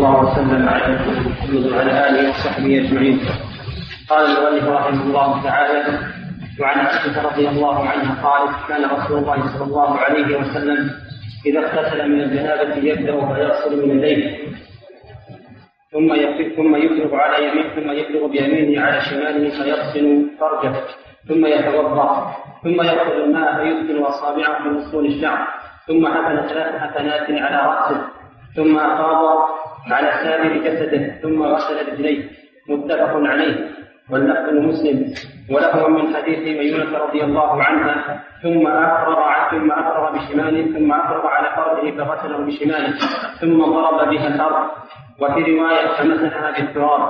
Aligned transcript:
الله 0.00 0.32
وسلم 0.32 0.68
على 0.68 0.94
محمد 0.94 1.66
وعلى 1.72 1.92
آله 2.08 2.30
وصحبه 2.30 2.72
أجمعين. 2.80 3.20
قال 4.10 4.22
المؤلف 4.26 4.64
رحمه 4.68 5.02
الله 5.02 5.42
تعالى 5.42 5.80
وعن 6.60 6.78
عائشة 6.78 7.22
رضي 7.22 7.48
الله 7.48 7.88
عنها 7.88 8.12
قالت 8.28 8.54
كان 8.68 8.82
رسول 8.84 9.18
الله 9.18 9.38
صلى 9.52 9.64
الله 9.64 9.98
عليه 9.98 10.28
وسلم 10.40 10.90
إذا 11.46 11.58
اغتسل 11.60 12.08
من 12.08 12.20
الجنابة 12.20 12.74
يبدأ 12.76 13.34
فيغسل 13.34 13.88
من 13.88 13.98
يديه. 14.00 14.48
ثم 15.92 16.08
ثم 16.56 16.76
يفرغ 16.76 17.16
على 17.16 17.48
يمين 17.48 17.66
ثم 17.76 17.90
يفرغ 17.90 18.26
بيمينه 18.26 18.82
على 18.84 19.00
شماله 19.00 19.50
فيغسل 19.50 20.06
فرجه. 20.40 20.74
ثم 21.28 21.46
يتوضأ 21.46 22.34
ثم 22.64 22.78
يأخذ 22.82 23.16
الماء 23.24 23.48
فيدخل 23.56 24.08
أصابعه 24.08 24.58
من 24.64 24.76
اصول 24.76 25.06
الشعر. 25.06 25.48
ثم 25.88 26.06
حفن 26.06 26.48
ثلاث 26.48 26.72
حفنات 26.82 27.26
على 27.30 27.58
رأسه. 27.70 28.00
ثم 28.56 28.78
أفاض 28.78 29.59
على 29.86 30.10
سائر 30.24 30.52
جسده 30.64 31.20
ثم 31.22 31.42
غسل 31.42 31.92
رجليه 31.92 32.30
متفق 32.68 33.12
عليه 33.16 33.70
واللفظ 34.10 34.52
مسلم 34.52 35.14
وله 35.50 35.88
من 35.88 36.14
حديث 36.14 36.38
ميمونة 36.38 36.98
رضي 36.98 37.24
الله 37.24 37.62
عنها 37.62 38.24
ثم 38.42 38.66
أفرغ 38.66 39.20
ثم 39.50 39.72
أفرغ 39.72 40.04
بشماله 40.16 40.78
ثم 40.78 40.92
أفرغ 40.92 41.26
على 41.26 41.48
فرجه 41.56 41.96
فغسله 41.96 42.38
بشماله 42.46 42.98
ثم 43.40 43.64
ضرب 43.64 44.10
بها 44.10 44.28
الأرض 44.34 44.70
وفي 45.20 45.40
رواية 45.52 45.86
فمسحها 45.98 46.50
بالتراب 46.50 47.02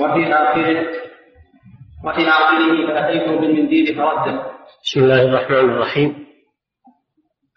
وفي 0.00 0.34
آخره 0.34 0.86
وفي 2.04 2.28
آخره 2.28 2.86
فأتيته 2.86 3.40
بالمنديل 3.40 3.94
فرده. 3.94 4.42
بسم 4.84 5.00
الله 5.00 5.22
الرحمن 5.22 5.70
الرحيم. 5.70 6.26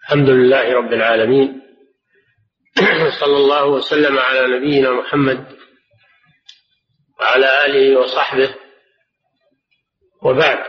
الحمد 0.04 0.30
لله 0.30 0.78
رب 0.78 0.94
العالمين. 0.94 1.62
صلى 3.20 3.38
الله 3.38 3.66
وسلم 3.66 4.20
على 4.20 4.58
نبينا 4.58 4.92
محمد 4.92 5.58
وعلى 7.20 7.66
آله 7.66 8.00
وصحبه. 8.00 8.56
وبعد. 10.22 10.66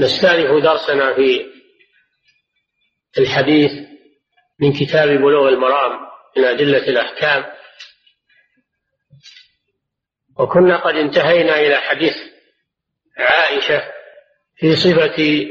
نستأنف 0.00 0.62
درسنا 0.62 1.14
في 1.14 1.46
الحديث 3.18 3.72
من 4.58 4.72
كتاب 4.72 5.08
بلوغ 5.08 5.48
المرام 5.48 5.92
من 6.36 6.44
أدلة 6.44 6.88
الأحكام. 6.88 7.44
وكنا 10.38 10.76
قد 10.76 10.94
انتهينا 10.94 11.60
إلى 11.60 11.76
حديث 11.76 12.16
عائشة 13.18 13.92
في 14.56 14.76
صفة 14.76 15.46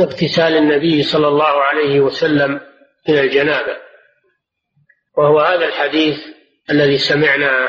اغتسال 0.00 0.56
النبي 0.56 1.02
صلى 1.02 1.28
الله 1.28 1.62
عليه 1.62 2.00
وسلم 2.00 2.73
من 3.08 3.18
الجنابة. 3.18 3.76
وهو 5.16 5.40
هذا 5.40 5.66
الحديث 5.66 6.26
الذي 6.70 6.98
سمعنا 6.98 7.68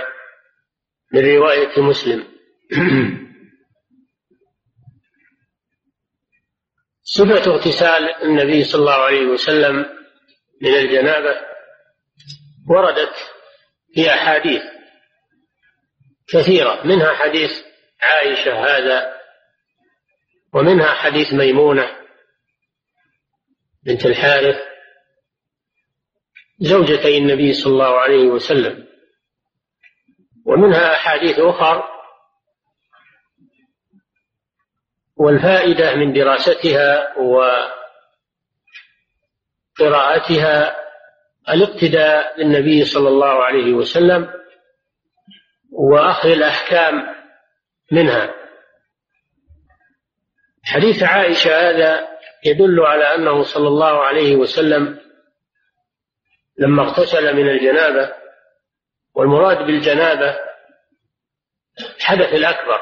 من 1.14 1.36
رواية 1.36 1.82
مسلم. 1.82 2.28
صفة 7.04 7.52
اغتسال 7.52 8.24
النبي 8.24 8.64
صلى 8.64 8.80
الله 8.80 8.94
عليه 8.94 9.26
وسلم 9.26 9.76
من 10.62 10.74
الجنابة 10.76 11.42
وردت 12.70 13.16
في 13.94 14.10
أحاديث 14.10 14.62
كثيرة. 16.28 16.88
منها 16.88 17.14
حديث 17.14 17.52
عائشة 18.02 18.54
هذا 18.66 19.16
ومنها 20.54 20.94
حديث 20.94 21.34
ميمونة 21.34 22.06
بنت 23.84 24.06
الحارث 24.06 24.75
زوجتي 26.60 27.18
النبي 27.18 27.54
صلى 27.54 27.74
الله 27.74 28.00
عليه 28.00 28.28
وسلم. 28.28 28.88
ومنها 30.46 30.94
أحاديث 30.94 31.40
أخر 31.40 31.84
والفائدة 35.18 35.96
من 35.96 36.14
دراستها 36.14 37.18
وقراءتها 39.80 40.76
الاقتداء 41.50 42.38
بالنبي 42.38 42.86
صلى 42.86 43.10
الله 43.10 43.44
عليه 43.44 43.74
وسلم 43.74 44.34
وأخذ 45.72 46.30
الأحكام 46.30 47.16
منها. 47.92 48.36
حديث 50.64 51.04
عائشة 51.04 51.70
هذا 51.70 52.08
يدل 52.46 52.80
على 52.80 53.04
أنه 53.16 53.44
صلى 53.44 53.68
الله 53.68 54.04
عليه 54.04 54.36
وسلم 54.36 55.05
لما 56.58 56.84
اغتسل 56.84 57.36
من 57.36 57.50
الجنابة 57.50 58.14
والمراد 59.16 59.58
بالجنابة 59.58 60.40
الحدث 61.98 62.34
الأكبر 62.34 62.82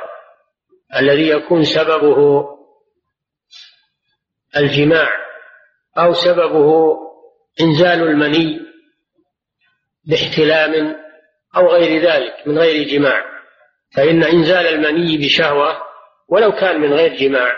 الذي 0.95 1.29
يكون 1.29 1.63
سببه 1.63 2.47
الجماع 4.57 5.09
أو 5.97 6.13
سببه 6.13 6.97
إنزال 7.61 8.01
المني 8.01 8.59
باحتلام 10.05 10.95
أو 11.55 11.67
غير 11.67 12.01
ذلك 12.01 12.47
من 12.47 12.59
غير 12.59 12.87
جماع. 12.87 13.33
فإن 13.95 14.23
إنزال 14.23 14.67
المني 14.67 15.17
بشهوة 15.17 15.81
ولو 16.27 16.51
كان 16.51 16.81
من 16.81 16.93
غير 16.93 17.15
جماع 17.15 17.57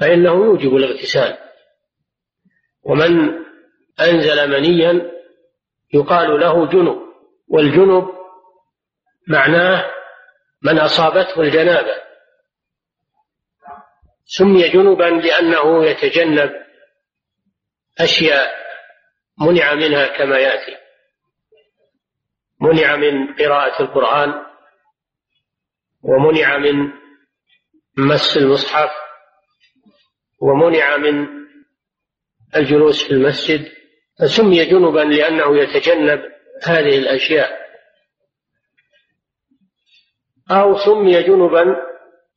فإنه 0.00 0.30
يوجب 0.30 0.76
الاغتسال. 0.76 1.38
ومن 2.82 3.38
أنزل 4.00 4.50
منيا 4.50 5.12
يقال 5.94 6.40
له 6.40 6.66
جنب 6.66 6.98
والجنب 7.48 8.08
معناه 9.28 9.90
من 10.62 10.78
أصابته 10.78 11.40
الجنابة. 11.40 11.94
سمي 14.24 14.68
جنبا 14.68 15.04
لأنه 15.04 15.84
يتجنب 15.84 16.50
أشياء 18.00 18.50
منع 19.40 19.74
منها 19.74 20.06
كما 20.06 20.38
يأتي. 20.38 20.76
منع 22.60 22.96
من 22.96 23.34
قراءة 23.34 23.82
القرآن 23.82 24.44
ومنع 26.02 26.58
من 26.58 26.92
مس 27.96 28.36
المصحف 28.36 28.90
ومنع 30.40 30.96
من 30.96 31.28
الجلوس 32.56 33.04
في 33.04 33.10
المسجد 33.10 33.77
فسمي 34.20 34.64
جنبا 34.64 35.00
لأنه 35.00 35.58
يتجنب 35.58 36.20
هذه 36.64 36.98
الأشياء. 36.98 37.68
أو 40.50 40.78
سمي 40.78 41.22
جنبا 41.22 41.76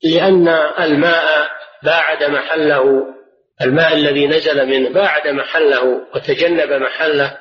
لأن 0.03 0.47
الماء 0.79 1.51
باعد 1.83 2.23
محله 2.23 3.13
الماء 3.61 3.93
الذي 3.93 4.27
نزل 4.27 4.65
منه 4.65 4.89
باعد 4.89 5.27
محله 5.27 6.07
وتجنب 6.15 6.71
محله 6.71 7.37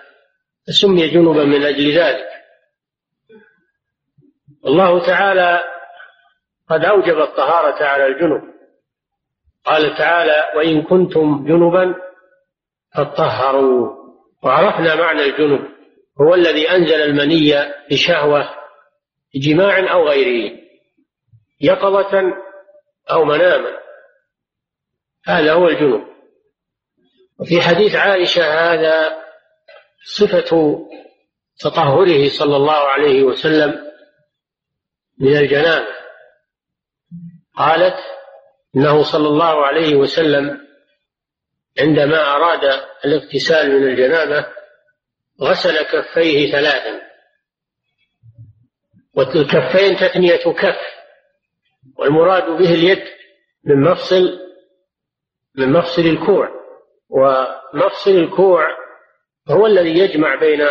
سمي 0.64 1.08
جنبا 1.08 1.44
من 1.44 1.62
أجل 1.62 1.98
ذلك. 1.98 2.28
الله 4.66 5.06
تعالى 5.06 5.64
قد 6.68 6.84
أوجب 6.84 7.18
الطهارة 7.18 7.84
على 7.84 8.06
الجنب. 8.06 8.42
قال 9.64 9.94
تعالى 9.94 10.52
وإن 10.56 10.82
كنتم 10.82 11.44
جنبا 11.48 11.94
فطهروا 12.94 13.99
وعرفنا 14.42 14.94
معنى 14.94 15.22
الجنب 15.22 15.68
هو 16.20 16.34
الذي 16.34 16.70
أنزل 16.70 17.02
المني 17.02 17.54
بشهوة 17.90 18.54
جماع 19.34 19.92
أو 19.92 20.08
غيره 20.08 20.58
يقظة 21.60 22.34
أو 23.10 23.24
مناما. 23.24 23.78
هذا 25.26 25.52
هو 25.52 25.68
الجنوب. 25.68 26.04
وفي 27.38 27.60
حديث 27.60 27.96
عائشة 27.96 28.42
هذا 28.42 29.22
صفة 30.04 30.78
تطهره 31.60 32.28
صلى 32.28 32.56
الله 32.56 32.72
عليه 32.72 33.22
وسلم 33.22 33.90
من 35.18 35.36
الجنابة. 35.36 36.00
قالت 37.56 37.96
إنه 38.76 39.02
صلى 39.02 39.28
الله 39.28 39.66
عليه 39.66 39.94
وسلم 39.94 40.59
عندما 41.78 42.36
أراد 42.36 42.84
الاغتسال 43.04 43.70
من 43.70 43.88
الجنابة 43.88 44.46
غسل 45.42 45.82
كفيه 45.82 46.52
ثلاثا. 46.52 47.00
والكفين 49.14 49.96
تثنية 49.96 50.36
كف 50.36 50.80
والمراد 51.98 52.44
به 52.44 52.74
اليد 52.74 53.02
من 53.64 53.80
مفصل 53.80 54.38
من 55.54 55.72
مفصل 55.72 56.02
الكوع. 56.02 56.48
ومفصل 57.08 58.10
الكوع 58.10 58.66
هو 59.48 59.66
الذي 59.66 59.98
يجمع 59.98 60.34
بين 60.34 60.66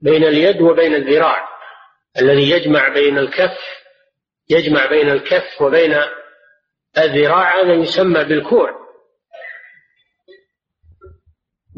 بين 0.00 0.24
اليد 0.24 0.60
وبين 0.60 0.94
الذراع. 0.94 1.48
الذي 2.20 2.50
يجمع 2.50 2.88
بين 2.88 3.18
الكف 3.18 3.58
يجمع 4.50 4.86
بين 4.86 5.10
الكف 5.10 5.62
وبين 5.62 5.96
الذراع 6.98 7.62
هذا 7.62 7.74
يسمى 7.74 8.24
بالكوع. 8.24 8.79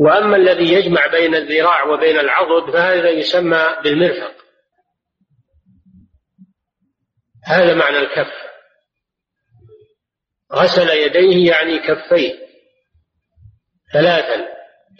وأما 0.02 0.36
الذي 0.36 0.72
يجمع 0.72 1.06
بين 1.06 1.34
الذراع 1.34 1.84
وبين 1.84 2.18
العضد 2.18 2.72
فهذا 2.72 3.10
يسمى 3.10 3.76
بالمرفق. 3.84 4.34
هذا 7.44 7.74
معنى 7.74 7.98
الكف. 7.98 8.32
غسل 10.52 10.90
يديه 10.90 11.50
يعني 11.50 11.78
كفيه 11.78 12.34
ثلاثا 13.92 14.48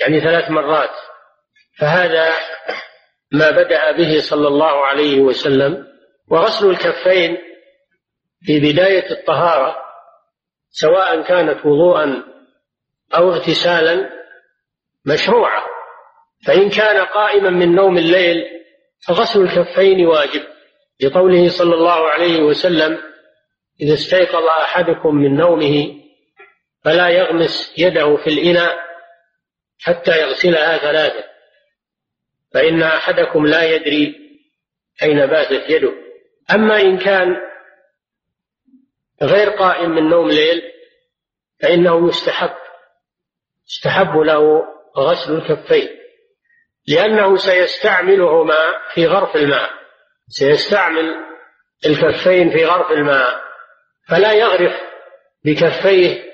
يعني 0.01 0.21
ثلاث 0.21 0.51
مرات. 0.51 0.95
فهذا 1.79 2.33
ما 3.33 3.51
بدأ 3.51 3.93
به 3.93 4.21
صلى 4.21 4.49
الله 4.49 4.87
عليه 4.87 5.21
وسلم. 5.21 5.87
وغسل 6.29 6.71
الكفين 6.71 7.39
في 8.43 8.61
بداية 8.61 9.11
الطهارة 9.11 9.77
سواء 10.71 11.23
كانت 11.23 11.67
وضوءا 11.67 12.25
أو 13.15 13.33
اغتسالا 13.33 14.22
مشروعة. 15.07 15.63
فإن 16.47 16.71
كان 16.71 17.05
قائما 17.07 17.51
من 17.51 17.75
نوم 17.75 17.99
الليل 17.99 18.45
فغسل 19.07 19.43
الكفين 19.43 20.07
واجب 20.07 20.43
لقوله 21.01 21.49
صلى 21.49 21.75
الله 21.75 22.09
عليه 22.09 22.43
وسلم 22.43 23.03
إذا 23.81 23.95
استيقظ 23.95 24.45
أحدكم 24.45 25.15
من 25.15 25.37
نومه 25.37 26.03
فلا 26.85 27.09
يغمس 27.09 27.75
يده 27.79 28.17
في 28.17 28.27
الإناء 28.27 28.79
حتى 29.81 30.21
يغسلها 30.21 30.79
ثلاثة 30.79 31.25
فإن 32.55 32.83
أحدكم 32.83 33.47
لا 33.47 33.63
يدري 33.75 34.15
أين 35.03 35.27
باتت 35.27 35.71
يده. 35.71 35.93
أما 36.55 36.81
إن 36.81 36.99
كان 36.99 37.37
غير 39.23 39.51
قائم 39.51 39.91
من 39.91 40.09
نوم 40.09 40.29
ليل 40.29 40.63
فإنه 41.61 42.09
يستحب 42.09 42.55
يستحب 43.67 44.17
له 44.17 44.65
غسل 44.99 45.33
الكفين 45.35 45.89
لأنه 46.89 47.37
سيستعملهما 47.37 48.75
في 48.95 49.07
غرف 49.07 49.37
الماء 49.37 49.71
سيستعمل 50.29 51.15
الكفين 51.87 52.51
في 52.51 52.65
غرف 52.65 52.91
الماء 52.91 53.43
فلا 54.09 54.33
يغرف 54.33 54.81
بكفيه 55.45 56.33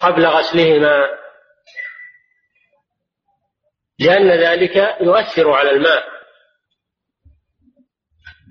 قبل 0.00 0.26
غسلهما. 0.26 1.08
لأن 3.98 4.30
ذلك 4.30 4.76
يؤثر 5.00 5.50
على 5.50 5.70
الماء. 5.70 6.14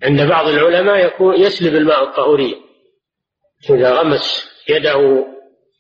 عند 0.04 0.22
بعض 0.22 0.48
العلماء 0.48 1.06
يكون 1.06 1.36
يسلب 1.36 1.76
الماء 1.76 2.04
الطهورية 2.04 2.56
إذا 3.70 3.92
غمس 3.92 4.54
يده 4.70 5.28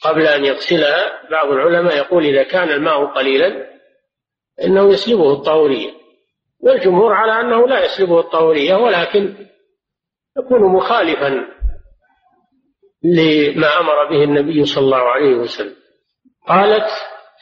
قبل 0.03 0.27
أن 0.27 0.45
يغسلها 0.45 1.29
بعض 1.31 1.47
العلماء 1.47 1.97
يقول 1.97 2.25
إذا 2.25 2.43
كان 2.43 2.69
الماء 2.69 3.05
قليلا 3.05 3.73
إنه 4.63 4.93
يسلبه 4.93 5.33
الطهورية 5.33 5.91
والجمهور 6.59 7.13
على 7.13 7.41
أنه 7.41 7.67
لا 7.67 7.85
يسلبه 7.85 8.19
الطهورية 8.19 8.75
ولكن 8.75 9.47
يكون 10.37 10.61
مخالفا 10.61 11.47
لما 13.03 13.79
أمر 13.79 14.09
به 14.09 14.23
النبي 14.23 14.65
صلى 14.65 14.83
الله 14.83 15.11
عليه 15.11 15.35
وسلم. 15.35 15.75
قالت 16.47 16.89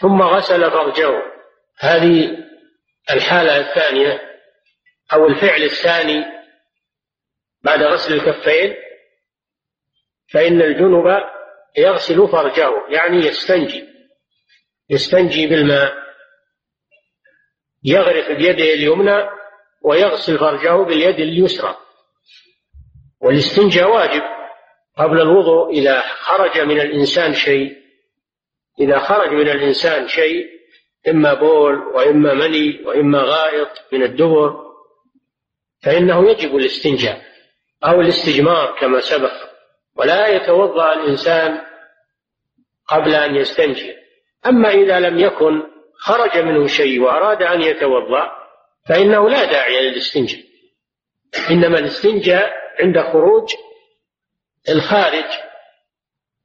ثم 0.01 0.21
غسل 0.21 0.71
فرجه. 0.71 1.21
هذه 1.79 2.37
الحالة 3.11 3.57
الثانية 3.57 4.21
أو 5.13 5.27
الفعل 5.27 5.63
الثاني 5.63 6.25
بعد 7.63 7.83
غسل 7.83 8.13
الكفين 8.13 8.75
فإن 10.33 10.61
الجنب 10.61 11.07
يغسل 11.77 12.27
فرجه 12.27 12.69
يعني 12.89 13.17
يستنجي. 13.17 13.83
يستنجي 14.89 15.47
بالماء. 15.47 15.93
يغرف 17.83 18.27
بيده 18.37 18.73
اليمنى 18.73 19.29
ويغسل 19.81 20.39
فرجه 20.39 20.83
باليد 20.83 21.19
اليسرى. 21.19 21.77
والاستنجاء 23.21 23.89
واجب. 23.89 24.21
قبل 24.97 25.21
الوضوء 25.21 25.69
إذا 25.69 26.01
خرج 26.01 26.59
من 26.59 26.79
الإنسان 26.81 27.33
شيء 27.33 27.77
إذا 28.79 28.99
خرج 28.99 29.29
من 29.29 29.49
الإنسان 29.49 30.07
شيء 30.07 30.47
إما 31.07 31.33
بول 31.33 31.75
وإما 31.75 32.33
مني 32.33 32.81
وإما 32.85 33.21
غائط 33.21 33.69
من 33.93 34.03
الدبر 34.03 34.71
فإنه 35.83 36.29
يجب 36.29 36.55
الاستنجاء 36.55 37.21
أو 37.83 38.01
الاستجمار 38.01 38.75
كما 38.79 38.99
سبق. 38.99 39.50
ولا 39.95 40.27
يتوضأ 40.27 40.93
الإنسان 40.93 41.61
قبل 42.87 43.15
أن 43.15 43.35
يستنجي. 43.35 43.95
أما 44.45 44.69
إذا 44.69 44.99
لم 44.99 45.19
يكن 45.19 45.63
خرج 45.93 46.37
منه 46.37 46.67
شيء 46.67 47.01
وأراد 47.01 47.41
أن 47.41 47.61
يتوضأ 47.61 48.31
فإنه 48.89 49.29
لا 49.29 49.45
داعي 49.45 49.89
للاستنجاء. 49.89 50.41
إنما 51.49 51.79
الاستنجاء 51.79 52.53
عند 52.79 52.99
خروج 52.99 53.49
الخارج 54.69 55.29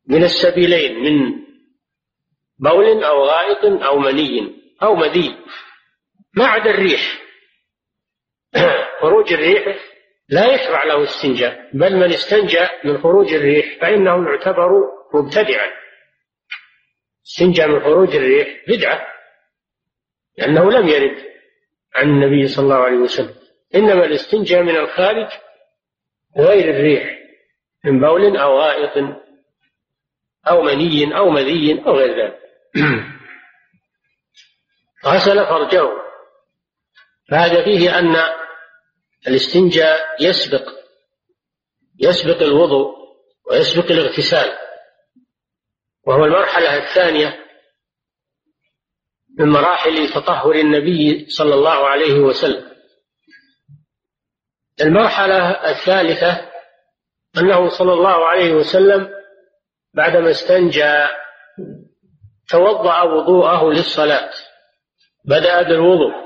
من 0.09 0.25
السبيلين 0.25 0.99
من 0.99 1.47
بول 2.59 3.05
أو 3.05 3.25
غائط 3.25 3.65
أو 3.65 3.99
مني 3.99 4.63
أو 4.83 4.95
مذي 4.95 5.37
ما 6.35 6.47
عدا 6.47 6.71
الريح. 6.71 7.23
خروج 9.01 9.33
الريح 9.33 9.77
لا 10.29 10.55
يشرع 10.55 10.85
له 10.85 11.05
استنجاء 11.05 11.71
بل 11.75 11.97
من 11.97 12.13
استنجى 12.13 12.69
من 12.85 12.99
خروج 12.99 13.35
الريح 13.35 13.81
فإنه 13.81 14.31
يعتبر 14.31 14.71
مبتدعا. 15.15 15.71
استنجى 17.27 17.67
من 17.67 17.81
خروج 17.81 18.17
الريح 18.17 18.49
بدعة 18.69 19.07
لأنه 20.39 20.71
لم 20.71 20.89
يرد 20.89 21.25
عن 21.95 22.09
النبي 22.09 22.49
صلى 22.49 22.65
الله 22.65 22.85
عليه 22.85 22.97
وسلم. 22.97 23.35
إنما 23.75 24.05
الاستنجاء 24.05 24.63
من 24.63 24.77
الخارج 24.77 25.29
غير 26.39 26.71
الريح 26.71 27.19
من 27.85 28.01
بول 28.01 28.37
أو 28.37 28.59
غائط 28.59 29.17
أو 30.49 30.63
مني 30.63 31.17
أو 31.17 31.31
مذي 31.31 31.83
أو 31.87 31.97
غير 31.97 32.25
ذلك. 32.25 32.39
غسل 35.07 35.47
فرجه. 35.47 35.89
فهذا 37.31 37.65
فيه 37.65 37.99
أن 37.99 38.17
الاستنجاء 39.29 40.01
يسبق 40.21 40.73
يسبق 42.01 42.43
الوضوء 42.43 42.97
ويسبق 43.51 43.91
الاغتسال. 43.91 44.59
وهو 46.07 46.25
المرحلة 46.25 46.77
الثانية 46.77 47.47
من 49.39 49.49
مراحل 49.49 50.09
تطهر 50.09 50.53
النبي 50.53 51.27
صلى 51.29 51.55
الله 51.55 51.89
عليه 51.89 52.15
وسلم. 52.15 52.71
المرحلة 54.81 55.51
الثالثة 55.51 56.51
أنه 57.39 57.69
صلى 57.69 57.93
الله 57.93 58.27
عليه 58.27 58.53
وسلم 58.53 59.11
بعدما 59.95 60.31
استنجى 60.31 61.07
توضأ 62.49 63.03
وضوءه 63.03 63.71
للصلاة 63.71 64.31
بدأ 65.25 65.63
بالوضوء. 65.63 66.26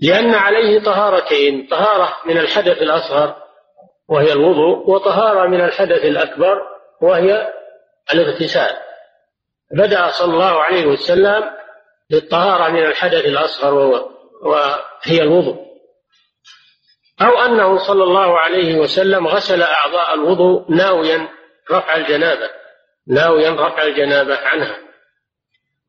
لأن 0.00 0.34
عليه 0.34 0.82
طهارتين 0.82 1.66
طهارة 1.70 2.16
من 2.26 2.38
الحدث 2.38 2.82
الأصغر 2.82 3.36
وهي 4.08 4.32
الوضوء 4.32 4.90
وطهارة 4.90 5.48
من 5.48 5.60
الحدث 5.60 6.04
الأكبر 6.04 6.62
وهي 7.00 7.52
الاغتسال. 8.14 8.76
بدأ 9.70 10.10
صلى 10.10 10.34
الله 10.34 10.62
عليه 10.62 10.86
وسلم 10.86 11.50
بالطهارة 12.10 12.70
من 12.70 12.86
الحدث 12.86 13.24
الأصغر 13.24 13.74
وهي 14.42 15.22
الوضوء. 15.22 15.66
أو 17.22 17.38
أنه 17.38 17.78
صلى 17.78 18.04
الله 18.04 18.38
عليه 18.38 18.78
وسلم 18.78 19.26
غسل 19.26 19.62
أعضاء 19.62 20.14
الوضوء 20.14 20.70
ناويا 20.70 21.28
رفع 21.70 21.96
الجنابة 21.96 22.50
ناويا 23.08 23.50
رفع 23.50 23.82
الجنابة 23.82 24.36
عنها 24.36 24.78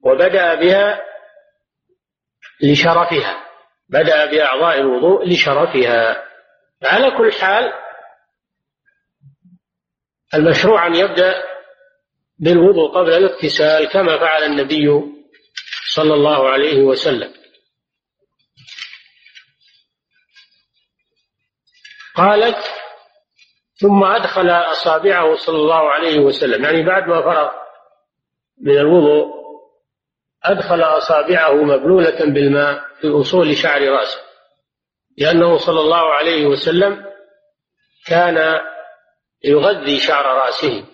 وبدأ 0.03 0.55
بها 0.55 1.01
لشرفها. 2.63 3.46
بدأ 3.89 4.25
بأعضاء 4.25 4.79
الوضوء 4.79 5.27
لشرفها. 5.27 6.23
على 6.83 7.11
كل 7.17 7.33
حال 7.33 7.73
المشروع 10.33 10.87
أن 10.87 10.95
يبدأ 10.95 11.43
بالوضوء 12.39 12.91
قبل 12.91 13.13
الاغتسال 13.13 13.89
كما 13.89 14.17
فعل 14.17 14.43
النبي 14.43 14.87
صلى 15.95 16.13
الله 16.13 16.49
عليه 16.49 16.81
وسلم. 16.81 17.33
قالت 22.15 22.57
ثم 23.75 24.03
أدخل 24.03 24.49
أصابعه 24.49 25.35
صلى 25.35 25.55
الله 25.57 25.89
عليه 25.89 26.19
وسلم. 26.19 26.63
يعني 26.63 26.85
بعد 26.85 27.07
ما 27.07 27.21
فرغ 27.21 27.51
من 28.61 28.77
الوضوء 28.77 29.46
أدخل 30.51 30.81
أصابعه 30.81 31.63
مبلولة 31.63 32.25
بالماء 32.25 32.83
في 33.01 33.07
أصول 33.07 33.57
شعر 33.57 33.81
رأسه 33.81 34.27
لأنه 35.17 35.57
صلى 35.57 35.79
الله 35.79 36.13
عليه 36.13 36.45
وسلم 36.45 37.05
كان 38.07 38.61
يغذي 39.43 39.97
شعر 39.97 40.25
رأسه. 40.25 40.85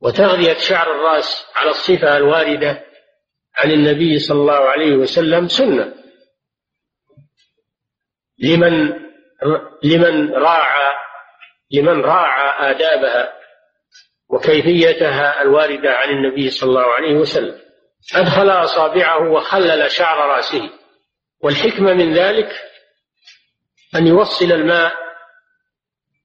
وتغذية 0.00 0.54
شعر 0.54 0.92
الرأس 0.92 1.46
على 1.54 1.70
الصفة 1.70 2.16
الواردة 2.16 2.84
عن 3.56 3.70
النبي 3.70 4.18
صلى 4.18 4.40
الله 4.40 4.68
عليه 4.68 4.96
وسلم 4.96 5.48
سنة. 5.48 5.94
لمن 8.38 9.04
لمن 9.82 10.32
راعى 10.34 10.94
لمن 11.70 12.00
راعى 12.00 12.70
آدابها 12.70 13.32
وكيفيتها 14.28 15.42
الواردة 15.42 15.90
عن 15.94 16.08
النبي 16.08 16.50
صلى 16.50 16.68
الله 16.68 16.92
عليه 16.92 17.14
وسلم. 17.14 17.63
أدخل 18.14 18.50
أصابعه 18.50 19.30
وخلل 19.30 19.90
شعر 19.90 20.18
رأسه. 20.18 20.70
والحكمة 21.40 21.92
من 21.92 22.14
ذلك 22.14 22.52
أن 23.94 24.06
يوصل 24.06 24.52
الماء 24.52 24.92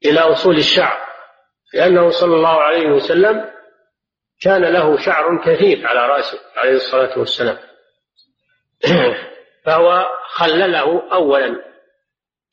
إلى 0.06 0.20
أصول 0.20 0.58
الشعر 0.58 0.98
لأنه 1.74 2.10
صلى 2.10 2.36
الله 2.36 2.62
عليه 2.62 2.88
وسلم 2.88 3.52
كان 4.42 4.62
له 4.62 4.98
شعر 4.98 5.42
كثيف 5.46 5.86
على 5.86 6.08
رأسه 6.08 6.40
عليه 6.56 6.74
الصلاة 6.74 7.20
والسلام. 7.20 7.58
فهو 9.66 10.08
خلله 10.30 11.14
أولا 11.14 11.66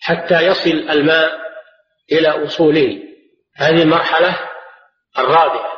حتى 0.00 0.46
يصل 0.46 0.70
الماء 0.70 1.38
إلى 2.12 2.28
أصوله. 2.28 3.02
هذه 3.56 3.82
المرحلة 3.82 4.38
الرابعة 5.18 5.72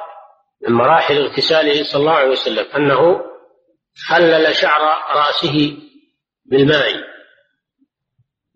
من 0.63 0.75
مراحل 0.75 1.19
اغتساله 1.19 1.83
صلى 1.83 2.01
الله 2.01 2.15
عليه 2.15 2.31
وسلم 2.31 2.67
أنه 2.77 3.28
خلل 4.07 4.55
شعر 4.55 4.81
رأسه 5.17 5.77
بالماء. 6.45 7.05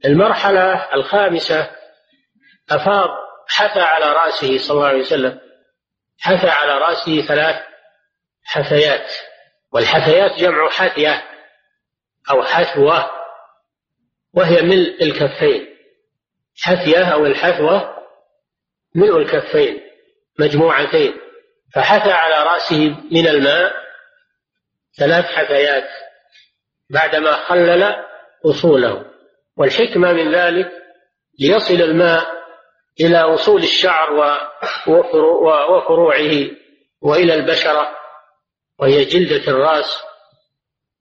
المرحلة 0.04 0.94
الخامسة 0.94 1.70
أفاض 2.70 3.08
حثى 3.49 3.80
على 3.80 4.12
رأسه 4.12 4.58
صلى 4.58 4.76
الله 4.76 4.87
عليه 4.87 5.00
وسلم. 5.00 5.40
حثى 6.20 6.49
على 6.49 6.78
رأسه 6.78 7.22
ثلاث 7.22 7.62
حثيات 8.44 9.12
والحثيات 9.72 10.38
جمع 10.38 10.68
حثية 10.70 11.25
أو 12.30 12.42
حثوة 12.42 13.11
وهي 14.34 14.62
ملء 14.62 15.02
الكفين. 15.02 15.76
حثية 16.62 17.04
أو 17.04 17.26
الحثوة 17.26 17.96
ملء 18.94 19.18
الكفين 19.18 19.80
مجموعتين. 20.38 21.14
فحثى 21.75 22.12
على 22.12 22.42
رأسه 22.44 22.96
من 23.11 23.26
الماء 23.26 23.82
ثلاث 24.99 25.25
حثيات 25.25 25.88
بعدما 26.90 27.32
خلل 27.32 28.04
أصوله. 28.46 29.04
والحكمة 29.56 30.12
من 30.12 30.34
ذلك 30.34 30.72
ليصل 31.40 31.75
الماء 31.75 32.42
إلى 33.00 33.18
أصول 33.18 33.62
الشعر 33.62 34.38
وفروعه 35.70 36.50
وإلى 37.02 37.34
البشرة 37.34 37.88
وهي 38.78 39.04
جلدة 39.04 39.52
الرأس 39.52 40.02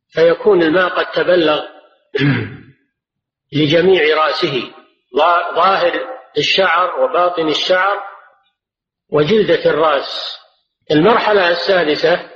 فيكون 0.10 0.64
الماء 0.64 0.90
قد 0.90 1.12
تبلغ 1.12 1.66
لجميع 3.54 4.26
رأسه 4.26 4.72
ظاهر 5.56 6.08
الشعر 6.38 7.00
وباطن 7.00 7.48
الشعر 7.48 7.98
وجلدة 9.10 9.66
الرأس. 9.66 10.38
المرحلة 10.92 11.50
السادسة 11.50 12.31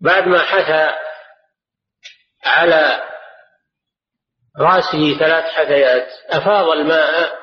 بعد 0.00 0.28
ما 0.28 0.38
حثى 0.38 0.90
على 2.44 3.02
رأسه 4.58 5.18
ثلاث 5.18 5.44
حثيات 5.44 6.08
أفاض 6.30 6.68
الماء 6.68 7.38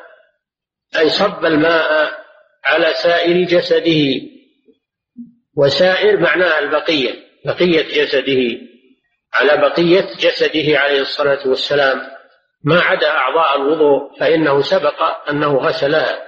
أي 0.97 1.09
صب 1.09 1.45
الماء 1.45 2.19
على 2.63 2.93
سائر 2.93 3.43
جسده 3.45 4.27
وسائر 5.57 6.19
معناها 6.19 6.59
البقية 6.59 7.23
بقية 7.45 8.03
جسده 8.03 8.59
على 9.33 9.57
بقية 9.57 10.15
جسده 10.19 10.79
عليه 10.79 11.01
الصلاة 11.01 11.47
والسلام. 11.47 12.01
ما 12.63 12.81
عدا 12.81 13.09
أعضاء 13.09 13.55
الوضوء 13.55 14.19
فإنه 14.19 14.61
سبق 14.61 15.29
أنه 15.29 15.57
غسلها. 15.57 16.27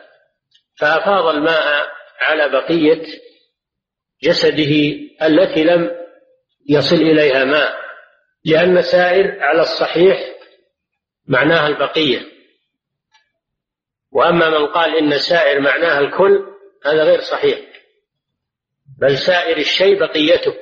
فأفاض 0.79 1.25
الماء 1.25 1.87
على 2.21 2.49
بقية 2.49 3.05
جسده 4.23 4.99
التي 5.21 5.63
لم 5.63 5.91
يصل 6.69 6.95
إليها 6.95 7.43
ماء 7.43 7.85
لأن 8.45 8.81
سائر 8.81 9.43
على 9.43 9.61
الصحيح 9.61 10.35
معناها 11.27 11.67
البقية. 11.67 12.21
وأما 14.11 14.49
من 14.49 14.65
قال 14.65 14.97
إن 14.97 15.17
سائر 15.17 15.61
معناها 15.61 15.99
الكل 15.99 16.45
هذا 16.85 17.03
غير 17.03 17.21
صحيح. 17.21 17.59
بل 19.01 19.17
سائر 19.17 19.57
الشيء 19.57 19.99
بقيته. 19.99 20.53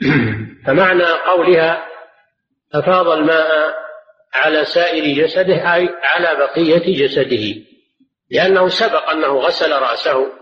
فمعنى 0.66 1.04
قولها 1.04 1.88
أفاض 2.74 3.08
الماء 3.08 3.74
على 4.34 4.64
سائر 4.64 5.24
جسده 5.24 5.74
أي 5.74 5.88
على 6.02 6.36
بقية 6.36 7.06
جسده. 7.06 7.62
لأنه 8.30 8.68
سبق 8.68 9.10
أنه 9.10 9.38
غسل 9.38 9.72
رأسه. 9.72 10.32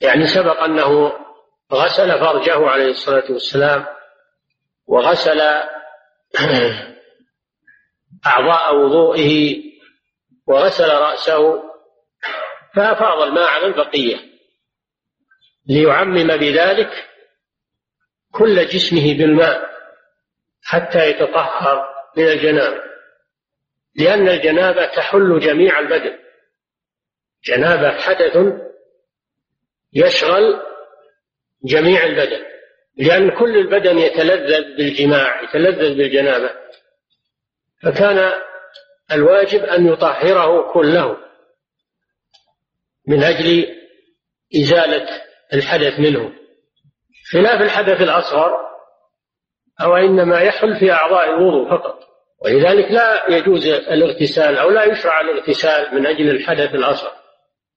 يعني 0.00 0.26
سبق 0.26 0.62
أنه 0.62 1.12
غسل 1.72 2.20
فرجه 2.20 2.68
عليه 2.68 2.90
الصلاة 2.90 3.32
والسلام 3.32 3.86
وغسل 4.86 5.40
أعضاء 8.26 8.76
وضوئه 8.76 9.62
وغسل 10.46 10.88
رأسه 10.88 11.62
فأفاض 12.74 13.22
الماء 13.22 13.48
على 13.48 13.66
البقية. 13.66 14.16
ليعمم 15.66 16.36
بذلك 16.36 17.08
كل 18.32 18.66
جسمه 18.66 19.18
بالماء 19.18 19.72
حتى 20.62 21.10
يتطهر 21.10 21.88
من 22.16 22.24
الجنابة 22.24 22.82
لأن 23.94 24.28
الجنابة 24.28 24.86
تحل 24.86 25.40
جميع 25.40 25.78
البدن. 25.78 26.18
جنابة 27.44 27.90
حدث 27.90 28.38
يشغل 29.92 30.71
جميع 31.64 32.04
البدن 32.04 32.42
لأن 32.96 33.30
كل 33.30 33.56
البدن 33.56 33.98
يتلذذ 33.98 34.76
بالجماع 34.76 35.42
يتلذذ 35.42 35.94
بالجنابة. 35.94 36.50
فكان 37.82 38.32
الواجب 39.12 39.64
أن 39.64 39.86
يطهره 39.86 40.72
كله 40.72 41.16
من 43.08 43.22
أجل 43.22 43.66
إزالة 44.56 45.08
الحدث 45.54 45.98
منه. 45.98 46.32
خلاف 47.32 47.60
الحدث 47.60 48.00
الأصغر 48.00 48.52
أو 49.80 49.96
إنما 49.96 50.40
يحل 50.40 50.76
في 50.80 50.92
أعضاء 50.92 51.30
الوضوء 51.30 51.70
فقط. 51.70 51.98
ولذلك 52.44 52.90
لا 52.90 53.36
يجوز 53.36 53.66
الاغتسال 53.66 54.58
أو 54.58 54.70
لا 54.70 54.84
يشرع 54.84 55.20
الاغتسال 55.20 55.94
من 55.94 56.06
أجل 56.06 56.30
الحدث 56.30 56.74
الأصغر. 56.74 57.12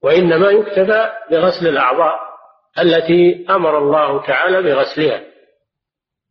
وإنما 0.02 0.52
يكتفى 0.52 1.12
بغسل 1.32 1.68
الأعضاء. 1.68 2.35
التي 2.80 3.46
أمر 3.50 3.78
الله 3.78 4.28
تعالى 4.28 4.62
بغسلها 4.62 5.24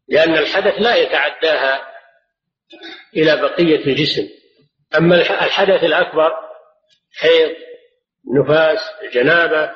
لأن 0.09 0.35
الحدث 0.35 0.75
لا 0.79 0.97
يتعداها 0.97 1.95
إلى 3.17 3.37
بقية 3.37 3.87
الجسم. 3.87 4.29
أما 4.99 5.17
الحدث 5.21 5.85
الأكبر 5.85 6.33
حيض 7.19 7.57
نفاس 8.35 8.79
جنابة 9.13 9.75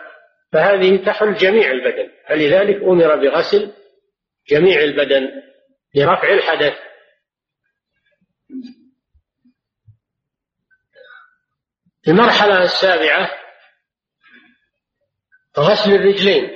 فهذه 0.53 1.05
تحل 1.05 1.35
جميع 1.35 1.71
البدن. 1.71 2.11
فلذلك 2.29 2.83
أمر 2.83 3.17
بغسل 3.17 3.73
جميع 4.49 4.81
البدن 4.81 5.43
لرفع 5.95 6.33
الحدث. 6.33 6.75
المرحلة 12.09 12.63
السابعة 12.63 13.31
غسل 15.59 15.95
الرجلين. 15.95 16.50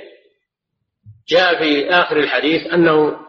جاء 1.27 1.57
في 1.57 1.89
آخر 1.89 2.17
الحديث 2.17 2.73
أنه 2.73 3.19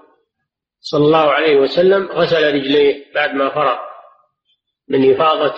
صلى 0.81 1.04
الله 1.04 1.33
عليه 1.33 1.57
وسلم 1.57 2.07
غسل 2.07 2.54
رجليه 2.54 3.14
بعد 3.14 3.35
ما 3.35 3.54
فرغ 3.54 3.78
من 4.88 5.14
إفاضة 5.14 5.54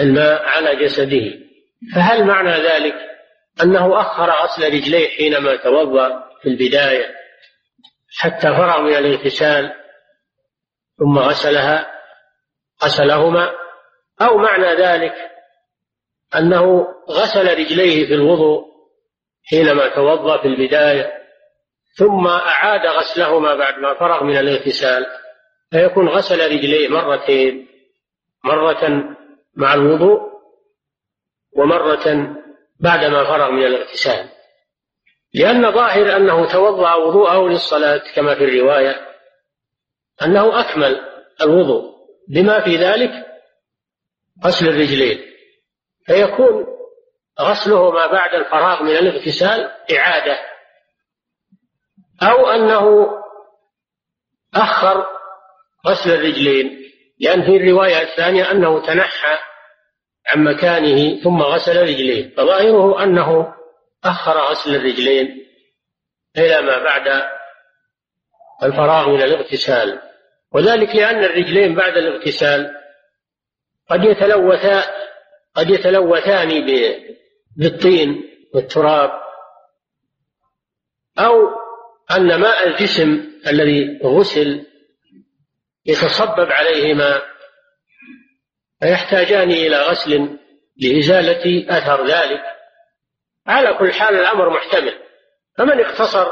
الماء 0.00 0.42
على 0.42 0.76
جسده. 0.76 1.44
فهل 1.94 2.24
معنى 2.24 2.50
ذلك 2.50 2.94
أنه 3.62 4.00
أخر 4.00 4.30
غسل 4.30 4.74
رجليه 4.74 5.08
حينما 5.08 5.56
توضأ 5.56 6.24
في 6.42 6.48
البداية 6.48 7.14
حتى 8.18 8.48
فرغ 8.48 8.80
من 8.80 8.94
الإغتسال 8.94 9.72
ثم 10.98 11.18
غسلها 11.18 11.94
غسلهما؟ 12.84 13.52
أو 14.20 14.38
معنى 14.38 14.74
ذلك 14.74 15.14
أنه 16.36 16.86
غسل 17.10 17.58
رجليه 17.58 18.06
في 18.06 18.14
الوضوء 18.14 18.73
حينما 19.50 19.88
توضأ 19.88 20.42
في 20.42 20.48
البداية 20.48 21.12
ثم 21.96 22.26
أعاد 22.26 22.86
غسلهما 22.86 23.54
بعد 23.54 23.78
ما 23.78 23.94
فرغ 23.94 24.24
من 24.24 24.36
الاغتسال 24.36 25.06
فيكون 25.70 26.08
غسل 26.08 26.50
رجليه 26.52 26.88
مرتين 26.88 27.68
مرة 28.44 29.14
مع 29.56 29.74
الوضوء 29.74 30.20
ومرة 31.56 32.36
بعدما 32.80 33.24
فرغ 33.24 33.50
من 33.50 33.66
الاغتسال. 33.66 34.28
لأن 35.34 35.72
ظاهر 35.72 36.16
أنه 36.16 36.52
توضأ 36.52 36.94
وضوءه 36.94 37.48
للصلاة 37.48 38.02
كما 38.14 38.34
في 38.34 38.44
الرواية 38.44 39.08
أنه 40.22 40.60
أكمل 40.60 41.00
الوضوء. 41.40 41.94
بما 42.28 42.64
في 42.64 42.76
ذلك 42.76 43.10
غسل 44.44 44.68
الرجلين. 44.68 45.20
فيكون 46.06 46.73
غسله 47.40 47.90
ما 47.90 48.06
بعد 48.06 48.34
الفراغ 48.34 48.82
من 48.82 48.96
الاغتسال 48.96 49.70
إعادة 49.96 50.38
أو 52.22 52.46
أنه 52.46 53.10
أخر 54.54 55.06
غسل 55.86 56.10
الرجلين 56.10 56.90
لأن 57.20 57.42
في 57.42 57.56
الرواية 57.56 58.02
الثانية 58.02 58.50
أنه 58.50 58.86
تنحى 58.86 59.38
عن 60.26 60.44
مكانه 60.44 61.22
ثم 61.22 61.42
غسل 61.42 61.82
رجليه 61.82 62.34
فظاهره 62.36 63.02
أنه 63.02 63.54
أخر 64.04 64.38
غسل 64.38 64.76
الرجلين 64.76 65.46
إلى 66.38 66.62
ما 66.62 66.78
بعد 66.78 67.24
الفراغ 68.62 69.08
من 69.08 69.22
الاغتسال 69.22 70.00
وذلك 70.52 70.96
لأن 70.96 71.24
الرجلين 71.24 71.74
بعد 71.74 71.96
الاغتسال 71.96 72.74
قد 73.90 74.04
يتلوثا 74.04 74.84
قد 75.54 75.70
يتلوثان 75.70 76.66
بالطين 77.56 78.24
والتراب 78.54 79.10
أو 81.18 81.34
أن 82.10 82.40
ماء 82.40 82.68
الجسم 82.68 83.32
الذي 83.46 84.00
غسل 84.04 84.66
يتصبب 85.86 86.52
عليهما 86.52 87.22
فيحتاجان 88.80 89.50
إلى 89.50 89.76
غسل 89.82 90.38
لإزالة 90.76 91.66
أثر 91.78 92.06
ذلك. 92.06 92.42
على 93.46 93.74
كل 93.74 93.92
حال 93.92 94.14
الأمر 94.14 94.50
محتمل. 94.50 94.98
فمن 95.58 95.80
اقتصر 95.80 96.26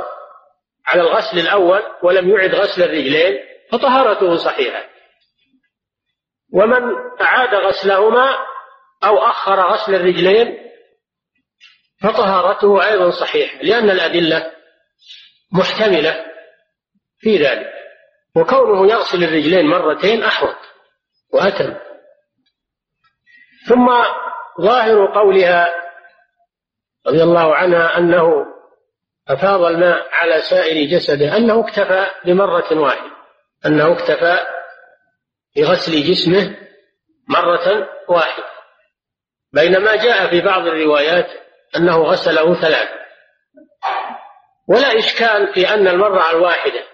على 0.87 1.01
الغسل 1.01 1.39
الأول 1.39 1.83
ولم 2.03 2.31
يعد 2.31 2.55
غسل 2.55 2.83
الرجلين 2.83 3.39
فطهارته 3.71 4.37
صحيحة. 4.37 4.85
ومن 6.53 6.83
أعاد 7.21 7.55
غسلهما 7.55 8.37
أو 9.05 9.19
أخر 9.19 9.73
غسل 9.73 9.95
الرجلين 9.95 10.62
فطهارته 12.03 12.89
أيضا 12.89 13.11
صحيحة 13.11 13.63
لأن 13.63 13.91
الأدلة 13.91 14.53
محتملة 15.53 16.25
في 17.19 17.37
ذلك. 17.37 17.73
وكونه 18.37 18.93
يغسل 18.93 19.25
الرجلين 19.25 19.67
مرتين 19.67 20.23
أحوط 20.23 20.57
وأتم. 21.33 21.75
ثم 23.69 23.89
ظاهر 24.61 25.07
قولها 25.15 25.69
رضي 27.07 27.23
الله 27.23 27.55
عنها 27.55 27.99
أنه 27.99 28.47
أفاض 29.29 29.63
الماء 29.63 30.09
على 30.13 30.41
سائر 30.43 30.91
جسده 30.91 31.37
أنه 31.37 31.61
اكتفى 31.61 32.07
بمرة 32.25 32.81
واحدة 32.81 33.13
أنه 33.67 33.93
اكتفى 33.93 34.39
بغسل 35.57 36.03
جسمه 36.03 36.57
مرة 37.29 37.89
واحدة. 38.09 38.45
بينما 39.53 39.97
جاء 39.97 40.31
في 40.31 40.41
بعض 40.41 40.67
الروايات 40.67 41.42
أنه 41.77 41.97
غسله 41.97 42.55
ثلاث. 42.55 42.89
ولا 44.69 44.99
إشكال 44.99 45.55
في 45.55 45.75
أن 45.75 45.89
المرة 45.89 46.31
الواحدة 46.31 46.85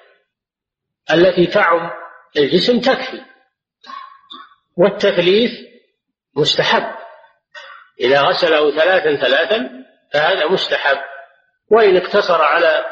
التي 1.13 1.47
تعم 1.47 1.91
الجسم 2.37 2.81
تكفي. 2.81 3.23
والتثليث 4.77 5.51
مستحب. 6.37 6.95
إذا 8.01 8.21
غسله 8.21 8.71
ثلاثا 8.71 9.17
ثلاثا 9.17 9.85
فهذا 10.13 10.47
مستحب. 10.47 10.99
وإن 11.71 11.97
اقتصر 11.97 12.43
على 12.43 12.87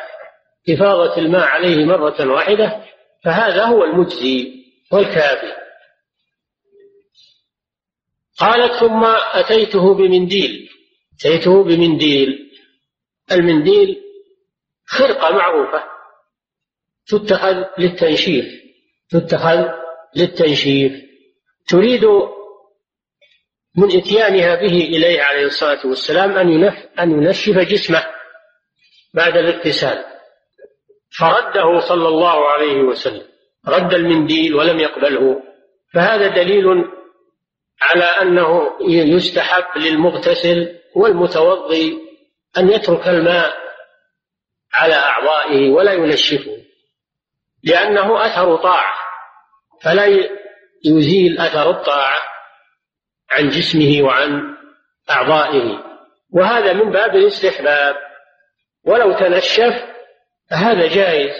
إفاضة 0.70 1.16
الماء 1.16 1.46
عليه 1.46 1.84
مرة 1.84 2.32
واحدة 2.32 2.84
فهذا 3.24 3.64
هو 3.64 3.84
المجزي 3.84 4.64
والكافي. 4.92 5.52
قالت 8.38 8.72
ثم 8.72 9.04
أتيته 9.32 9.94
بمنديل. 9.94 10.75
أتيته 11.20 11.64
بمنديل. 11.64 12.50
المنديل 13.32 14.02
خرقة 14.86 15.30
معروفة. 15.30 15.84
تتخذ 17.06 17.64
للتنشيف. 17.78 18.44
تتخذ 19.10 19.64
للتنشيف. 20.16 20.92
تريد 21.68 22.04
من 23.76 23.96
إتيانها 23.96 24.54
به 24.54 24.76
إليه 24.76 25.22
عليه 25.22 25.46
الصلاة 25.46 25.86
والسلام 25.86 26.30
أن 26.30 26.48
ينف 26.48 26.74
أن 27.00 27.10
ينشف 27.10 27.58
جسمه 27.58 28.06
بعد 29.14 29.36
الاغتسال. 29.36 30.04
فرده 31.18 31.80
صلى 31.88 32.08
الله 32.08 32.48
عليه 32.48 32.80
وسلم. 32.80 33.26
رد 33.68 33.94
المنديل 33.94 34.54
ولم 34.54 34.78
يقبله. 34.78 35.42
فهذا 35.94 36.28
دليل 36.28 36.64
على 37.82 38.04
أنه 38.04 38.76
يستحب 38.88 39.78
للمغتسل 39.78 40.78
والمتوضي 40.94 41.98
أن 42.58 42.68
يترك 42.70 43.08
الماء 43.08 43.56
على 44.74 44.94
أعضائه 44.94 45.70
ولا 45.70 45.92
ينشفه 45.92 46.56
لأنه 47.64 48.26
أثر 48.26 48.56
طاعة 48.56 48.94
فلا 49.82 50.28
يزيل 50.84 51.38
أثر 51.38 51.70
الطاعة 51.70 52.22
عن 53.30 53.48
جسمه 53.48 54.02
وعن 54.02 54.56
أعضائه. 55.10 55.84
وهذا 56.32 56.72
من 56.72 56.90
باب 56.90 57.16
الاستحباب. 57.16 57.96
ولو 58.84 59.12
تنشف 59.12 59.84
فهذا 60.50 60.86
جائز 60.86 61.34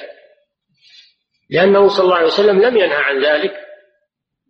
لأنه 1.51 1.89
صلى 1.89 2.05
الله 2.05 2.17
عليه 2.17 2.27
وسلم 2.27 2.61
لم 2.63 2.77
ينهى 2.77 2.97
عن 2.97 3.25
ذلك 3.25 3.55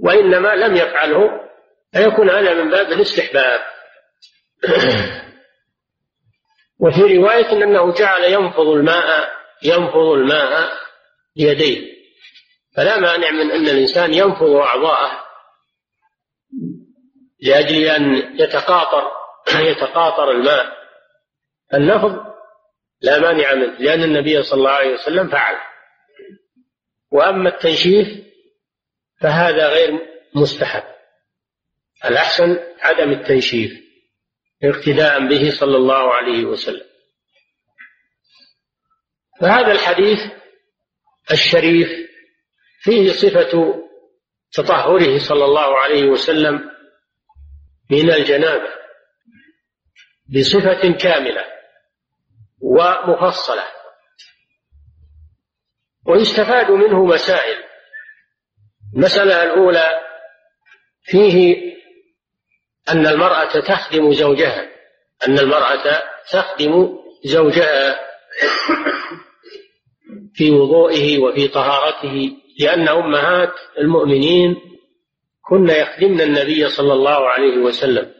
وإنما 0.00 0.54
لم 0.54 0.76
يفعله 0.76 1.45
فيكون 1.96 2.30
هذا 2.30 2.54
من 2.54 2.70
باب 2.70 2.92
الاستحباب. 2.92 3.60
وفي 6.80 7.16
رواية 7.16 7.52
أنه 7.52 7.92
جعل 7.92 8.24
ينفض 8.24 8.66
الماء 8.66 9.32
ينفض 9.62 10.08
الماء 10.08 10.72
بيديه. 11.36 11.96
فلا 12.76 12.98
مانع 13.00 13.30
من 13.30 13.50
أن 13.50 13.68
الإنسان 13.68 14.14
ينفض 14.14 14.50
أعضاءه 14.50 15.26
لأجل 17.40 17.84
أن 17.84 18.14
يتقاطر 18.40 19.10
يتقاطر 19.70 20.30
الماء. 20.30 20.76
النفض 21.74 22.26
لا 23.00 23.18
مانع 23.18 23.54
منه 23.54 23.78
لأن 23.78 24.02
النبي 24.02 24.42
صلى 24.42 24.58
الله 24.58 24.70
عليه 24.70 24.94
وسلم 24.94 25.28
فعل. 25.28 25.56
وأما 27.10 27.48
التنشيف 27.48 28.08
فهذا 29.20 29.68
غير 29.68 29.98
مستحب. 30.34 30.95
الأحسن 32.04 32.58
عدم 32.80 33.12
التنشيف 33.12 33.86
اقتداء 34.64 35.28
به 35.28 35.50
صلى 35.50 35.76
الله 35.76 36.14
عليه 36.14 36.44
وسلم. 36.44 36.86
فهذا 39.40 39.72
الحديث 39.72 40.18
الشريف 41.30 41.88
فيه 42.80 43.12
صفة 43.12 43.82
تطهره 44.52 45.18
صلى 45.18 45.44
الله 45.44 45.78
عليه 45.78 46.04
وسلم 46.04 46.70
من 47.90 48.10
الجنابة 48.10 48.68
بصفة 50.28 50.92
كاملة 50.92 51.44
ومفصلة 52.60 53.64
ويستفاد 56.06 56.70
منه 56.70 57.04
مسائل. 57.04 57.64
المسألة 58.96 59.42
الأولى 59.42 60.00
فيه 61.02 61.56
أن 62.88 63.06
المرأة 63.06 63.60
تخدم 63.60 64.12
زوجها. 64.12 64.68
أن 65.28 65.38
المرأة 65.38 66.02
تخدم 66.32 66.98
زوجها 67.24 68.00
في 70.34 70.50
وضوئه 70.50 71.18
وفي 71.18 71.48
طهارته 71.48 72.30
لأن 72.60 72.88
أمهات 72.88 73.52
المؤمنين 73.78 74.56
كن 75.48 75.68
يخدمن 75.68 76.20
النبي 76.20 76.68
صلى 76.68 76.92
الله 76.92 77.28
عليه 77.28 77.56
وسلم 77.56 78.14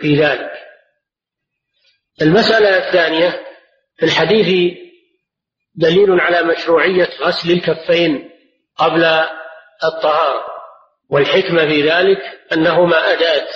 في 0.00 0.14
ذلك. 0.14 0.52
المسألة 2.22 2.88
الثانية 2.88 3.46
في 3.96 4.06
الحديث 4.06 4.76
دليل 5.74 6.20
على 6.20 6.42
مشروعية 6.42 7.08
غسل 7.20 7.50
الكفين 7.50 8.30
قبل 8.76 9.04
الطهارة 9.84 10.44
والحكمة 11.10 11.66
في 11.66 11.82
ذلك 11.82 12.18
أنهما 12.52 13.12
أداة. 13.12 13.48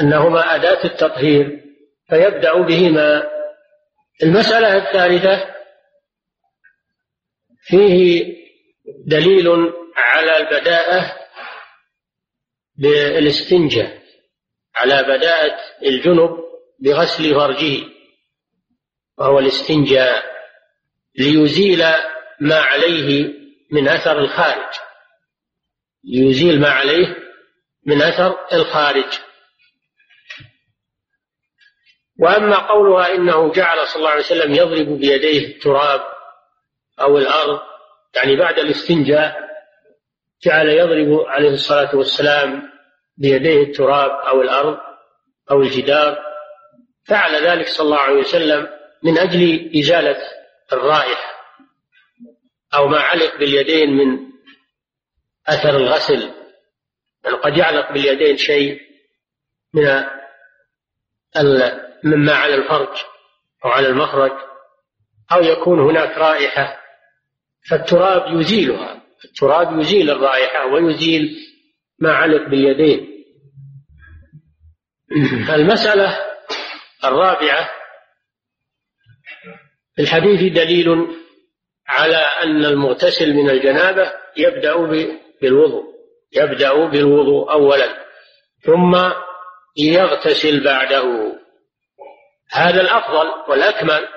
أنهما 0.00 0.54
أداة 0.54 0.84
التطهير 0.84 1.64
فيبدأ 2.08 2.62
بهما. 2.62 3.28
المسألة 4.22 4.76
الثالثة 4.76 5.54
فيه 7.60 8.24
دليل 9.06 9.48
على 9.96 10.36
البداءة 10.36 11.16
بالاستنجاء 12.76 14.02
على 14.74 15.02
بداءة 15.02 15.58
الجنب 15.82 16.38
بغسل 16.78 17.34
فرجه 17.34 17.84
وهو 19.18 19.38
الاستنجاء 19.38 20.32
ليزيل 21.18 21.84
ما 22.40 22.56
عليه 22.60 23.32
من 23.70 23.88
أثر 23.88 24.18
الخارج. 24.18 24.74
ليزيل 26.04 26.60
ما 26.60 26.68
عليه 26.68 27.16
من 27.86 28.02
أثر 28.02 28.46
الخارج. 28.52 29.18
وأما 32.22 32.56
قولها 32.56 33.14
إنه 33.14 33.52
جعل 33.52 33.86
صلى 33.86 33.96
الله 33.96 34.10
عليه 34.10 34.20
وسلم 34.20 34.54
يضرب 34.54 34.98
بيديه 34.98 35.46
التراب 35.46 36.00
أو 37.00 37.18
الأرض 37.18 37.60
يعني 38.14 38.36
بعد 38.36 38.58
الاستنجاء 38.58 39.48
جعل 40.44 40.68
يضرب 40.68 41.26
عليه 41.26 41.50
الصلاة 41.50 41.96
والسلام 41.96 42.72
بيديه 43.16 43.62
التراب 43.62 44.10
أو 44.10 44.42
الأرض 44.42 44.78
أو 45.50 45.62
الجدار. 45.62 46.18
فعل 47.04 47.46
ذلك 47.46 47.68
صلى 47.68 47.84
الله 47.84 47.98
عليه 47.98 48.18
وسلم 48.20 48.68
من 49.02 49.18
أجل 49.18 49.70
إزالة 49.78 50.18
الرائحة 50.72 51.32
أو 52.74 52.88
ما 52.88 53.00
علق 53.00 53.38
باليدين 53.38 53.90
من 53.90 54.18
أثر 55.46 55.76
الغسل 55.76 56.30
يعني 57.24 57.36
قد 57.36 57.56
يعلق 57.56 57.92
باليدين 57.92 58.36
شيء 58.36 58.80
من 59.74 60.04
مما 62.04 62.32
على 62.32 62.54
الفرج 62.54 62.96
أو 63.64 63.70
على 63.70 63.88
المخرج 63.88 64.32
أو 65.32 65.40
يكون 65.40 65.80
هناك 65.80 66.18
رائحة 66.18 66.80
فالتراب 67.70 68.40
يزيلها 68.40 69.02
التراب 69.24 69.80
يزيل 69.80 70.10
الرائحة 70.10 70.66
ويزيل 70.66 71.36
ما 71.98 72.12
علق 72.12 72.48
باليدين. 72.48 73.08
المسألة 75.54 76.18
الرابعة 77.04 77.70
في 79.96 80.02
الحديث 80.02 80.52
دليل 80.52 81.08
على 81.88 82.16
أن 82.16 82.64
المغتسل 82.64 83.34
من 83.34 83.50
الجنابة 83.50 84.12
يبدأ 84.36 84.76
بالوضوء 85.42 85.84
يبدأ 86.32 86.84
بالوضوء 86.86 87.52
أولا 87.52 88.06
ثم 88.60 89.12
يغتسل 89.78 90.64
بعده. 90.64 91.32
هذا 92.52 92.80
الأفضل 92.80 93.50
والأكمل 93.50 94.08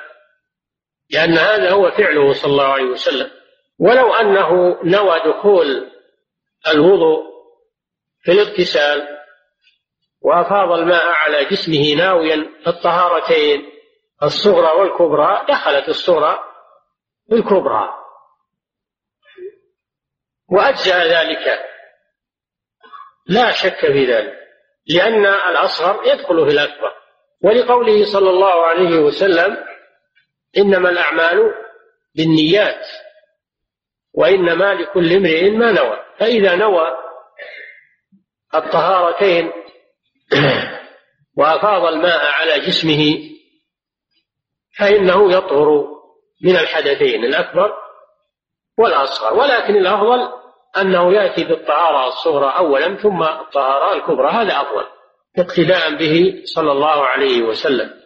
لأن 1.09 1.37
هذا 1.37 1.71
هو 1.71 1.91
فعله 1.91 2.33
صلى 2.33 2.51
الله 2.51 2.67
عليه 2.67 2.85
وسلم. 2.85 3.31
ولو 3.79 4.13
أنه 4.13 4.79
نوى 4.83 5.19
دخول 5.19 5.91
الوضوء 6.67 7.23
في 8.21 8.31
الاغتسال 8.31 9.07
وأفاض 10.21 10.71
الماء 10.71 11.05
على 11.05 11.45
جسمه 11.45 11.93
ناويا 11.93 12.49
الطهارتين 12.67 13.71
الصغرى 14.23 14.71
والكبرى 14.79 15.45
دخلت 15.49 15.89
الصغرى 15.89 16.39
بالكبرى 17.29 17.93
وأجزأ 20.49 21.03
ذلك. 21.03 21.59
لا 23.27 23.51
شك 23.51 23.79
في 23.79 24.05
ذلك 24.05 24.39
لأن 24.87 25.25
الأصغر 25.25 26.01
يدخل 26.05 26.45
في 26.45 26.51
الأكبر. 26.53 27.04
ولقوله 27.45 28.05
صلى 28.05 28.29
الله 28.29 28.65
عليه 28.65 28.99
وسلم 28.99 29.57
إنما 30.57 30.89
الأعمال 30.89 31.53
بالنيات 32.15 32.87
وإنما 34.13 34.73
لكل 34.73 35.13
امرئ 35.13 35.49
ما 35.49 35.71
نوى. 35.71 35.99
فإذا 36.19 36.55
نوى 36.55 36.97
الطهارتين 38.55 39.51
وأفاض 41.37 41.85
الماء 41.85 42.25
على 42.25 42.59
جسمه 42.59 43.29
فإنه 44.77 45.33
يطهر 45.33 45.87
من 46.43 46.55
الحدثين 46.55 47.25
الأكبر 47.25 47.73
والأصغر. 48.77 49.33
ولكن 49.33 49.75
الأفضل 49.75 50.29
أنه 50.77 51.13
يأتي 51.13 51.43
بالطهارة 51.43 52.07
الصغرى 52.07 52.53
أولا 52.57 52.95
ثم 52.95 53.23
الطهارة 53.23 53.93
الكبرى 53.93 54.29
هذا 54.29 54.61
أفضل. 54.61 54.94
اقتداء 55.37 55.95
به 55.95 56.41
صلى 56.45 56.71
الله 56.71 57.05
عليه 57.05 57.41
وسلم. 57.41 58.01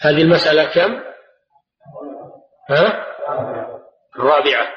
هذه 0.00 0.22
المسألة 0.22 0.64
كم؟ 0.64 1.02
ها؟ 2.70 3.06
الرابعة. 4.16 4.68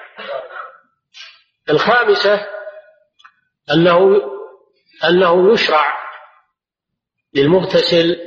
الخامسة 1.70 2.48
أنه 3.72 4.22
أنه 5.10 5.54
يشرع 5.54 5.86
للمغتسل 7.34 8.18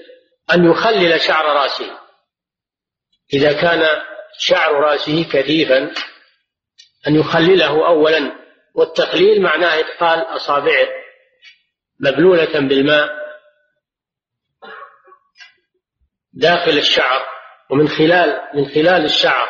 أن 0.55 0.71
يخلل 0.71 1.21
شعر 1.21 1.45
رأسه. 1.45 1.99
إذا 3.33 3.61
كان 3.61 3.87
شعر 4.39 4.75
رأسه 4.75 5.25
كثيفا 5.33 5.93
أن 7.07 7.17
يخلله 7.17 7.87
أولا. 7.87 8.33
والتخليل 8.75 9.43
معناه 9.43 9.79
إدخال 9.79 10.19
أصابعه. 10.37 10.98
مبلولة 12.01 12.61
بالماء 12.69 13.09
داخل 16.33 16.79
الشعر 16.79 17.27
ومن 17.71 17.89
خلال 17.89 18.41
من 18.55 18.65
خلال 18.69 19.05
الشعر 19.05 19.49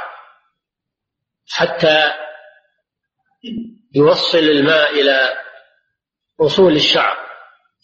حتى 1.51 2.13
يوصل 3.95 4.39
الماء 4.39 4.91
إلى 4.91 5.43
أصول 6.41 6.77
الشعر 6.77 7.29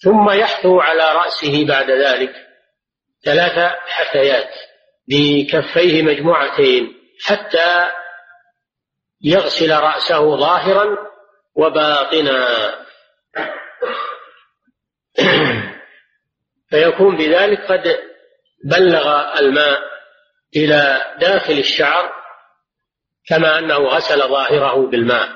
ثم 0.03 0.31
يحثو 0.31 0.81
على 0.81 1.13
رأسه 1.13 1.67
بعد 1.67 1.91
ذلك 1.91 2.47
ثلاث 3.25 3.73
حثيات 3.87 4.51
بكفيه 5.09 6.03
مجموعتين 6.03 6.95
حتى 7.25 7.91
يغسل 9.23 9.73
رأسه 9.73 10.37
ظاهرا 10.37 10.97
وباطنا. 11.55 12.75
فيكون 16.71 17.17
بذلك 17.17 17.61
قد 17.61 17.99
بلغ 18.65 19.39
الماء 19.39 19.81
إلى 20.57 21.15
داخل 21.21 21.53
الشعر 21.53 22.13
كما 23.27 23.59
أنه 23.59 23.77
غسل 23.77 24.29
ظاهره 24.29 24.91
بالماء. 24.91 25.29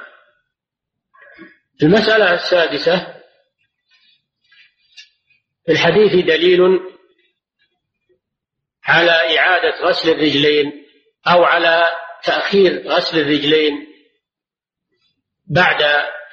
المسألة 1.83 2.35
السادسة 2.35 3.15
في 5.67 5.73
الحديث 5.73 6.13
دليل 6.13 6.61
على 8.85 9.39
إعادة 9.39 9.81
غسل 9.83 10.11
الرجلين 10.11 10.87
أو 11.27 11.45
على 11.45 11.93
تأخير 12.25 12.89
غسل 12.89 13.19
الرجلين 13.19 13.87
بعد 15.47 15.83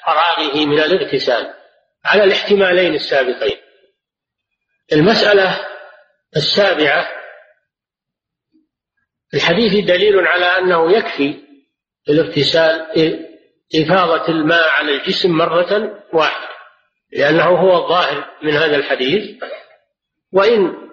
فراغه 0.06 0.66
من 0.66 0.80
الاغتسال. 0.80 1.65
على 2.06 2.24
الاحتمالين 2.24 2.94
السابقين. 2.94 3.58
المسألة 4.94 5.68
السابعة 6.38 7.08
الحديث 9.34 9.86
دليل 9.86 10.28
على 10.28 10.46
أنه 10.46 10.98
يكفي 10.98 11.42
الاغتسال 12.10 12.82
إفاضة 13.76 14.28
الماء 14.28 14.70
على 14.70 14.92
الجسم 14.92 15.32
مرة 15.32 16.04
واحدة 16.14 16.56
لأنه 17.12 17.44
هو 17.44 17.84
الظاهر 17.84 18.38
من 18.44 18.54
هذا 18.54 18.76
الحديث. 18.76 19.44
وإن 20.32 20.90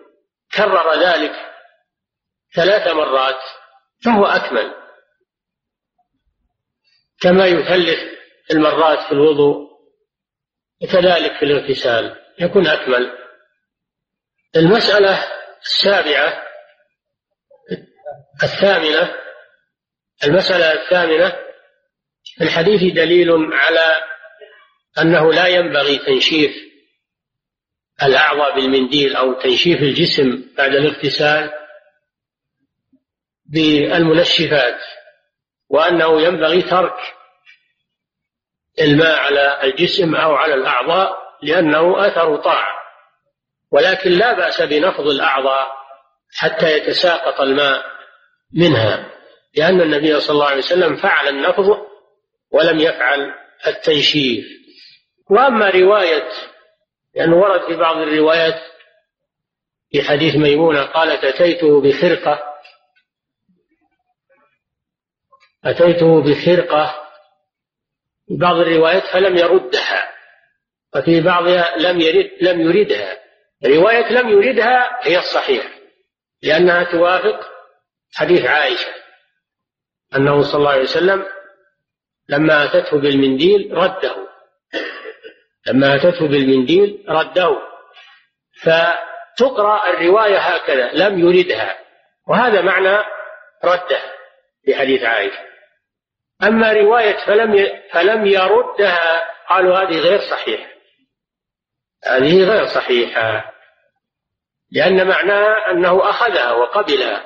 كرر 0.55 1.01
ذلك 1.01 1.33
ثلاث 2.55 2.87
مرات 2.87 3.41
فهو 4.05 4.25
أكمل 4.25 4.75
كما 7.21 7.47
يثلث 7.47 7.99
المرات 8.51 8.99
في 8.99 9.13
الوضوء 9.13 9.72
وكذلك 10.83 11.37
في 11.37 11.45
الاغتسال 11.45 12.17
يكون 12.39 12.67
أكمل. 12.67 13.13
المسألة 14.57 15.25
السابعة 15.63 16.43
الثامنة 18.43 19.15
المسألة 20.25 20.73
الثامنة 20.73 21.31
في 22.25 22.45
الحديث 22.45 22.95
دليل 22.95 23.31
على 23.53 24.03
أنه 24.99 25.33
لا 25.33 25.47
ينبغي 25.47 25.99
تنشيف 25.99 26.51
الأعضاء 28.03 28.55
بالمنديل 28.55 29.17
أو 29.17 29.33
تنشيف 29.33 29.83
الجسم 29.83 30.45
بعد 30.57 30.75
الاغتسال 30.75 31.51
بالمنشفات 33.47 34.81
وأنه 35.69 36.23
ينبغي 36.23 36.63
ترك 36.63 36.95
الماء 38.81 39.19
على 39.19 39.61
الجسم 39.63 40.15
أو 40.15 40.35
على 40.35 40.55
الأعضاء 40.55 41.19
لأنه 41.43 42.07
أثر 42.07 42.37
طاعة. 42.37 42.83
ولكن 43.71 44.11
لا 44.11 44.33
بأس 44.33 44.63
بنفض 44.63 45.07
الأعضاء 45.07 45.73
حتى 46.35 46.77
يتساقط 46.77 47.41
الماء 47.41 47.85
منها 48.55 49.13
لأن 49.57 49.81
النبي 49.81 50.21
صلى 50.21 50.35
الله 50.35 50.47
عليه 50.47 50.59
وسلم 50.59 50.97
فعل 50.97 51.29
النفض 51.29 51.87
ولم 52.51 52.79
يفعل 52.79 53.35
التنشيف. 53.67 54.45
وأما 55.31 55.71
رواية 55.71 56.29
لأنه 57.15 57.37
ورد 57.37 57.61
في 57.67 57.77
بعض 57.77 57.97
الروايات 57.97 58.61
في 59.93 60.03
حديث 60.03 60.37
ميمونة 60.37 60.83
قالت 60.83 61.25
أتيته 61.25 61.81
بخرقة 61.81 62.43
أتيته 65.65 66.23
بخرقة 66.23 67.02
في 68.29 68.37
بعض 68.37 68.57
الروايات 68.57 69.03
فلم 69.03 69.37
يردها 69.37 70.13
وفي 70.97 71.21
بعضها 71.21 71.77
لم 71.79 72.01
يرد 72.01 72.31
لم 72.41 72.61
يردها. 72.61 73.19
رواية 73.67 74.13
لم 74.13 74.29
يردها 74.29 74.99
هي 75.03 75.19
الصحيحة 75.19 75.69
لأنها 76.43 76.85
توافق 76.85 77.51
حديث 78.15 78.45
عائشة 78.45 78.91
أنه 80.17 80.43
صلى 80.43 80.59
الله 80.59 80.71
عليه 80.71 80.83
وسلم 80.83 81.27
لما 82.29 82.65
أتته 82.65 83.01
بالمنديل 83.01 83.71
رده. 83.73 84.17
لما 85.67 85.95
أتته 85.95 86.29
بالمنديل 86.29 87.05
رده. 87.09 87.59
فتقرأ 88.63 89.91
الرواية 89.91 90.39
هكذا 90.39 90.93
لم 90.93 91.19
يردها. 91.19 91.79
وهذا 92.29 92.61
معنى 92.61 93.05
رده 93.65 94.01
في 94.65 94.75
حديث 94.75 95.03
عائشة. 95.03 95.52
أما 96.43 96.73
رواية 96.73 97.17
فلم 97.27 97.69
فلم 97.93 98.27
يردها 98.27 99.23
قالوا 99.49 99.79
هذه 99.79 99.99
غير 99.99 100.21
صحيحة. 100.21 100.73
هذه 102.05 102.45
غير 102.45 102.67
صحيحة. 102.67 103.53
لأن 104.71 105.09
معناها 105.09 105.71
أنه 105.71 106.11
أخذها 106.11 106.53
وقبلها. 106.53 107.25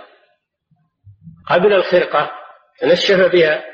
قبل 1.50 1.72
الخرقة 1.72 2.32
تنشف 2.80 3.32
بها. 3.32 3.64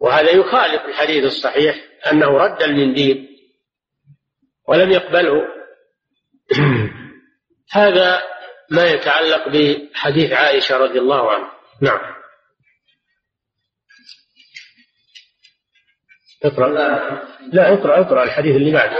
وهذا 0.00 0.30
يخالف 0.30 0.84
الحديث 0.84 1.24
الصحيح 1.24 1.76
أنه 2.12 2.26
رد 2.26 2.62
المنديل 2.62 3.28
ولم 4.68 4.90
يقبله. 4.90 5.42
هذا 7.72 8.22
ما 8.70 8.84
يتعلق 8.84 9.48
بحديث 9.48 10.32
عائشة 10.32 10.76
رضي 10.76 10.98
الله 10.98 11.32
عنها. 11.32 11.52
نعم. 11.82 12.19
اقرأ 16.44 16.68
لا 17.52 17.74
اقرأ 17.74 18.00
اقرأ 18.00 18.22
الحديث 18.22 18.56
اللي 18.56 18.72
بعده 18.72 18.96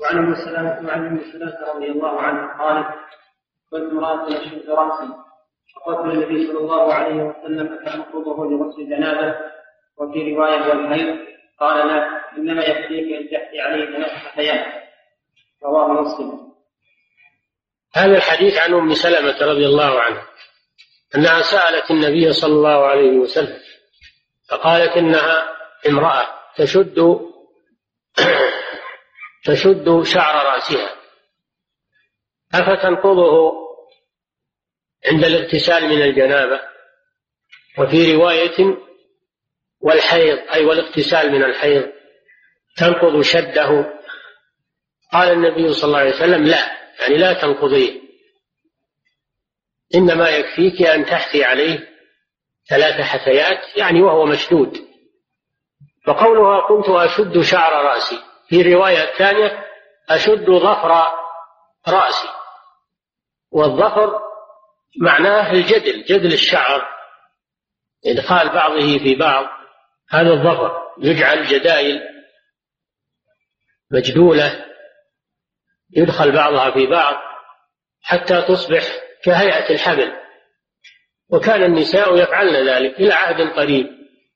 وعن 0.00 0.18
ابن 0.18 0.34
سلامة 0.34 0.88
وعن 0.88 1.06
ابن 1.06 1.32
سلامة 1.32 1.72
رضي 1.74 1.86
الله 1.86 2.20
عنه 2.20 2.58
قال 2.58 2.84
كنت 3.70 3.92
امرأة 3.92 4.28
أشد 4.28 4.70
رأسي. 4.70 5.08
فقلت 5.76 6.14
للنبي 6.14 6.46
صلى 6.46 6.58
الله 6.58 6.94
عليه 6.94 7.14
وسلم 7.14 7.72
أتنقضه 7.72 8.44
لغسل 8.50 8.80
الجنابة 8.80 9.38
وفي 9.96 10.34
رواية 10.34 10.68
والحيض. 10.68 11.18
قال 11.60 11.88
لا 11.88 12.20
إنما 12.38 12.64
يكفيك 12.64 13.12
أن 13.12 13.28
تحكي 13.30 13.60
عليه 13.60 13.96
ثلاث 13.96 14.10
حياة. 14.10 14.82
رواه 15.64 16.02
مسلم. 16.02 16.46
هذا 17.94 18.16
الحديث 18.16 18.58
عن 18.58 18.74
أم 18.74 18.94
سلمة 18.94 19.52
رضي 19.52 19.66
الله 19.66 20.00
عنها 20.00 20.22
أنها 21.14 21.42
سألت 21.42 21.90
النبي 21.90 22.32
صلى 22.32 22.52
الله 22.52 22.86
عليه 22.86 23.10
وسلم 23.10 23.65
فقالت 24.48 24.96
إنها 24.96 25.56
امرأة 25.88 26.28
تشد 26.56 27.20
تشد 29.44 30.02
شعر 30.02 30.46
رأسها. 30.46 30.96
أفتنقضه 32.54 33.52
عند 35.12 35.24
الاغتسال 35.24 35.88
من 35.88 36.02
الجنابة؟ 36.02 36.60
وفي 37.78 38.14
رواية 38.14 38.76
والحيض 39.80 40.38
أي 40.52 40.64
والاغتسال 40.64 41.32
من 41.32 41.44
الحيض 41.44 41.92
تنقض 42.76 43.20
شده؟ 43.20 44.00
قال 45.12 45.32
النبي 45.32 45.72
صلى 45.72 45.88
الله 45.88 45.98
عليه 45.98 46.14
وسلم 46.14 46.44
لا 46.44 46.76
يعني 47.00 47.16
لا 47.16 47.32
تنقضيه. 47.32 48.00
إنما 49.94 50.30
يكفيك 50.30 50.82
أن 50.82 51.04
تحثي 51.04 51.44
عليه 51.44 51.95
ثلاث 52.68 53.00
حثيات 53.00 53.76
يعني 53.76 54.02
وهو 54.02 54.26
مشدود. 54.26 54.86
فقولها 56.06 56.68
كنت 56.68 56.88
أشد 56.88 57.40
شعر 57.40 57.72
رأسي. 57.72 58.18
في 58.48 58.74
رواية 58.74 59.16
ثانية 59.18 59.66
أشد 60.10 60.50
ظفر 60.50 61.02
رأسي. 61.88 62.28
والظفر 63.50 64.20
معناه 65.00 65.52
الجدل 65.52 66.04
جدل 66.04 66.32
الشعر 66.32 66.88
إدخال 68.06 68.48
بعضه 68.48 68.98
في 68.98 69.14
بعض. 69.14 69.46
هذا 70.10 70.30
الظفر 70.30 70.82
يجعل 70.98 71.44
جدايل 71.44 72.00
مجدولة 73.90 74.66
يدخل 75.96 76.32
بعضها 76.32 76.70
في 76.70 76.86
بعض 76.86 77.16
حتى 78.02 78.42
تصبح 78.42 78.82
كهيئة 79.24 79.70
الحبل. 79.70 80.25
وكان 81.30 81.62
النساء 81.62 82.16
يفعلن 82.16 82.68
ذلك 82.68 83.00
إلى 83.00 83.12
عهد 83.12 83.40
قريب 83.40 83.86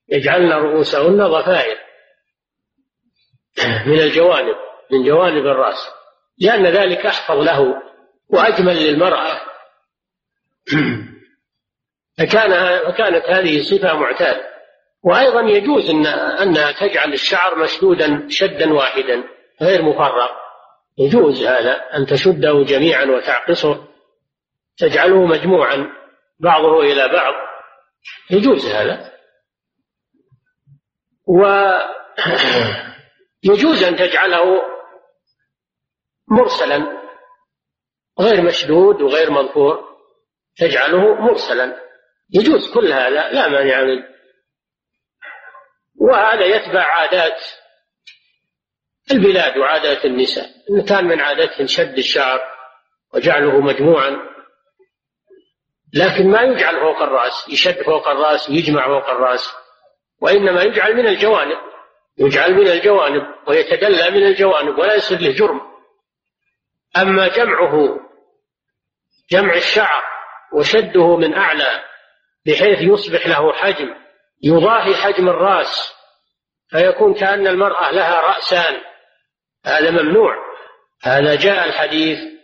يجعلن 0.08 0.52
رؤوسهن 0.52 1.26
ضفائر 1.26 1.76
من 3.86 4.00
الجوانب 4.00 4.56
من 4.90 5.04
جوانب 5.04 5.46
الرأس 5.46 5.90
لأن 6.40 6.66
ذلك 6.66 7.06
أحفظ 7.06 7.36
له 7.36 7.82
وأجمل 8.28 8.76
للمرأة. 8.76 9.40
فكان 12.18 12.78
فكانت 12.78 13.24
هذه 13.28 13.62
صفة 13.62 13.94
معتادة. 13.94 14.50
وأيضا 15.02 15.40
يجوز 15.40 15.90
أن 15.90 16.06
أنها 16.06 16.72
تجعل 16.72 17.12
الشعر 17.12 17.58
مشدودا 17.58 18.26
شدا 18.28 18.72
واحدا 18.72 19.24
غير 19.62 19.82
مفرق 19.82 20.30
يجوز 20.98 21.46
هذا 21.46 21.72
أن 21.72 22.06
تشده 22.06 22.62
جميعا 22.62 23.04
وتعقصه. 23.04 23.84
تجعله 24.78 25.26
مجموعا. 25.26 25.99
بعضه 26.40 26.80
إلى 26.80 27.08
بعض. 27.08 27.34
يجوز 28.30 28.66
هذا. 28.66 29.12
ويجوز 33.44 33.82
أن 33.88 33.96
تجعله 33.96 34.62
مرسلا. 36.28 37.00
غير 38.20 38.42
مشدود 38.42 39.02
وغير 39.02 39.30
مظفور 39.30 39.96
تجعله 40.56 41.14
مرسلا. 41.14 41.76
يجوز 42.34 42.74
كل 42.74 42.92
هذا 42.92 43.30
لا 43.30 43.48
مانع 43.48 43.82
منه. 43.82 44.10
وهذا 46.00 46.44
يتبع 46.44 46.82
عادات 46.82 47.42
البلاد 49.12 49.58
وعادات 49.58 50.04
النساء. 50.04 50.46
إن 50.70 50.84
كان 50.84 51.04
من 51.04 51.20
عادتهن 51.20 51.66
شد 51.66 51.98
الشعر 51.98 52.40
وجعله 53.14 53.60
مجموعا 53.60 54.29
لكن 55.94 56.30
ما 56.30 56.42
يجعل 56.42 56.80
فوق 56.80 57.02
الرأس 57.02 57.48
يشد 57.48 57.82
فوق 57.82 58.08
الرأس 58.08 58.50
ويجمع 58.50 58.86
فوق 58.86 59.10
الرأس. 59.10 59.52
وإنما 60.22 60.62
يجعل 60.62 60.96
من 60.96 61.06
الجوانب 61.06 61.58
يجعل 62.18 62.54
من 62.54 62.68
الجوانب 62.68 63.22
ويتدلى 63.48 64.10
من 64.10 64.26
الجوانب 64.26 64.78
ولا 64.78 64.94
يصير 64.94 65.20
له 65.20 65.32
جرم. 65.32 65.60
أما 66.96 67.28
جمعه 67.28 68.00
جمع 69.30 69.54
الشعر 69.54 70.02
وشده 70.54 71.16
من 71.16 71.34
أعلى 71.34 71.84
بحيث 72.46 72.78
يصبح 72.80 73.26
له 73.26 73.52
حجم 73.52 73.94
يضاهي 74.42 74.94
حجم 74.94 75.28
الرأس 75.28 75.92
فيكون 76.68 77.14
كأن 77.14 77.46
المرأة 77.46 77.90
لها 77.90 78.20
رأسان. 78.20 78.80
هذا 79.66 79.90
ممنوع. 79.90 80.36
هذا 81.02 81.34
جاء 81.34 81.64
الحديث 81.64 82.39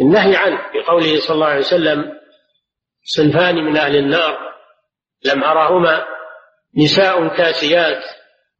النهي 0.00 0.36
عنه 0.36 0.58
بقوله 0.74 1.20
صلى 1.20 1.34
الله 1.34 1.46
عليه 1.46 1.58
وسلم 1.58 2.20
صنفان 3.04 3.54
من 3.54 3.76
أهل 3.76 3.96
النار 3.96 4.38
لم 5.24 5.44
أرهما 5.44 6.06
نساء 6.76 7.36
كاسيات 7.36 8.04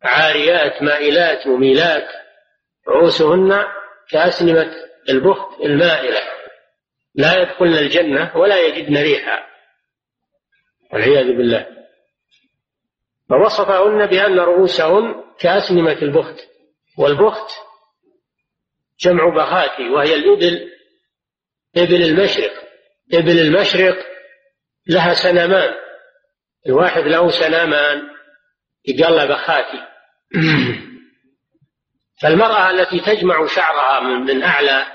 عاريات 0.03 0.83
مائلات 0.83 1.47
مميلات 1.47 2.09
رؤوسهن 2.89 3.65
كأسنمة 4.11 4.73
البخت 5.09 5.61
المائلة. 5.61 6.21
لا 7.15 7.43
يدخلن 7.43 7.75
الجنة 7.75 8.37
ولا 8.37 8.59
يجدن 8.59 8.97
ريحا. 8.97 9.47
والعياذ 10.93 11.27
بالله. 11.27 11.67
فوصفهن 13.29 14.07
بأن 14.07 14.39
رؤوسهن 14.39 15.25
كأسنمة 15.39 15.93
البخت 16.03 16.37
والبخت 16.99 17.51
جمع 19.01 19.29
بخاتي 19.29 19.89
وهي 19.89 20.15
الإبل 20.15 20.71
إبل 21.77 22.03
المشرق. 22.03 22.53
إبل 23.15 23.39
المشرق 23.39 23.97
لها 24.87 25.15
سنمان 25.15 25.75
الواحد 26.67 27.03
له 27.03 27.31
سنامان. 27.31 28.03
يقال 28.89 29.29
بخاتي. 29.29 29.87
فالمرأة 32.23 32.71
التي 32.71 33.01
تجمع 33.01 33.47
شعرها 33.47 34.01
من, 34.01 34.43
أعلى 34.43 34.87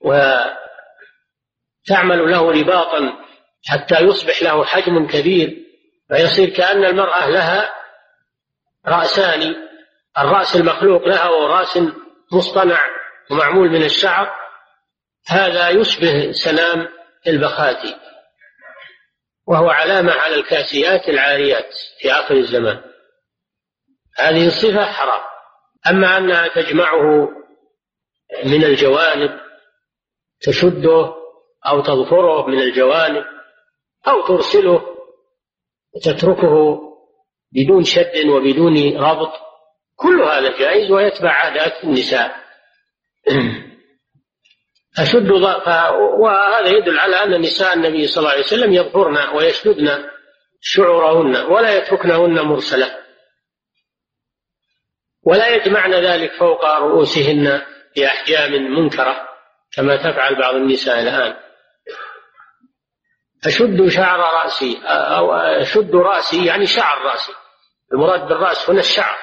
وتعمل 0.00 0.60
له 2.30 2.50
رباطا 2.50 3.12
حتى 3.66 4.00
يصبح 4.00 4.42
له 4.42 4.64
حجم 4.64 5.06
كبير 5.06 5.56
فيصير 6.08 6.48
كأن 6.48 6.84
المرأة 6.84 7.30
لها 7.30 7.74
رأسان 8.86 9.56
الرأس 10.18 10.56
المخلوق 10.56 11.08
له 11.08 11.46
رأس 11.46 11.78
مصطنع 12.32 12.80
ومعمول 13.30 13.70
من 13.70 13.84
الشعر 13.84 14.34
هذا 15.26 15.68
يشبه 15.68 16.32
سنام 16.32 16.88
البخاتي 17.26 17.96
وهو 19.46 19.68
علامة 19.68 20.12
على 20.12 20.34
الكاسيات 20.34 21.08
العاريات 21.08 21.74
في 22.00 22.12
آخر 22.12 22.34
الزمان. 22.34 22.82
هذه 24.18 24.46
الصفة 24.46 24.84
حرام. 24.84 25.20
أما 25.90 26.16
أنها 26.16 26.48
تجمعه 26.48 27.28
من 28.44 28.64
الجوانب 28.64 29.40
تشده 30.40 31.14
أو 31.66 31.80
تظفره 31.80 32.46
من 32.46 32.58
الجوانب 32.58 33.24
أو 34.08 34.26
ترسله 34.26 34.96
وتتركه 35.94 36.80
بدون 37.52 37.84
شد 37.84 38.26
وبدون 38.26 38.96
ربط 38.96 39.32
كل 39.96 40.22
هذا 40.22 40.58
جائز 40.58 40.90
ويتبع 40.90 41.30
عادات 41.30 41.84
النساء. 41.84 42.36
أشد 44.98 45.30
وهذا 46.18 46.68
يدل 46.68 46.98
على 46.98 47.16
أن 47.16 47.40
نساء 47.40 47.74
النبي 47.74 48.06
صلى 48.06 48.18
الله 48.18 48.30
عليه 48.30 48.42
وسلم 48.44 48.72
يظهرن 48.72 49.36
ويشددن 49.36 50.10
شعورهن 50.60 51.36
ولا 51.36 51.76
يتركنهن 51.76 52.40
مرسلة 52.40 52.98
ولا 55.22 55.48
يجمعن 55.48 55.94
ذلك 55.94 56.32
فوق 56.32 56.64
رؤوسهن 56.64 57.62
بأحجام 57.96 58.52
منكرة 58.52 59.28
كما 59.72 59.96
تفعل 59.96 60.38
بعض 60.38 60.54
النساء 60.54 61.00
الآن. 61.00 61.36
أشد 63.46 63.88
شعر 63.88 64.18
رأسي 64.18 64.80
أو 64.84 65.32
أشد 65.34 65.94
رأسي 65.94 66.46
يعني 66.46 66.66
شعر 66.66 67.02
رأسي. 67.02 67.32
المراد 67.92 68.28
بالرأس 68.28 68.70
هنا 68.70 68.80
الشعر 68.80 69.16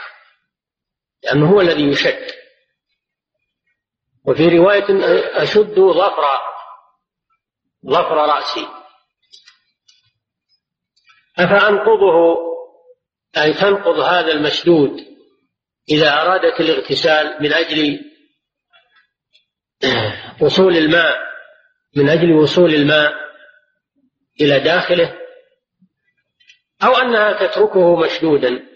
لأنه 1.24 1.52
هو 1.52 1.62
الذي 1.62 1.84
يشد. 1.90 2.37
وفي 4.28 4.58
رواية 4.58 4.86
أشد 5.44 5.80
ظفر 5.80 6.24
ظفر 7.86 8.16
رأسي. 8.16 8.68
أفأنقضه؟ 11.40 12.38
أي 13.38 13.54
تنقض 13.54 14.00
هذا 14.00 14.32
المشدود 14.32 15.08
إذا 15.90 16.22
أرادت 16.22 16.60
الاغتسال 16.60 17.38
من 17.42 17.54
أجل 17.54 18.00
وصول 20.42 20.78
الماء 20.78 21.18
من 21.96 22.10
أجل 22.10 22.32
وصول 22.32 22.76
الماء 22.76 23.14
إلى 24.42 24.60
داخله؟ 24.60 25.18
أو 26.84 26.92
أنها 26.96 27.48
تتركه 27.48 27.96
مشدودا 27.96 28.68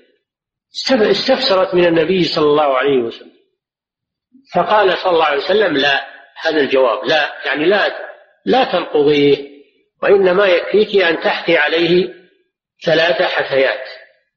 استفسرت 0.92 1.76
من 1.76 1.86
النبي 1.86 2.24
صلى 2.24 2.46
الله 2.46 2.78
عليه 2.78 2.98
وسلم. 2.98 3.41
فقال 4.56 4.98
صلى 4.98 5.12
الله 5.12 5.26
عليه 5.26 5.44
وسلم 5.44 5.78
لا 5.78 6.08
هذا 6.42 6.58
الجواب 6.62 7.06
لا. 7.06 7.34
يعني 7.46 7.66
لا 7.66 8.12
لا 8.46 8.64
تنقضيه 8.64 9.52
وإنما 10.04 10.46
يكفيك 10.48 11.04
أن 11.04 11.20
تحثي 11.20 11.58
عليه 11.58 12.14
ثلاث 12.86 13.22
حثيات. 13.22 13.90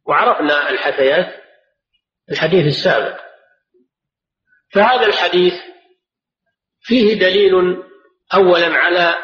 وعرفنا 0.06 0.70
الحثيات 0.70 1.34
الحديث 2.30 2.66
السابق. 2.66 3.20
فهذا 4.72 5.06
الحديث 5.06 5.54
فيه 6.80 7.14
دليل 7.14 7.82
أولا 8.34 8.76
على 8.76 9.14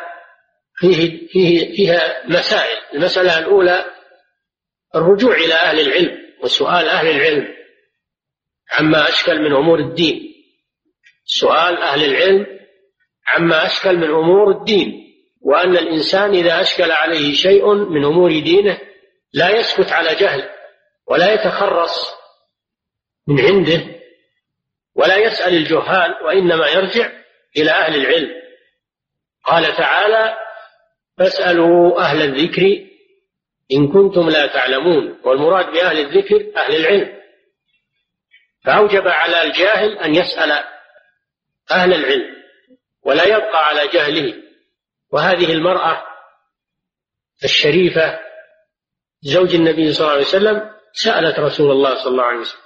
فيه 0.75 1.29
فيه 1.29 1.77
فيها 1.77 2.27
مسائل. 2.27 2.79
المسألة 2.95 3.39
الأولى 3.39 3.85
الرجوع 4.95 5.35
إلى 5.35 5.55
أهل 5.55 5.81
العلم 5.81 6.19
وسؤال 6.43 6.89
أهل 6.89 7.07
العلم 7.07 7.55
عما 8.71 9.09
أشكل 9.09 9.39
من 9.41 9.53
أمور 9.53 9.79
الدين. 9.79 10.30
سؤال 11.31 11.83
أهل 11.83 12.05
العلم 12.05 12.47
عما 13.27 13.67
أشكل 13.67 13.97
من 13.97 14.11
أمور 14.11 14.51
الدين 14.51 15.15
وأن 15.41 15.77
الإنسان 15.77 16.35
إذا 16.35 16.61
أشكل 16.61 16.91
عليه 16.91 17.35
شيء 17.35 17.75
من 17.75 18.05
أمور 18.05 18.31
دينه 18.31 18.79
لا 19.33 19.51
يسكت 19.51 19.93
على 19.93 20.15
جهل 20.15 20.49
ولا 21.07 21.35
يتخرص 21.35 22.15
من 23.29 23.41
عنده 23.41 24.01
ولا 24.95 25.17
يسأل 25.17 25.55
الجهال 25.55 26.15
وإنما 26.25 26.69
يرجع 26.69 27.11
إلى 27.57 27.71
أهل 27.71 27.95
العلم. 27.95 28.31
قال 29.45 29.77
تعالى 29.77 30.37
فاسألوا 31.19 32.01
أهل 32.01 32.23
الذكر 32.23 32.87
إن 33.73 33.89
كنتم 33.93 34.29
لا 34.29 34.47
تعلمون. 34.47 35.21
والمراد 35.25 35.73
بأهل 35.73 35.99
الذكر 35.99 36.53
أهل 36.57 36.77
العلم. 36.77 37.21
فأوجب 38.65 39.09
على 39.09 39.43
الجاهل 39.43 39.99
أن 39.99 40.15
يسأل 40.15 40.65
أهل 41.73 41.95
العلم 41.95 42.37
ولا 43.03 43.25
يبقى 43.25 43.67
على 43.67 43.89
جهله. 43.89 44.35
وهذه 45.13 45.53
المرأة 45.53 46.07
الشريفة 47.45 48.21
زوج 49.23 49.55
النبي 49.55 49.93
صلى 49.93 50.03
الله 50.05 50.17
عليه 50.17 50.27
وسلم 50.27 50.71
سألت 50.93 51.39
رسول 51.39 51.71
الله 51.71 51.95
صلى 51.95 52.13
الله 52.13 52.25
عليه 52.25 52.39
وسلم. 52.39 52.61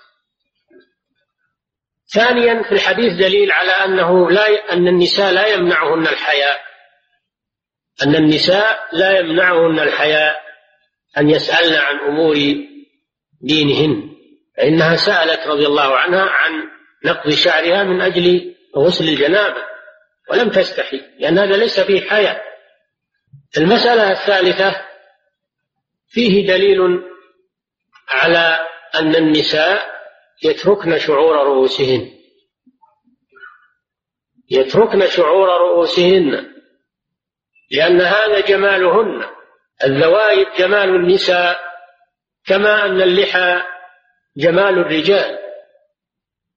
ثانيا 2.15 2.63
في 2.63 2.73
الحديث 2.73 3.13
دليل 3.13 3.53
على 3.53 3.71
أنه 3.71 4.31
لا 4.31 4.73
أن 4.73 4.89
النساء 4.89 5.33
لا 5.33 5.47
يمنعهن 5.47 6.07
الحياء. 6.07 6.61
أن 8.03 8.15
النساء 8.15 8.89
لا 8.93 9.19
يمنعهن 9.19 9.81
الحياء 9.81 10.41
أن 11.19 11.31
يسألن 11.31 11.75
عن 11.75 11.99
أمور 11.99 12.37
دينهن. 13.41 14.15
فإنها 14.57 14.97
سألت 14.97 15.47
رضي 15.47 15.67
الله 15.67 15.97
عنها 15.97 16.23
عن 16.23 16.53
نقض 17.05 17.31
شعرها 17.31 17.85
من 17.85 18.01
أجل 18.01 18.54
غسل 18.77 19.05
الجنابة 19.05 19.63
ولم 20.31 20.51
تستحي 20.51 21.01
لأن 21.19 21.39
هذا 21.39 21.57
ليس 21.57 21.81
فيه 21.81 22.01
حياء 22.01 22.45
المسألة 23.57 24.11
الثالثة 24.11 24.87
فيه 26.09 26.47
دليل 26.47 26.81
على 28.09 28.59
أن 28.95 29.15
النساء 29.15 29.95
يتركن 30.43 30.99
شعور 30.99 31.37
رؤوسهن. 31.37 32.11
يتركن 34.51 35.07
شعور 35.07 35.49
رؤوسهن 35.49 36.55
لأن 37.71 38.01
هذا 38.01 38.41
جمالهن. 38.41 39.25
الذوائب 39.85 40.47
جمال 40.59 40.89
النساء 40.89 41.59
كما 42.47 42.87
أن 42.87 43.03
اللحى 43.03 43.63
جمال 44.37 44.79
الرجال. 44.79 45.39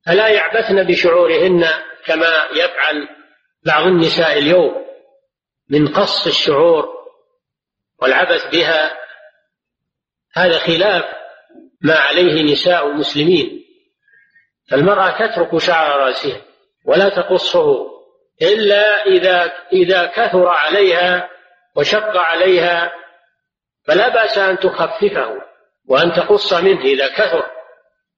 فلا 0.05 0.27
يعبثن 0.27 0.83
بشعورهن 0.83 1.65
كما 2.07 2.47
يفعل 2.51 3.09
بعض 3.65 3.85
النساء 3.85 4.37
اليوم 4.37 4.85
من 5.69 5.87
قص 5.87 6.27
الشعور 6.27 6.89
والعبث 8.01 8.45
بها. 8.51 8.97
هذا 10.33 10.57
خلاف 10.59 11.05
ما 11.81 11.95
عليه 11.95 12.43
نساء 12.51 12.87
المسلمين 12.87 13.65
فالمرأة 14.71 15.27
تترك 15.27 15.57
شعر 15.57 15.99
رأسها 15.99 16.41
ولا 16.85 17.09
تقصه 17.09 17.97
إلا 18.41 19.05
إذا 19.05 19.53
إذا 19.73 20.05
كثر 20.05 20.47
عليها 20.47 21.29
وشق 21.75 22.17
عليها 22.17 22.91
فلا 23.87 24.09
بأس 24.09 24.37
أن 24.37 24.59
تخففه 24.59 25.41
وأن 25.87 26.11
تقص 26.13 26.53
منه 26.53 26.81
إذا 26.81 27.07
كثر 27.07 27.51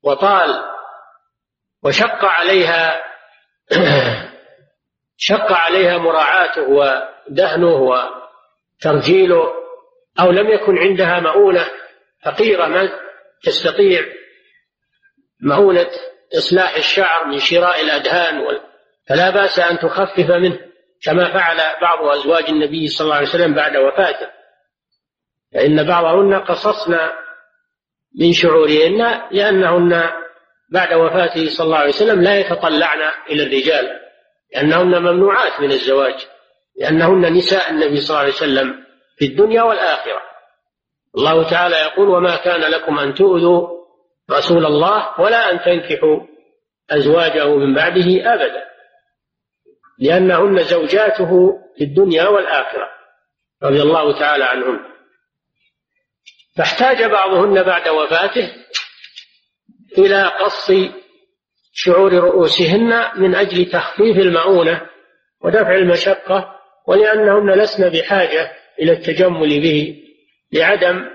وطال 0.04 0.64
وشق 1.84 2.26
عليها 2.26 3.09
شق 5.18 5.52
عليها 5.52 5.98
مراعاته 5.98 6.62
ودهنه 6.62 7.90
وترجيله 8.84 9.54
أو 10.20 10.32
لم 10.32 10.50
يكن 10.50 10.78
عندها 10.78 11.20
مؤونة 11.20 11.66
فقيرة 12.26 12.66
ما 12.66 12.90
تستطيع 13.44 14.06
مؤونة 15.42 15.90
إصلاح 16.38 16.76
الشعر 16.76 17.28
من 17.28 17.40
شراء 17.40 17.82
الأدهان 17.82 18.60
فلا 19.10 19.30
بأس 19.30 19.60
أن 19.60 19.80
تخفف 19.80 20.30
منه 20.30 20.60
كما 21.04 21.34
فعل 21.34 21.58
بعض 21.82 22.08
أزواج 22.08 22.44
النبي 22.50 22.88
صلى 22.88 23.06
الله 23.06 23.16
عليه 23.16 23.28
وسلم 23.28 23.56
بعد 23.56 23.78
وفاته. 23.78 24.30
فإن 25.54 25.88
بعضهن 25.88 26.34
قصصن 26.34 26.98
من 28.20 28.34
شعورهن 28.34 29.22
لأنهن 29.32 30.10
بعد 30.72 30.94
وفاته 30.94 31.50
صلى 31.50 31.66
الله 31.66 31.78
عليه 31.78 31.90
وسلم 31.90 32.22
لا 32.22 32.40
يتطلعن 32.40 33.12
إلى 33.30 33.44
الرجال 33.44 34.00
لأنهن 34.54 35.02
ممنوعات 35.02 35.62
من 35.62 35.72
الزواج 35.72 36.28
لأنهن 36.80 37.34
نساء 37.34 37.72
النبي 37.72 37.98
صلى 37.98 38.10
الله 38.10 38.20
عليه 38.20 38.34
وسلم 38.34 38.84
في 39.18 39.26
الدنيا 39.26 39.64
والآخرة. 39.64 40.22
الله 41.18 41.50
تعالى 41.50 41.76
يقول 41.76 42.10
وما 42.10 42.36
كان 42.36 42.62
لكم 42.62 43.00
أن 43.00 43.14
تؤذوا 43.14 43.68
رسول 44.32 44.66
الله 44.66 45.22
ولا 45.22 45.52
أن 45.52 45.60
تنكحوا 45.60 46.20
أزواجه 46.90 47.56
من 47.56 47.76
بعده 47.76 48.34
أبدا 48.34 48.64
لأنهن 50.00 50.64
زوجاته 50.64 51.60
في 51.78 51.84
الدنيا 51.84 52.28
والآخرة. 52.28 52.90
رضي 53.64 53.82
الله 53.82 54.20
تعالى 54.20 54.44
عنهن 54.44 54.80
فاحتاج 56.58 57.04
بعضهن 57.04 57.64
بعد 57.64 57.90
وفاته 57.90 58.52
إلى 60.06 60.24
قص 60.24 60.72
شعور 61.74 62.14
رؤوسهن 62.14 63.12
من 63.16 63.36
أجل 63.36 63.66
تخفيف 63.72 64.18
المؤونة 64.18 64.90
ودفع 65.42 65.76
المشقة 65.76 66.60
ولأنهن 66.88 67.52
لسن 67.52 67.90
بحاجة 67.90 68.52
إلى 68.80 68.92
التجمل 68.92 69.62
به 69.62 70.04
لعدم 70.54 71.06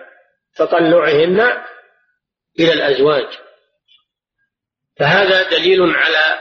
تطلعهن 0.56 1.40
إلى 2.60 2.72
الأزواج. 2.72 3.26
فهذا 4.98 5.50
دليل 5.50 5.82
على 5.82 6.40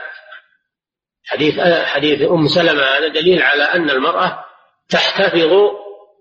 حديث 1.24 1.60
حديث 1.84 2.30
أم 2.30 2.46
سلمة 2.46 2.82
هذا 2.82 3.08
دليل 3.08 3.42
على 3.42 3.62
أن 3.62 3.90
المرأة 3.90 4.44
تحتفظ 4.88 5.52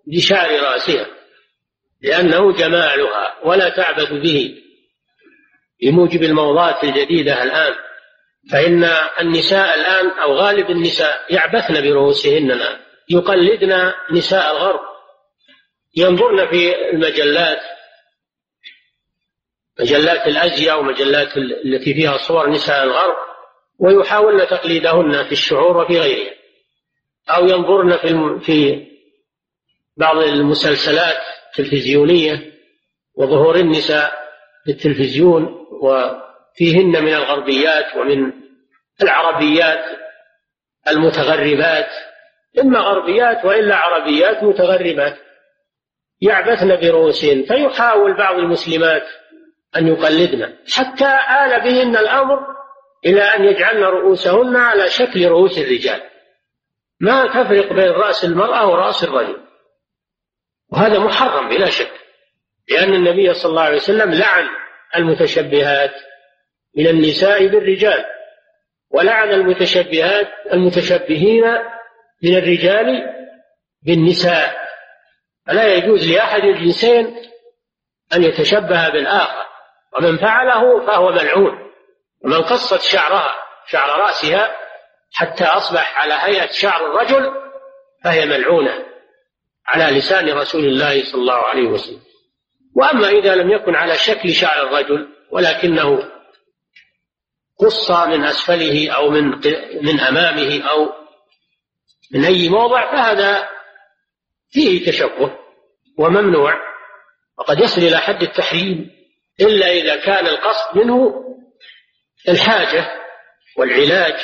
بشعر 0.07 0.59
رأسها 0.59 1.05
لأنه 2.01 2.53
جمالها 2.53 3.39
ولا 3.43 3.69
تعبث 3.69 4.09
به. 4.11 4.62
بموجب 5.84 6.23
الموضات 6.23 6.84
الجديدة 6.84 7.43
الآن 7.43 7.73
فإن 8.51 8.84
النساء 9.21 9.75
الآن 9.75 10.09
أو 10.09 10.34
غالب 10.34 10.69
النساء 10.69 11.25
يعبثن 11.29 11.81
برؤوسهن 11.81 12.51
الآن 12.51 12.79
يقلدن 13.09 13.91
نساء 14.11 14.51
الغرب 14.51 14.79
ينظرن 15.95 16.47
في 16.47 16.89
المجلات 16.89 17.59
مجلات 19.79 20.27
الأزياء 20.27 20.79
ومجلات 20.79 21.38
التي 21.38 21.93
فيها 21.93 22.17
صور 22.17 22.49
نساء 22.49 22.84
الغرب 22.84 23.15
ويحاولن 23.79 24.47
تقليدهن 24.47 25.23
في 25.23 25.31
الشعور 25.31 25.77
وفي 25.77 25.99
غيرها 25.99 26.34
أو 27.29 27.47
ينظرن 27.47 27.97
في 27.97 28.39
في 28.45 28.88
بعض 29.97 30.17
المسلسلات 30.17 31.17
التلفزيونية 31.49 32.53
وظهور 33.15 33.55
النساء 33.55 34.23
في 34.65 34.71
التلفزيون 34.71 35.62
وفيهن 35.84 37.03
من 37.03 37.13
الغربيات 37.13 37.95
ومن 37.95 38.31
العربيات 39.01 39.86
المتغربات. 40.88 41.89
إما 42.61 42.79
غربيات 42.79 43.45
وإلا 43.45 43.75
عربيات 43.75 44.43
متغربات. 44.43 45.17
يعبثن 46.21 46.75
برؤوسهن 46.75 47.43
فيحاول 47.43 48.17
بعض 48.17 48.36
المسلمات 48.36 49.03
أن 49.75 49.88
يقلدن. 49.88 50.53
حتى 50.73 51.19
آل 51.45 51.61
بهن 51.63 51.97
الأمر 51.97 52.39
إلى 53.05 53.21
أن 53.21 53.43
يجعلن 53.43 53.84
رؤوسهن 53.84 54.55
على 54.55 54.89
شكل 54.89 55.27
رؤوس 55.27 55.57
الرجال. 55.57 56.01
ما 56.99 57.27
تفرق 57.27 57.73
بين 57.73 57.91
رأس 57.91 58.25
المرأة 58.25 58.69
ورأس 58.69 59.03
الرجل. 59.03 59.43
وهذا 60.73 60.99
محرم 60.99 61.49
بلا 61.49 61.69
شك 61.69 61.91
لأن 62.69 62.93
النبي 62.93 63.34
صلى 63.34 63.49
الله 63.49 63.61
عليه 63.61 63.75
وسلم 63.75 64.11
لعن 64.11 64.43
المتشبهات 64.95 65.93
من 66.77 66.87
النساء 66.87 67.47
بالرجال 67.47 68.05
ولعن 68.91 69.31
المتشبهات 69.31 70.27
المتشبهين 70.53 71.43
من 72.23 72.37
الرجال 72.37 73.13
بالنساء. 73.85 74.63
فلا 75.47 75.73
يجوز 75.73 76.11
لأحد 76.11 76.43
الجنسين 76.43 77.15
أن 78.15 78.23
يتشبه 78.23 78.89
بالآخر 78.89 79.45
ومن 79.97 80.17
فعله 80.17 80.85
فهو 80.85 81.11
ملعون 81.11 81.71
ومن 82.23 82.41
قصت 82.41 82.81
شعرها 82.81 83.35
شعر 83.67 83.99
رأسها 83.99 84.55
حتى 85.13 85.43
أصبح 85.43 85.97
على 85.97 86.13
هيئة 86.13 86.51
شعر 86.51 86.85
الرجل 86.85 87.31
فهي 88.03 88.25
ملعونة 88.25 88.85
على 89.65 89.97
لسان 89.97 90.29
رسول 90.29 90.65
الله 90.65 91.03
صلى 91.03 91.21
الله 91.21 91.43
عليه 91.45 91.67
وسلم. 91.67 92.01
وأما 92.76 93.09
إذا 93.09 93.36
لم 93.36 93.51
يكن 93.51 93.76
على 93.76 93.97
شكل 93.97 94.34
شعر 94.34 94.67
الرجل 94.67 95.07
ولكنه 95.32 96.09
قص 97.59 97.91
من 97.91 98.24
أسفله 98.24 98.91
أو 98.91 99.09
من 99.09 99.24
من 99.82 99.99
أمامه 99.99 100.69
أو 100.69 100.93
من 102.11 102.26
أي 102.26 102.49
موضع 102.49 102.91
فهذا 102.91 103.49
فيه 104.51 104.86
تشبه 104.86 105.38
وممنوع 105.97 106.53
وقد 107.38 107.59
يصل 107.59 107.82
إلى 107.82 107.97
حد 107.97 108.24
التحريم 108.24 108.91
إلا 109.41 109.71
إذا 109.71 109.95
كان 109.95 110.28
القصد 110.28 110.78
منه 110.78 111.24
الحاجة 112.30 112.91
والعلاج 113.57 114.15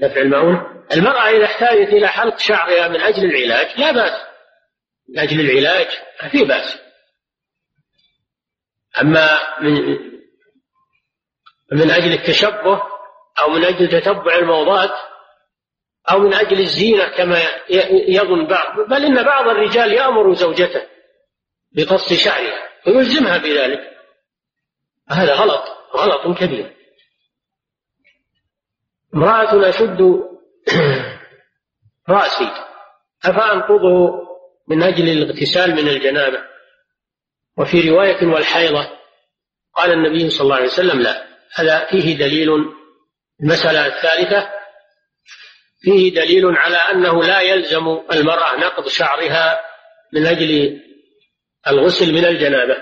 دفع 0.00 0.20
المؤونة 0.20 0.84
المرأة 0.92 1.28
إذا 1.30 1.44
احتاجت 1.44 1.88
إلى 1.88 2.08
حلق 2.08 2.38
شعرها 2.38 2.88
من 2.88 3.00
أجل 3.00 3.24
العلاج 3.24 3.80
لا 3.80 3.92
بأس. 3.92 4.22
من 5.08 5.18
أجل 5.18 5.40
العلاج 5.40 5.88
ما 6.22 6.28
في 6.28 6.44
بأس. 6.44 6.78
أما 9.00 9.38
من 9.60 9.98
من 11.72 11.90
أجل 11.90 12.12
التشبه 12.12 12.82
أو 13.38 13.50
من 13.50 13.64
أجل 13.64 13.88
تتبع 13.88 14.36
الموضات 14.36 14.94
أو 16.10 16.18
من 16.18 16.34
أجل 16.34 16.60
الزينة 16.60 17.08
كما 17.08 17.38
يظن 18.08 18.46
بعض 18.46 18.80
بل 18.80 19.04
إن 19.04 19.22
بعض 19.22 19.48
الرجال 19.48 19.92
يأمر 19.92 20.34
زوجته 20.34 20.82
بقص 21.72 22.12
شعرها 22.12 22.68
ويلزمها 22.86 23.38
بذلك. 23.38 23.80
هذا 25.08 25.34
غلط 25.34 25.64
غلط 25.94 26.38
كبير. 26.38 26.76
امرأة 29.14 29.68
أشد 29.68 30.00
رأسي 32.08 32.50
أفأنقضه 33.24 34.28
من 34.68 34.82
أجل 34.82 35.08
الاغتسال 35.08 35.70
من 35.70 35.88
الجنابة؟ 35.88 36.42
وفي 37.58 37.90
رواية 37.90 38.26
والحيضة 38.26 38.88
قال 39.74 39.92
النبي 39.92 40.30
صلى 40.30 40.44
الله 40.44 40.56
عليه 40.56 40.66
وسلم 40.66 41.02
لا 41.02 41.26
هذا 41.54 41.86
فيه 41.90 42.16
دليل 42.18 42.48
المسألة 43.42 43.86
الثالثة 43.86 44.50
فيه 45.80 46.14
دليل 46.14 46.46
على 46.56 46.76
أنه 46.76 47.22
لا 47.22 47.40
يلزم 47.40 48.00
المرأة 48.12 48.56
نقض 48.56 48.88
شعرها 48.88 49.60
من 50.12 50.26
أجل 50.26 50.80
الغسل 51.66 52.14
من 52.14 52.24
الجنابة 52.24 52.76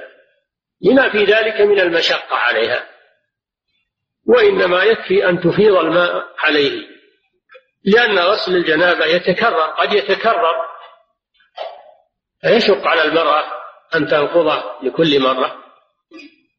لما 0.81 1.11
في 1.11 1.25
ذلك 1.25 1.61
من 1.61 1.81
المشقة 1.81 2.37
عليها 2.37 2.89
وإنما 4.27 4.85
يكفي 4.85 5.29
أن 5.29 5.41
تفيض 5.41 5.77
الماء 5.77 6.35
عليه 6.39 6.83
لأن 7.85 8.19
غسل 8.19 8.57
الجنابة 8.57 9.05
يتكرر 9.05 9.71
قد 9.71 9.93
يتكرر 9.93 10.55
فيشق 12.41 12.87
على 12.87 13.05
المرأة 13.05 13.66
أن 13.95 14.07
تنقضه 14.07 14.63
لكل 14.83 15.23
مرة. 15.23 15.57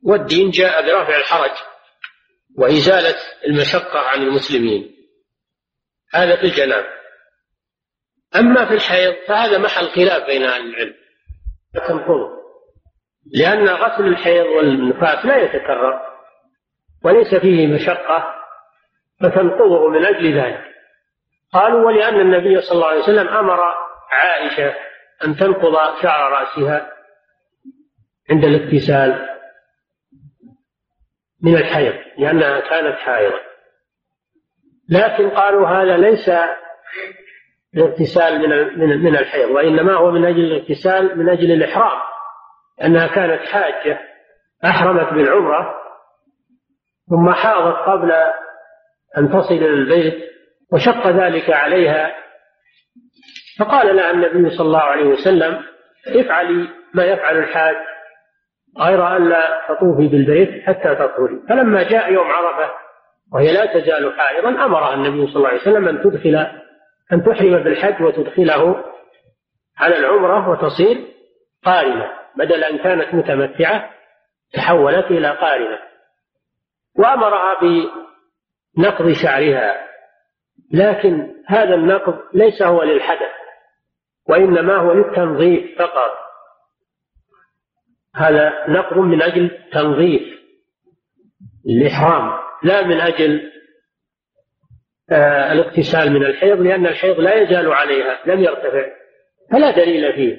والدين 0.04 0.50
جاء 0.50 0.82
برفع 0.82 1.18
الحرج 1.18 1.52
وإزالة 2.58 3.16
المشقة 3.48 4.00
عن 4.00 4.22
المسلمين. 4.22 4.96
هذا 6.14 6.36
في 6.36 6.44
الجناب. 6.44 6.86
أما 8.36 8.66
في 8.66 8.74
الحيض 8.74 9.16
فهذا 9.28 9.58
محل 9.58 9.90
خلاف 9.90 10.26
بين 10.26 10.44
أهل 10.44 10.70
العلم. 10.70 10.94
تنقضه 11.88 12.38
لأن 13.34 13.68
غسل 13.68 14.08
الحيض 14.08 14.46
والنفاس 14.46 15.26
لا 15.26 15.38
يتكرر 15.38 16.02
وليس 17.04 17.36
فيه 17.36 17.68
مشقة 17.68 18.34
فتنقضه 19.22 19.90
من 19.90 20.06
أجل 20.06 20.40
ذلك. 20.40 20.64
قالوا 21.54 21.86
ولأن 21.86 22.20
النبي 22.20 22.62
صلى 22.62 22.76
الله 22.76 22.88
عليه 22.88 23.04
وسلم 23.04 23.28
أمر 23.28 23.60
عائشة 24.12 24.76
أن 25.24 25.36
تنقض 25.36 26.02
شعر 26.02 26.32
رأسها 26.32 26.97
عند 28.32 28.46
الاغتسال 28.46 29.28
من 31.44 31.56
الحيض 31.56 31.94
لأنها 32.18 32.60
كانت 32.60 32.96
حائضة. 32.96 33.40
لكن 34.90 35.30
قالوا 35.30 35.68
هذا 35.68 35.98
ليس 35.98 36.32
الاغتسال 37.76 38.40
من 38.80 39.04
من 39.04 39.16
الحيض 39.16 39.50
وإنما 39.50 39.94
هو 39.94 40.12
من 40.12 40.26
أجل 40.26 40.40
الاغتسال 40.40 41.18
من 41.18 41.30
أجل 41.30 41.52
الإحرام 41.52 42.00
لأنها 42.80 43.08
كانت 43.08 43.42
حاجة 43.42 44.00
أحرمت 44.66 45.14
بالعمرة 45.14 45.76
ثم 47.10 47.34
حاضت 47.34 47.78
قبل 47.78 48.12
أن 49.18 49.30
تصل 49.30 49.54
إلى 49.54 49.70
البيت 49.70 50.30
وشق 50.72 51.08
ذلك 51.08 51.50
عليها. 51.50 52.16
فقال 53.60 53.96
لها 53.96 54.12
النبي 54.12 54.50
صلى 54.50 54.68
الله 54.68 54.82
عليه 54.82 55.06
وسلم 55.06 55.64
افعلي 56.08 56.70
ما 56.94 57.06
يفعل 57.06 57.38
الحاج. 57.38 57.76
غير 58.80 59.18
أن 59.18 59.30
لا 59.30 59.62
تطوفي 59.70 60.08
بالبيت 60.08 60.64
حتى 60.68 60.96
تطهري. 60.96 61.42
فلما 61.50 61.84
جاء 61.84 62.14
يوم 62.14 62.28
عرفة 62.28 62.74
وهي 63.34 63.54
لا 63.54 63.66
تزال 63.66 64.14
حائضا 64.20 64.50
أمرها 64.50 64.94
النبي 64.94 65.28
صلى 65.28 65.36
الله 65.36 65.50
عليه 65.50 65.62
وسلم 65.62 65.88
أن 65.88 66.04
تدخل 66.04 66.48
أن 67.14 67.24
تحرم 67.24 67.64
بالحج 67.64 68.04
وتدخله 68.04 68.84
على 69.78 69.98
العمرة 69.98 70.50
وتصير 70.50 71.06
قارنة 71.66 72.12
بدل 72.36 72.64
أن 72.64 72.78
كانت 72.78 73.14
متمتعة 73.14 73.90
تحولت 74.54 75.06
إلى 75.12 75.32
قارنة. 75.32 75.80
وأمرها 76.96 77.58
بنقض 78.78 79.12
شعرها. 79.12 79.88
لكن 80.74 81.34
هذا 81.48 81.76
النقض 81.76 82.20
ليس 82.34 82.62
هو 82.62 82.84
للحدث 82.84 83.32
وإنما 84.30 84.76
هو 84.76 84.94
للتنظيف 84.94 85.80
فقط. 85.80 86.27
هذا 88.16 88.54
نقض 88.68 88.98
من 88.98 89.22
أجل 89.22 89.52
تنظيف 89.72 90.22
الإحرام 91.66 92.40
لا 92.64 92.88
من 92.88 93.00
أجل 93.00 93.52
آه، 95.12 95.52
الاغتسال 95.52 96.14
من 96.14 96.26
الحيض 96.26 96.62
لأن 96.62 96.86
الحيض 96.86 97.20
لا 97.20 97.34
يزال 97.34 97.74
عليها 97.74 98.20
لم 98.26 98.44
يرتفع 98.44 98.86
فلا 99.52 99.72
دليل 99.72 100.14
فيه 100.14 100.38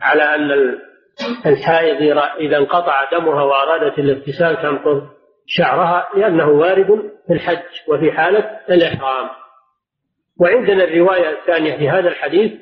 على 0.00 0.22
أن 0.22 0.78
الحائض 1.46 2.18
إذا 2.40 2.56
انقطع 2.56 3.10
دمها 3.12 3.42
وأرادت 3.42 3.98
الاغتسال 3.98 4.56
تنقض 4.62 5.08
شعرها 5.46 6.08
لأنه 6.16 6.48
وارد 6.48 7.12
في 7.26 7.32
الحج 7.32 7.62
وفي 7.88 8.12
حالة 8.12 8.60
الإحرام. 8.70 9.28
وعندنا 10.40 10.84
الرواية 10.84 11.30
الثانية 11.30 11.76
في 11.76 11.88
هذا 11.88 12.08
الحديث 12.08 12.52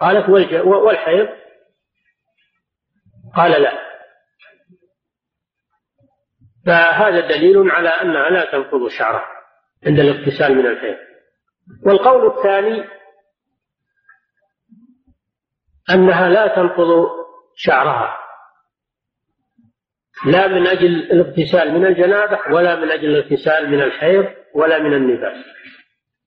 قالت 0.00 0.28
والحيض 0.64 1.28
قال 3.36 3.62
لا. 3.62 3.90
فهذا 6.66 7.20
دليل 7.20 7.70
على 7.70 7.88
أنها 7.88 8.30
لا 8.30 8.52
تنقض 8.52 8.88
شعرها 8.88 9.28
عند 9.86 9.98
الاغتسال 9.98 10.54
من 10.54 10.66
الحيض 10.66 10.96
والقول 11.86 12.26
الثاني 12.26 12.84
أنها 15.90 16.28
لا 16.28 16.46
تنقض 16.46 17.08
شعرها. 17.56 18.16
لا 20.26 20.48
من 20.48 20.66
أجل 20.66 20.86
الاغتسال 20.86 21.74
من 21.74 21.86
الجنابة 21.86 22.38
ولا 22.50 22.76
من 22.76 22.90
أجل 22.90 23.04
الاغتسال 23.04 23.70
من 23.70 23.82
الحيض 23.82 24.26
ولا 24.54 24.78
من 24.78 24.94
النفاس. 24.94 25.44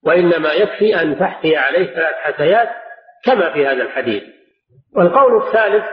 وإنما 0.02 0.52
يكفي 0.52 1.02
أن 1.02 1.18
تحثي 1.18 1.56
عليه 1.56 1.94
ثلاث 1.94 2.14
حثيات 2.14 2.68
كما 3.24 3.52
في 3.52 3.66
هذا 3.66 3.82
الحديث. 3.82 4.22
والقول 4.96 5.42
الثالث 5.42 5.84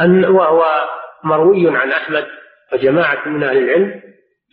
أن 0.00 0.24
وهو 0.24 0.64
مروي 1.24 1.76
عن 1.76 1.90
أحمد 1.90 2.26
وجماعة 2.72 3.28
من 3.28 3.42
أهل 3.42 3.58
العلم 3.58 4.02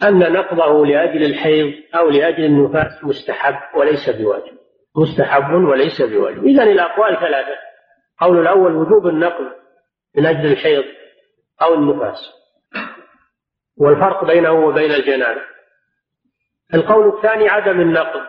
أن 0.03 0.33
نقضه 0.33 0.85
لأجل 0.85 1.23
الحيض 1.23 1.73
أو 1.95 2.09
لأجل 2.09 2.45
النفاس 2.45 3.03
مستحب 3.03 3.55
وليس 3.75 4.09
بواجب. 4.09 4.57
مستحب 4.95 5.53
وليس 5.53 6.01
بواجب. 6.01 6.43
إذا 6.43 6.63
الأقوال 6.63 7.19
ثلاثة. 7.19 7.57
قول 8.21 8.39
الأول 8.39 8.75
وجوب 8.75 9.07
النقض 9.07 9.51
من 10.17 10.25
أجل 10.25 10.51
الحيض 10.51 10.83
أو 11.61 11.73
النفاس. 11.73 12.41
والفرق 13.77 14.25
بينه 14.25 14.51
وبين 14.51 14.91
الجنابة 14.91 15.41
القول 16.73 17.17
الثاني 17.17 17.49
عدم 17.49 17.81
النقض 17.81 18.21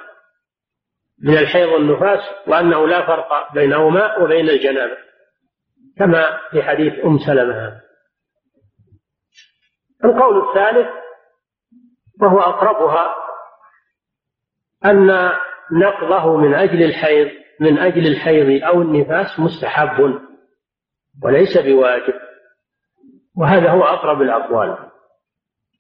من 1.22 1.38
الحيض 1.38 1.68
والنفاس 1.68 2.20
وأنه 2.46 2.86
لا 2.88 3.06
فرق 3.06 3.52
بينهما 3.54 4.18
وبين 4.18 4.48
الجنابة 4.48 4.96
كما 5.98 6.38
في 6.50 6.62
حديث 6.62 6.92
أم 7.04 7.18
سلمة. 7.18 7.80
القول 10.04 10.48
الثالث 10.48 10.88
وهو 12.22 12.40
أقربها 12.40 13.14
أن 14.84 15.30
نقضه 15.72 16.36
من 16.36 16.54
أجل 16.54 16.82
الحيض 16.82 17.30
من 17.60 17.78
أجل 17.78 18.06
الحيض 18.06 18.64
أو 18.64 18.82
النفاس 18.82 19.40
مستحب 19.40 20.20
وليس 21.22 21.58
بواجب 21.58 22.14
وهذا 23.36 23.70
هو 23.70 23.82
أقرب 23.82 24.22
الأقوال. 24.22 24.76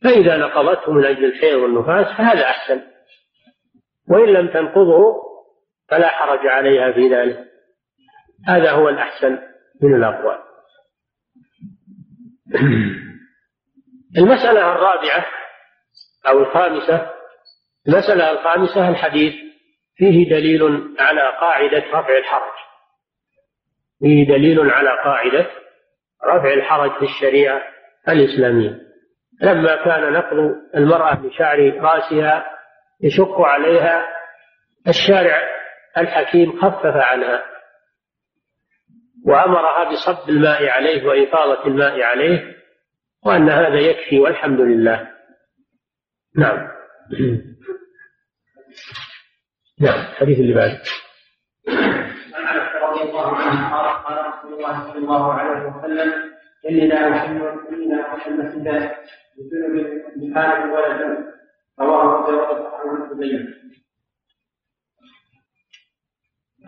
فإذا 0.04 0.36
نقضته 0.36 0.92
من 0.92 1.04
أجل 1.04 1.24
الحيض 1.24 1.58
والنفاس 1.58 2.06
فهذا 2.16 2.44
أحسن 2.44 2.82
وإن 4.08 4.28
لم 4.28 4.48
تنقضه 4.48 5.22
فلا 5.88 6.08
حرج 6.08 6.46
عليها 6.46 6.92
في 6.92 7.08
ذلك. 7.08 7.38
هذا 8.48 8.70
هو 8.72 8.88
الأحسن. 8.88 9.51
من 9.82 9.94
الأقوال. 9.94 10.38
المسألة 14.18 14.72
الرابعة 14.72 15.26
أو 16.28 16.38
الخامسة 16.38 17.10
المسألة 17.88 18.30
الخامسة 18.30 18.88
الحديث 18.88 19.34
فيه 19.96 20.30
دليل 20.30 20.62
على 21.00 21.20
قاعدة 21.40 21.78
رفع 21.78 22.18
الحرج. 22.18 22.52
فيه 24.00 24.28
دليل 24.28 24.70
على 24.70 24.90
قاعدة 25.04 25.50
رفع 26.24 26.52
الحرج 26.52 26.90
في 26.98 27.04
الشريعة 27.04 27.62
الإسلامية. 28.08 28.78
لما 29.40 29.84
كان 29.84 30.12
نقض 30.12 30.54
المرأة 30.76 31.14
بشعر 31.14 31.74
رأسها 31.80 32.46
يشق 33.00 33.40
عليها 33.40 34.08
الشارع 34.88 35.42
الحكيم 35.98 36.60
خفف 36.60 36.96
عنها. 36.96 37.51
وأمرها 39.26 39.92
بصب 39.92 40.28
الماء 40.28 40.68
عليه 40.68 41.06
وإفاضة 41.06 41.66
الماء 41.66 42.02
عليه 42.02 42.56
وأن 43.26 43.50
هذا 43.50 43.80
يكفي 43.80 44.18
والحمد 44.18 44.60
لله. 44.60 45.10
نعم. 46.36 46.68
نعم 49.80 50.00
الحديث 50.10 50.38
اللي 50.38 50.54
بعده. 50.54 50.82
عن 52.34 52.58
رضي 52.82 53.02
الله 53.02 53.36
عنها 53.36 53.76
قال 53.76 54.04
قال 54.04 54.26
رسول 54.26 54.54
الله 54.54 54.92
صلى 54.92 54.98
الله 54.98 55.32
عليه 55.32 55.66
وسلم 55.66 56.32
لا 56.64 57.16
أحل 57.16 57.42
إني 57.72 57.88
لا 57.88 58.14
أحل 58.16 58.32
المسجد 58.32 58.90
بسلم 59.38 60.02
بحال 60.16 60.70
ولد 60.70 61.24
رواه 61.80 62.18
أبو 62.18 62.30
داود 62.30 62.62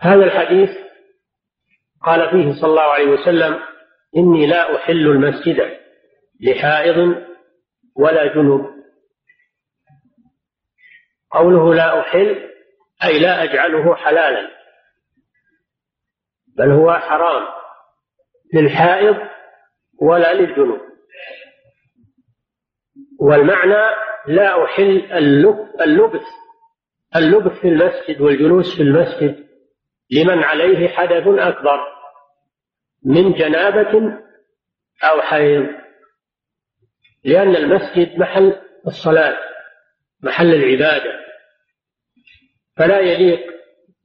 هذا 0.01 0.23
الحديث 0.23 0.84
قال 2.05 2.29
فيه 2.29 2.61
صلى 2.61 2.69
الله 2.69 2.81
عليه 2.81 3.07
وسلم 3.07 3.59
إني 4.17 4.47
لا 4.47 4.75
أحل 4.75 5.07
المسجد 5.07 5.77
لحائض 6.41 7.25
ولا 7.95 8.33
جنوب. 8.33 8.75
قوله 11.31 11.73
لا 11.73 11.99
أحل 12.01 12.49
أي 13.03 13.19
لا 13.19 13.43
أجعله 13.43 13.95
حلالا 13.95 14.51
بل 16.57 16.71
هو 16.71 16.93
حرام 16.93 17.43
للحائض 18.53 19.17
ولا 20.01 20.33
للجنوب. 20.33 20.81
والمعنى 23.19 23.95
لا 24.27 24.65
أحل 24.65 25.11
اللبث 25.81 26.23
اللبث 27.15 27.61
في 27.61 27.67
المسجد 27.67 28.21
والجلوس 28.21 28.75
في 28.75 28.83
المسجد 28.83 29.45
لمن 30.11 30.43
عليه 30.43 30.87
حدث 30.87 31.27
أكبر. 31.27 31.94
من 33.05 33.33
جنابة 33.33 34.19
أو 35.03 35.21
حيض 35.21 35.67
لأن 37.23 37.55
المسجد 37.55 38.19
محل 38.19 38.61
الصلاة 38.87 39.37
محل 40.23 40.53
العبادة. 40.53 41.25
فلا 42.77 42.99
يليق 42.99 43.39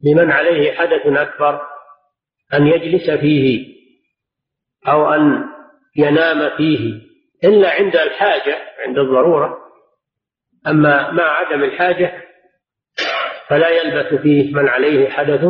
بمن 0.04 0.30
عليه 0.30 0.72
حدث 0.72 1.06
أكبر 1.06 1.60
أن 2.54 2.66
يجلس 2.66 3.10
فيه 3.10 3.74
أو 4.88 5.14
أن 5.14 5.44
ينام 5.96 6.56
فيه 6.56 7.00
إلا 7.44 7.70
عند 7.70 7.96
الحاجة 7.96 8.58
عند 8.86 8.98
الضرورة. 8.98 9.58
أما 10.66 11.10
مع 11.10 11.24
عدم 11.24 11.64
الحاجة 11.64 12.24
فلا 13.48 13.68
يلبث 13.68 14.22
فيه 14.22 14.54
من 14.54 14.68
عليه 14.68 15.08
حدث 15.08 15.40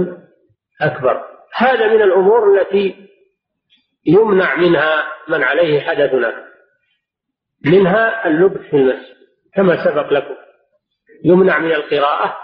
أكبر. 0.81 1.25
هذا 1.55 1.89
من 1.89 2.03
الأمور 2.03 2.61
التي 2.61 3.11
يمنع 4.07 4.57
منها 4.57 5.13
من 5.29 5.43
عليه 5.43 5.81
حدث 5.81 6.11
منها 7.65 8.27
اللبث 8.27 8.61
في 8.61 8.77
المسجد 8.77 9.17
كما 9.55 9.85
سبق 9.85 10.13
لكم. 10.13 10.35
يمنع 11.25 11.59
من 11.59 11.73
القراءة 11.73 12.37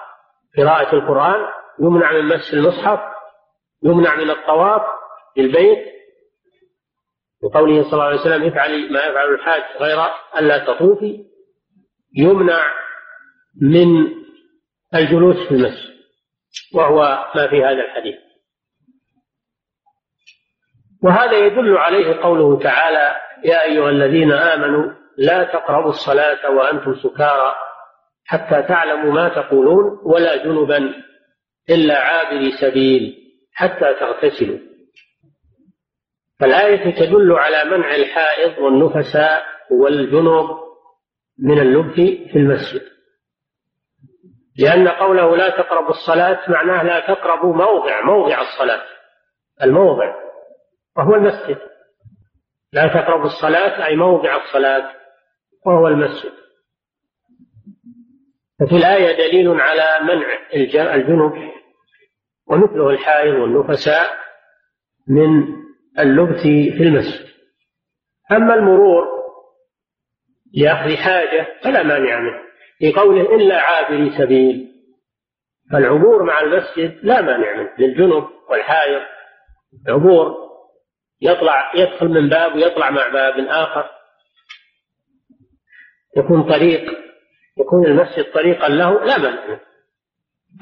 قراءة 0.59 0.95
القرآن 0.95 1.47
يمنع 1.81 2.13
من 2.13 2.25
مس 2.25 2.55
المصحف 2.55 3.01
يمنع 3.85 4.17
من 4.17 4.31
الطواف 4.31 4.83
في 5.35 5.41
البيت. 5.41 5.97
وقوله 7.43 7.83
صلى 7.83 7.93
الله 7.93 8.05
عليه 8.05 8.21
وسلم 8.21 8.47
افعلي 8.47 8.89
ما 8.89 9.05
يفعل 9.05 9.35
الحاج 9.35 9.63
غير 9.81 9.99
ألا 10.39 10.59
تطوفي 10.59 11.25
يمنع 12.17 12.75
من 13.63 14.07
الجلوس 14.95 15.37
في 15.49 15.55
المسجد 15.55 15.97
وهو 16.75 17.31
ما 17.35 17.49
في 17.49 17.65
هذا 17.65 17.85
الحديث. 17.85 18.26
وهذا 21.03 21.39
يدل 21.39 21.77
عليه 21.77 22.21
قوله 22.23 22.59
تعالى 22.59 23.15
يا 23.45 23.65
أيها 23.65 23.91
الذين 23.91 24.33
آمنوا 24.33 24.93
لا 25.19 25.45
تقربوا 25.45 25.91
الصلاة 25.91 26.51
وأنتم 26.51 26.95
سكارى 26.95 27.55
حتى 28.25 28.63
تعلموا 28.63 29.13
ما 29.13 29.29
تقولون 29.29 30.01
ولا 30.05 30.45
جنبا 30.45 30.95
إلا 31.71 31.99
عابري 31.99 32.51
سبيل 32.51 33.17
حتى 33.55 33.95
تغتسلوا. 34.01 34.59
فالآية 36.41 36.95
تدل 36.95 37.33
على 37.33 37.71
منع 37.71 37.95
الحائض 37.95 38.59
والنفساء 38.59 39.43
والجنوب 39.71 40.47
من 41.39 41.59
اللبث 41.61 41.95
في 42.33 42.37
المسجد. 42.37 42.83
لأن 44.59 44.89
قوله 44.89 45.37
لا 45.37 45.51
تقربوا 45.51 45.91
الصلاة 45.91 46.39
معناه 46.49 46.83
لا 46.83 47.15
تقربوا 47.15 47.55
موضع 47.55 48.05
موضع 48.05 48.41
الصلاة 48.41 48.83
الموضع. 49.63 50.26
وهو 50.97 51.15
المسجد. 51.15 51.59
لا 52.73 52.87
تقربوا 52.87 53.27
الصلاة 53.27 53.87
أي 53.87 53.97
موضع 53.97 54.45
الصلاة 54.45 54.93
وهو 55.67 55.89
المسجد. 55.89 56.33
ففي 58.61 58.77
الآية 58.77 59.17
دليل 59.17 59.61
على 59.61 60.05
منع 60.05 60.39
الجنب 60.95 61.53
ومثله 62.47 62.91
الحائض 62.91 63.35
والنفساء 63.35 64.11
من 65.09 65.57
اللبث 65.99 66.43
في 66.77 66.83
المسجد. 66.83 67.27
أما 68.33 68.55
المرور 68.55 69.05
لأخذ 70.55 70.97
حاجة 70.97 71.47
فلا 71.65 71.83
مانع 71.83 72.21
منه. 72.21 72.47
في 72.79 72.93
قوله 72.93 73.35
إلا 73.35 73.61
عابري 73.61 74.19
سبيل 74.19 74.73
فالعبور 75.73 76.23
مع 76.23 76.41
المسجد 76.41 76.99
لا 77.03 77.21
مانع 77.21 77.57
منه 77.57 77.71
للجنب 77.79 78.29
والحائض 78.51 79.03
عبور. 79.89 80.46
يطلع 81.21 81.73
يدخل 81.75 82.09
من 82.09 82.29
باب 82.29 82.55
ويطلع 82.55 82.91
مع 82.91 83.09
باب 83.09 83.39
آخر. 83.39 83.91
يكون 86.17 86.43
طريق 86.43 86.99
يكون 87.59 87.87
المسجد 87.87 88.33
طريقا 88.33 88.69
له 88.69 89.05
لا 89.05 89.19
مانع. 89.19 89.61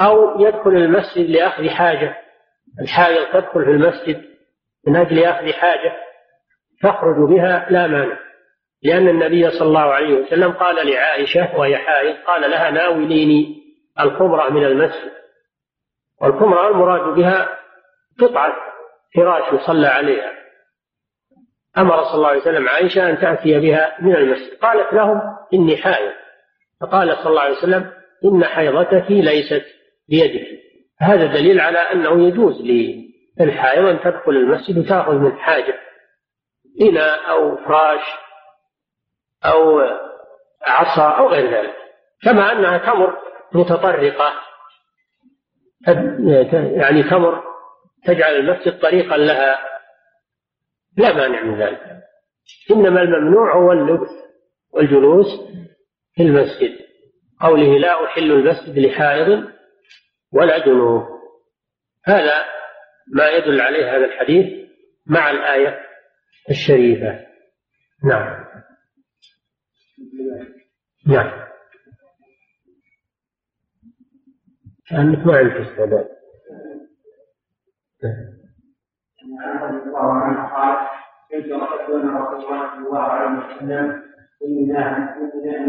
أو 0.01 0.41
يدخل 0.41 0.71
المسجد 0.71 1.31
لأخذ 1.31 1.69
حاجة. 1.69 2.17
الحائض 2.81 3.27
تدخل 3.33 3.65
في 3.65 3.71
المسجد 3.71 4.25
من 4.87 4.97
أجل 4.97 5.25
أخذ 5.25 5.53
حاجة 5.53 5.97
تخرج 6.83 7.29
بها 7.29 7.67
لا 7.71 7.87
مانع. 7.87 8.19
لأن 8.83 9.09
النبي 9.09 9.51
صلى 9.51 9.69
الله 9.69 9.93
عليه 9.95 10.15
وسلم 10.15 10.53
قال 10.53 10.87
لعائشة 10.87 11.57
وهي 11.57 11.77
حائض 11.77 12.17
قال 12.27 12.51
لها 12.51 12.71
ناوليني 12.71 13.63
الخمرة 14.01 14.51
من 14.51 14.65
المسجد. 14.65 15.13
والخمرة 16.21 16.69
المراد 16.69 17.15
بها 17.15 17.59
قطعة 18.21 18.53
فراش 19.15 19.53
يصلى 19.53 19.87
عليها. 19.87 20.44
أمر 21.79 22.05
صلى 22.05 22.15
الله 22.15 22.29
عليه 22.29 22.41
وسلم 22.41 22.69
عائشة 22.69 23.11
أن 23.11 23.19
تأتي 23.19 23.61
بها 23.61 23.97
من 24.01 24.17
المسجد. 24.17 24.59
قالت 24.59 24.93
لهم 24.93 25.21
إني 25.55 25.77
حائض. 25.77 26.13
فقال 26.81 27.17
صلى 27.17 27.27
الله 27.27 27.41
عليه 27.41 27.57
وسلم 27.57 27.93
إن 28.25 28.45
حيضتك 28.45 29.11
ليست 29.11 29.65
بيدك. 30.09 30.47
هذا 31.01 31.27
دليل 31.27 31.61
على 31.61 31.79
أنه 31.79 32.29
يجوز 32.29 32.63
للحائض 33.41 33.87
أن 33.87 34.01
تدخل 34.01 34.33
المسجد 34.33 34.79
وتأخذ 34.79 35.15
من 35.15 35.39
حاجة. 35.39 35.75
إناء 36.81 37.31
أو 37.31 37.57
فراش 37.57 38.03
أو 39.45 39.81
عصا 40.63 41.09
أو 41.09 41.29
غير 41.29 41.51
ذلك. 41.51 41.75
كما 42.23 42.53
أنها 42.53 42.79
تمر 42.79 43.17
متطرقة. 43.53 44.33
يعني 46.53 47.03
تمر 47.03 47.43
تجعل 48.05 48.37
المسجد 48.37 48.79
طريقا 48.79 49.17
لها. 49.17 49.74
لا 50.97 51.13
مانع 51.13 51.43
من 51.43 51.63
ذلك. 51.63 52.05
إنما 52.71 53.03
الممنوع 53.03 53.57
هو 53.57 53.73
اللبث 53.73 54.11
والجلوس 54.73 55.27
في 56.15 56.23
المسجد. 56.23 56.79
قوله 57.41 57.79
لا 57.79 58.05
أحل 58.05 58.33
المسجد 58.33 58.79
لحائض 58.79 59.51
ولا 60.33 60.67
جنوب. 60.67 61.03
هذا 62.05 62.45
ما 63.15 63.29
يدل 63.29 63.61
عليه 63.61 63.97
هذا 63.97 64.05
الحديث 64.05 64.69
مع 65.07 65.31
الآية 65.31 65.81
الشريفة. 66.51 67.27
نعم. 68.05 68.45
نعم. 71.07 71.45
كأنك 74.89 75.27
ما 75.27 75.37
عندك 75.37 75.69
استعداد. 75.69 76.09
رضي 79.63 79.83
الله 79.89 80.13
قال 80.57 80.77
رسول 81.67 82.01
الله 82.01 82.31
صلى 82.31 82.87
الله 82.87 82.99
عليه 82.99 83.39
وسلم 83.39 84.03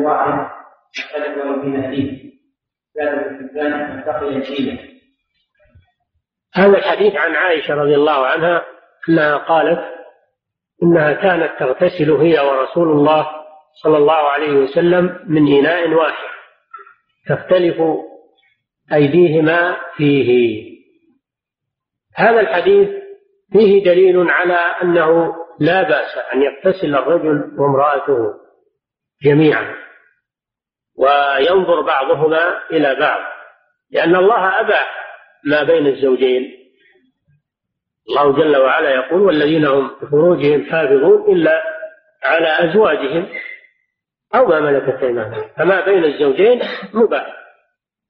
واحد 0.06 0.48
هذا 6.56 6.78
الحديث 6.78 7.16
عن 7.16 7.36
عائشة 7.36 7.74
رضي 7.74 7.96
الله 7.96 8.26
عنها 8.26 8.66
أنها 9.10 9.38
قالت 9.38 9.96
إنها 10.84 11.14
كانت 11.14 11.60
تغتسل 11.60 12.12
هي 12.12 12.40
ورسول 12.40 12.92
الله 12.92 13.28
صلى 13.84 13.98
الله 13.98 14.14
عليه 14.14 14.52
وسلم 14.52 15.20
من 15.28 15.58
إناء 15.60 15.90
واحد 15.90 16.30
تختلف 17.28 17.76
أيديهما 18.94 19.78
فيه. 19.98 20.66
هذا 22.16 22.40
الحديث 22.40 23.05
فيه 23.56 23.84
دليل 23.84 24.30
على 24.30 24.54
أنه 24.54 25.36
لا 25.60 25.82
بأس 25.84 26.18
أن 26.34 26.42
يغتسل 26.42 26.96
الرجل 26.96 27.60
وامرأته 27.60 28.34
جميعا. 29.24 29.76
وينظر 30.98 31.82
بعضهما 31.82 32.70
إلى 32.72 32.96
بعض. 32.96 33.20
لأن 33.92 34.16
الله 34.16 34.60
أباح 34.60 34.96
ما 35.44 35.64
بين 35.64 35.88
الزوجين. 35.88 36.52
الله 38.10 38.38
جل 38.38 38.58
وعلا 38.58 38.90
يقول 38.90 39.22
والذين 39.22 39.66
هم 39.66 39.92
بفروجهم 40.02 40.66
حافظون 40.66 41.34
إلا 41.34 41.64
على 42.24 42.70
أزواجهم 42.70 43.28
أو 44.36 44.46
ما 44.46 44.60
ملكت 44.60 45.04
أيمانهم. 45.04 45.50
فما 45.58 45.86
بين 45.86 46.04
الزوجين 46.04 46.62
مباح 46.94 47.36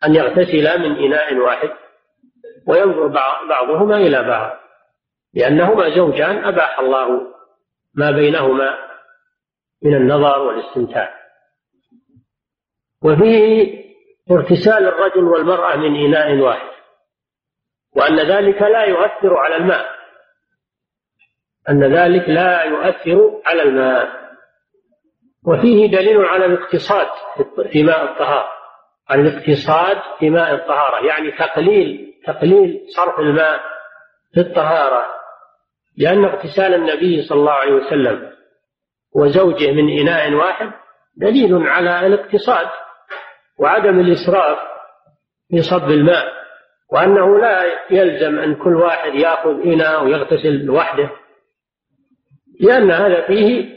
أن 0.06 0.16
يغتسلا 0.16 0.78
من 0.78 0.96
إناء 0.96 1.36
واحد 1.36 1.70
وينظر 2.68 3.08
بعضهما 3.50 3.98
إلى 3.98 4.24
بعض. 4.24 4.65
لأنهما 5.36 5.96
زوجان 5.96 6.46
أباح 6.46 6.80
الله 6.80 7.22
ما 7.94 8.12
بينهما 8.12 8.78
من 9.84 9.96
النظر 9.96 10.40
والاستمتاع. 10.40 11.14
وفيه 13.04 13.86
اغتسال 14.32 14.88
الرجل 14.88 15.24
والمرأة 15.24 15.76
من 15.76 16.06
إناء 16.06 16.38
واحد 16.38 16.76
وأن 17.96 18.20
ذلك 18.20 18.62
لا 18.62 18.84
يؤثر 18.84 19.38
على 19.38 19.56
الماء. 19.56 19.96
أن 21.70 21.84
ذلك 21.84 22.30
لا 22.30 22.64
يؤثر 22.64 23.42
على 23.46 23.62
الماء. 23.62 24.26
وفيه 25.48 25.88
دليل 25.92 26.26
على 26.26 26.46
الاقتصاد 26.46 27.08
في 27.72 27.84
ماء 27.84 28.04
الطهارة 28.04 28.50
الاقتصاد 29.12 29.98
في 30.20 30.30
ماء 30.30 30.54
الطهارة 30.54 31.06
يعني 31.06 31.32
تقليل 31.32 32.14
تقليل 32.26 32.86
صرف 32.96 33.20
الماء 33.20 33.62
في 34.34 34.40
الطهارة. 34.40 35.06
لأن 35.98 36.26
اغتسال 36.26 36.74
النبي 36.74 37.22
صلى 37.22 37.40
الله 37.40 37.52
عليه 37.52 37.74
وسلم 37.74 38.32
وزوجه 39.16 39.72
من 39.72 40.00
إناء 40.00 40.34
واحد 40.34 40.72
دليل 41.16 41.68
على 41.68 42.08
الاقتصاد 42.08 42.68
وعدم 43.60 44.00
الإسراف 44.00 44.58
في 45.50 45.62
صب 45.62 45.90
الماء 45.90 46.26
وأنه 46.92 47.40
لا 47.40 47.64
يلزم 47.92 48.40
أن 48.40 48.56
كل 48.56 48.76
واحد 48.76 49.16
يأخذ 49.16 49.62
إناء 49.62 50.04
ويغتسل 50.04 50.66
لوحده 50.66 51.10
لأن 52.60 52.92
هذا 52.92 53.28
فيه 53.28 53.76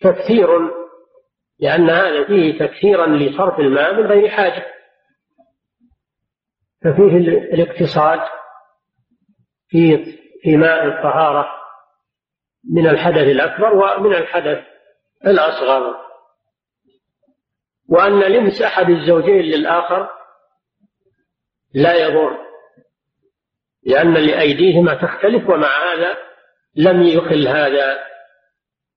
تكثير 0.00 0.48
لأن 1.60 1.90
هذا 1.90 2.24
فيه 2.24 2.58
تكثيرا 2.58 3.06
لصرف 3.06 3.60
الماء 3.60 3.94
من 3.94 4.06
غير 4.06 4.28
حاجة. 4.28 4.66
ففيه 6.84 7.16
الاقتصاد 7.54 8.20
في 9.68 10.21
في 10.42 10.56
ماء 10.56 10.86
الطهارة 10.86 11.50
من 12.70 12.86
الحدث 12.86 13.22
الأكبر 13.22 13.74
ومن 13.74 14.14
الحدث 14.14 14.64
الأصغر. 15.26 15.96
وأن 17.88 18.20
لمس 18.20 18.62
أحد 18.62 18.90
الزوجين 18.90 19.42
للآخر 19.42 20.08
لا 21.74 21.94
يضر 21.94 22.38
لأن 23.86 24.14
لأيديهما 24.14 24.94
تختلف 24.94 25.48
ومع 25.48 25.92
هذا 25.92 26.16
لم 26.76 27.02
يخل 27.02 27.48
هذا 27.48 27.98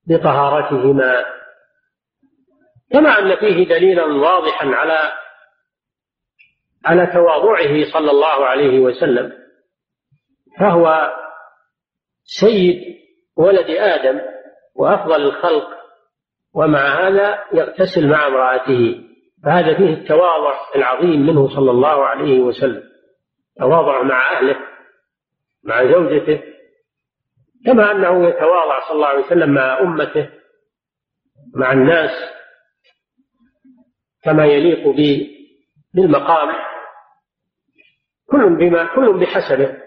بطهارتهما. 0.07 1.25
كما 2.91 3.19
أن 3.19 3.35
فيه 3.35 3.67
دليلا 3.67 4.05
واضحا 4.05 4.67
على 4.67 5.11
على 6.85 7.07
تواضعه 7.07 7.91
صلى 7.93 8.11
الله 8.11 8.45
عليه 8.45 8.79
وسلم 8.79 9.33
فهو 10.59 11.15
سيد 12.25 12.95
ولد 13.37 13.69
آدم 13.69 14.21
وأفضل 14.75 15.21
الخلق 15.21 15.67
ومع 16.55 17.07
هذا 17.07 17.43
يغتسل 17.53 18.09
مع 18.09 18.27
امرأته. 18.27 19.01
فهذا 19.43 19.77
فيه 19.77 19.93
التواضع 19.93 20.55
العظيم 20.75 21.25
منه 21.25 21.55
صلى 21.55 21.71
الله 21.71 22.05
عليه 22.05 22.39
وسلم. 22.39 22.83
تواضع 23.59 24.01
مع 24.01 24.37
أهله 24.37 24.55
مع 25.63 25.91
زوجته 25.91 26.43
كما 27.65 27.91
أنه 27.91 28.27
يتواضع 28.27 28.87
صلى 28.87 28.95
الله 28.95 29.07
عليه 29.07 29.25
وسلم 29.25 29.53
مع 29.53 29.79
أمته 29.79 30.29
مع 31.55 31.71
الناس 31.71 32.11
كما 34.23 34.45
يليق 34.45 34.87
بالمقام. 35.93 36.55
كل 38.29 38.55
بما 38.55 38.95
كل 38.95 39.19
بحسبه. 39.19 39.84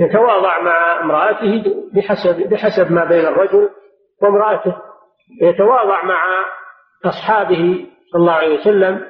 يتواضع 0.00 0.60
مع 0.62 1.00
امرأته 1.00 1.64
بحسب 1.94 2.48
بحسب 2.48 2.92
ما 2.92 3.04
بين 3.04 3.26
الرجل 3.26 3.68
وامرأته. 4.22 4.76
يتواضع 5.42 6.04
مع 6.04 6.24
أصحابه 7.04 7.86
صلى 8.12 8.20
الله 8.20 8.32
عليه 8.32 8.60
وسلم 8.60 9.06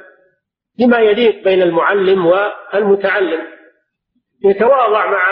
بما 0.78 0.98
يليق 0.98 1.44
بين 1.44 1.62
المعلم 1.62 2.26
والمتعلم. 2.26 3.40
يتواضع 4.44 5.10
مع 5.10 5.22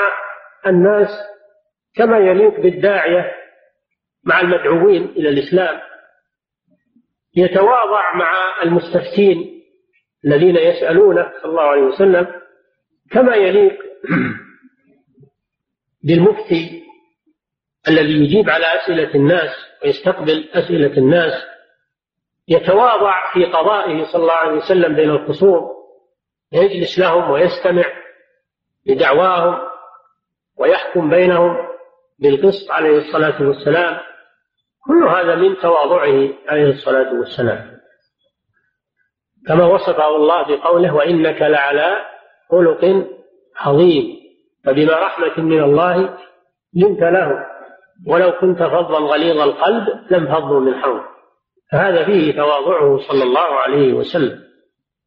الناس 0.66 1.08
كما 1.96 2.18
يليق 2.18 2.60
بالداعية 2.60 3.34
مع 4.24 4.40
المدعوين 4.40 5.04
إلى 5.04 5.28
الإسلام. 5.28 5.80
يتواضع 7.36 8.14
مع 8.14 8.32
المستفتين 8.62 9.62
الذين 10.24 10.56
يسألونه 10.56 11.32
صلى 11.42 11.50
الله 11.50 11.62
عليه 11.62 11.82
وسلم 11.82 12.26
كما 13.10 13.34
يليق 13.34 13.78
بالمفتي 16.08 16.82
الذي 17.88 18.12
يجيب 18.24 18.50
على 18.50 18.64
أسئلة 18.66 19.14
الناس 19.14 19.50
ويستقبل 19.84 20.48
أسئلة 20.54 20.98
الناس 20.98 21.32
يتواضع 22.48 23.32
في 23.32 23.44
قضائه 23.44 24.04
صلى 24.04 24.22
الله 24.22 24.32
عليه 24.32 24.56
وسلم 24.56 24.94
بين 24.96 25.10
الخصوم 25.10 25.68
يجلس 26.52 26.98
لهم 26.98 27.30
ويستمع 27.30 27.84
لدعواهم 28.86 29.58
ويحكم 30.58 31.10
بينهم 31.10 31.56
بالقسط 32.18 32.70
عليه 32.70 32.98
الصلاة 32.98 33.42
والسلام. 33.42 34.00
كل 34.86 35.08
هذا 35.08 35.34
من 35.34 35.56
تواضعه 35.56 36.28
عليه 36.48 36.70
الصلاة 36.70 37.14
والسلام. 37.14 37.78
كما 39.48 39.64
وصفه 39.64 40.16
الله 40.16 40.56
بقوله 40.56 40.94
وإنك 40.94 41.42
لعلى 41.42 41.96
خلق 42.50 43.06
عظيم 43.56 44.17
فبما 44.68 44.92
رحمة 44.92 45.44
من 45.44 45.62
الله 45.62 45.96
لنت 46.74 47.00
له. 47.00 47.46
ولو 48.06 48.32
كنت 48.32 48.58
فظا 48.58 48.98
غليظ 48.98 49.40
القلب 49.40 49.88
لم 50.10 50.34
فضوا 50.34 50.60
من 50.60 50.74
حولك 50.74 51.04
فهذا 51.72 52.04
فيه 52.04 52.36
تواضعه 52.36 52.98
صلى 52.98 53.22
الله 53.22 53.60
عليه 53.60 53.92
وسلم 53.92 54.38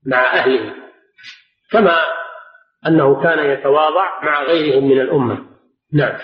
مع 0.06 0.34
أهله. 0.34 0.74
كما 1.72 1.96
أنه 2.88 3.24
كان 3.24 3.40
يتواضع 3.40 4.24
مع 4.24 4.44
غيرهم 4.44 4.90
من 4.90 5.02
الأمة. 5.02 5.38
نعم. 5.94 6.18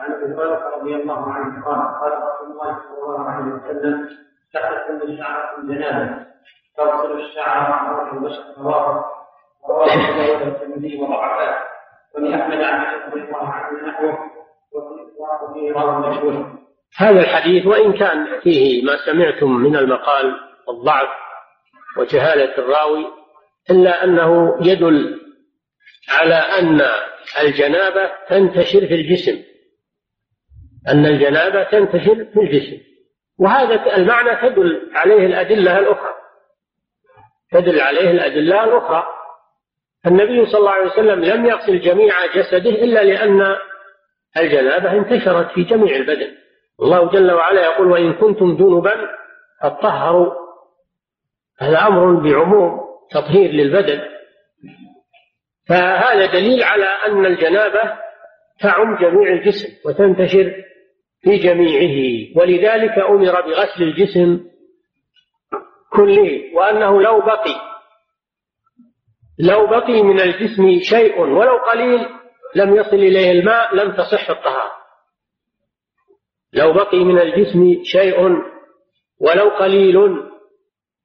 عن 0.00 0.12
أبي 0.12 0.34
هريرة 0.34 0.76
رضي 0.76 0.94
الله 0.94 1.32
عنه 1.32 1.64
قال 1.64 1.80
قال 2.00 2.12
رسول 2.12 2.52
الله 2.52 2.78
صلى 2.78 2.98
الله 2.98 3.30
عليه 3.30 3.52
وسلم 3.52 4.08
تحت 4.54 4.90
من 4.90 5.18
شعر 5.18 5.56
جنابة 5.62 6.26
تغسل 6.76 7.20
الشعر 7.20 7.70
مع 7.70 7.92
روح 7.92 8.12
البشر 8.12 8.44
رواه 8.58 9.04
رواه 9.68 9.94
الترمذي 10.42 11.00
وضعفاه 11.02 11.71
هذا 16.96 17.20
الحديث 17.20 17.66
وإن 17.66 17.92
كان 17.92 18.40
فيه 18.40 18.84
ما 18.84 18.96
سمعتم 19.06 19.52
من 19.52 19.76
المقال 19.76 20.34
الضعف 20.68 21.08
وجهالة 21.98 22.58
الراوي 22.58 23.06
إلا 23.70 24.04
أنه 24.04 24.58
يدل 24.60 25.20
على 26.10 26.34
أن 26.34 26.80
الجنابة 27.42 28.10
تنتشر 28.28 28.86
في 28.86 28.94
الجسم. 28.94 29.42
أن 30.88 31.06
الجنابة 31.06 31.62
تنتشر 31.62 32.24
في 32.24 32.40
الجسم. 32.40 32.82
وهذا 33.38 33.96
المعنى 33.96 34.50
تدل 34.50 34.90
عليه 34.94 35.26
الأدلة 35.26 35.78
الأخرى. 35.78 36.14
تدل 37.52 37.80
عليه 37.80 38.10
الأدلة 38.10 38.64
الأخرى. 38.64 39.06
النبي 40.06 40.46
صلى 40.46 40.58
الله 40.58 40.70
عليه 40.70 40.90
وسلم 40.92 41.24
لم 41.24 41.46
يغسل 41.46 41.80
جميع 41.80 42.26
جسده 42.36 42.70
إلا 42.70 43.02
لأن 43.04 43.56
الجنابة 44.36 44.92
انتشرت 44.92 45.50
في 45.54 45.62
جميع 45.62 45.96
البدن. 45.96 46.30
الله 46.82 47.10
جل 47.10 47.32
وعلا 47.32 47.62
يقول 47.62 47.90
وإن 47.90 48.12
كنتم 48.12 48.56
جنبا 48.56 48.96
فطهروا 49.62 50.32
هذا 51.58 51.86
أمر 51.86 52.14
بعموم 52.14 52.80
تطهير 53.10 53.50
للبدن. 53.50 54.00
فهذا 55.68 56.26
دليل 56.26 56.62
على 56.62 56.84
أن 56.84 57.26
الجنابة 57.26 57.80
تعم 58.60 58.96
جميع 58.96 59.32
الجسم 59.32 59.68
وتنتشر 59.88 60.54
في 61.20 61.36
جميعه 61.36 62.28
ولذلك 62.36 62.98
أمر 62.98 63.40
بغسل 63.40 63.82
الجسم 63.82 64.40
كله 65.92 66.54
وأنه 66.54 67.02
لو 67.02 67.20
بقي 67.20 67.71
لو 69.42 69.66
بقي 69.66 70.02
من 70.02 70.20
الجسم 70.20 70.80
شيء 70.80 71.20
ولو 71.20 71.56
قليل 71.56 72.08
لم 72.54 72.76
يصل 72.76 72.96
إليه 72.96 73.30
الماء 73.30 73.74
لم 73.74 73.92
تصح 73.92 74.30
الطهارة. 74.30 74.72
لو 76.52 76.72
بقي 76.72 76.98
من 76.98 77.18
الجسم 77.18 77.84
شيء 77.84 78.20
ولو 79.20 79.48
قليل 79.48 79.96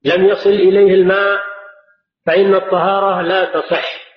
لم 0.05 0.25
يصل 0.25 0.49
إليه 0.49 0.93
الماء 0.93 1.39
فإن 2.25 2.55
الطهارة 2.55 3.21
لا 3.21 3.45
تصح 3.45 4.07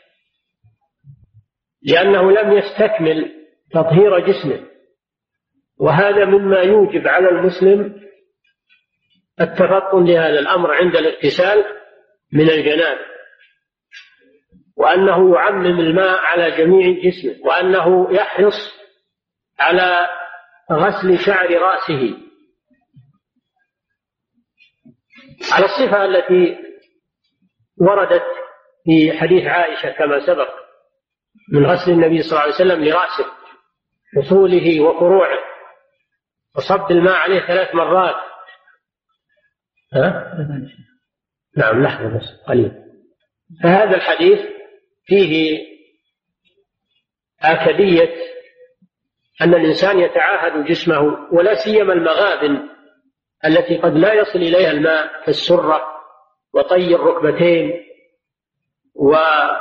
لأنه 1.82 2.30
لم 2.30 2.52
يستكمل 2.52 3.32
تطهير 3.72 4.18
جسمه. 4.18 4.66
وهذا 5.78 6.24
مما 6.24 6.60
يوجب 6.60 7.08
على 7.08 7.28
المسلم 7.28 8.00
التفطن 9.40 10.04
لهذا 10.04 10.38
الأمر 10.38 10.74
عند 10.74 10.96
الاغتسال 10.96 11.64
من 12.32 12.50
الجنابة. 12.50 13.09
وأنه 14.76 15.34
يعمم 15.34 15.80
الماء 15.80 16.18
على 16.18 16.50
جميع 16.50 17.02
جسمه 17.04 17.46
وأنه 17.46 18.14
يحرص 18.14 18.80
على 19.58 20.08
غسل 20.72 21.18
شعر 21.18 21.50
رأسه. 21.50 22.18
على 25.52 25.64
الصفة 25.64 26.04
التي 26.04 26.56
وردت 27.80 28.26
في 28.84 29.12
حديث 29.18 29.46
عائشة 29.46 29.90
كما 29.90 30.26
سبق 30.26 30.48
من 31.52 31.66
غسل 31.66 31.90
النبي 31.90 32.22
صلى 32.22 32.30
الله 32.30 32.42
عليه 32.42 32.54
وسلم 32.54 32.84
لرأسه 32.84 33.26
أصوله 34.18 34.80
وفروعه 34.80 35.38
وصب 36.56 36.90
الماء 36.90 37.14
عليه 37.14 37.40
ثلاث 37.40 37.74
مرات. 37.74 38.16
ها؟ 39.94 40.34
نعم 41.56 41.82
لحظة 41.82 42.18
بس 42.18 42.24
قليل. 42.48 42.72
فهذا 43.62 43.96
الحديث 43.96 44.59
فيه 45.11 45.58
آكدية 47.42 48.14
أن 49.42 49.54
الإنسان 49.54 50.00
يتعاهد 50.00 50.64
جسمه 50.64 51.28
ولا 51.32 51.54
سيما 51.54 51.92
المغابن 51.92 52.68
التي 53.44 53.76
قد 53.76 53.94
لا 53.96 54.14
يصل 54.14 54.38
إليها 54.38 54.70
الماء 54.70 55.24
كالسرة 55.26 55.82
وطي 56.52 56.94
الركبتين 56.94 57.84
وطي 58.94 59.58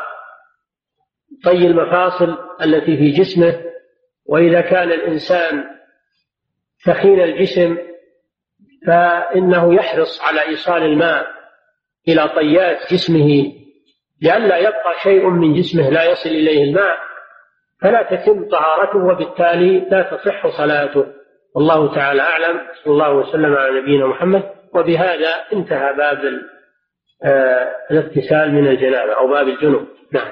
المفاصل 1.45 2.38
التي 2.62 2.97
في 2.97 3.12
جسمه. 3.12 3.64
وإذا 4.26 4.62
كان 4.62 4.91
الإنسان 4.91 5.66
ثخين 6.86 7.22
الجسم 7.22 7.78
فإنه 8.88 9.76
يحرص 9.76 10.22
على 10.22 10.47
إيصال 10.47 10.84
الماء 10.84 11.28
إلى 12.08 12.30
طيات 12.30 12.93
جسمه 12.93 13.59
لئلا 14.22 14.58
يبقى 14.58 14.94
شيء 15.04 15.30
من 15.30 15.54
جسمه 15.54 15.90
لا 15.90 16.04
يصل 16.12 16.30
إليه 16.30 16.64
الماء 16.64 16.98
فلا 17.82 18.04
تتم 18.04 18.50
طهارته 18.50 19.00
وبالتالي 19.00 19.80
لا 19.80 20.02
تصح 20.02 20.48
صلاته. 20.58 21.06
والله 21.56 21.96
تعالى 21.96 22.22
أعلم 22.22 22.60
صلى 22.84 22.94
الله 22.94 23.14
وسلم 23.14 23.54
على 23.56 23.82
نبينا 23.82 24.08
محمد. 24.08 24.44
وبهذا 24.74 25.30
انتهى 25.54 25.94
باب 25.94 26.20
آه، 27.24 27.76
الاغتسال 27.92 28.54
من 28.54 28.68
الجنابة 28.68 29.14
أو 29.14 29.28
باب 29.28 29.48
الجنوب 29.48 29.88
نعم. 30.12 30.32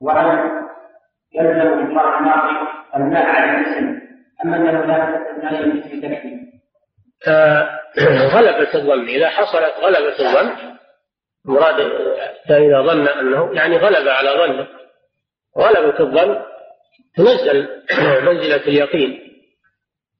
وأن 0.00 0.50
يلزم 1.34 1.86
إطلاق 1.86 2.16
الماء 2.16 2.66
الماء 2.96 3.26
على 3.26 3.58
الجسم 3.58 4.00
أما 4.44 4.56
أنه 4.56 4.70
لا 4.70 5.30
المال 5.30 5.82
في 5.82 6.00
تكفي 6.00 6.46
غلبة 8.34 8.74
الظن. 8.74 9.08
إذا 9.08 9.28
حصلت 9.28 9.74
غلبة 9.80 10.18
الظن 10.20 10.76
مراد 11.44 11.80
إذا 12.50 12.82
ظن 12.82 13.08
أنه 13.08 13.54
يعني 13.54 13.76
غلب 13.76 14.08
على 14.08 14.30
ظنه. 14.30 14.66
غلبة 15.58 16.00
الظن 16.00 16.42
تنزل 17.16 17.68
منزلة 18.22 18.56
اليقين 18.56 19.18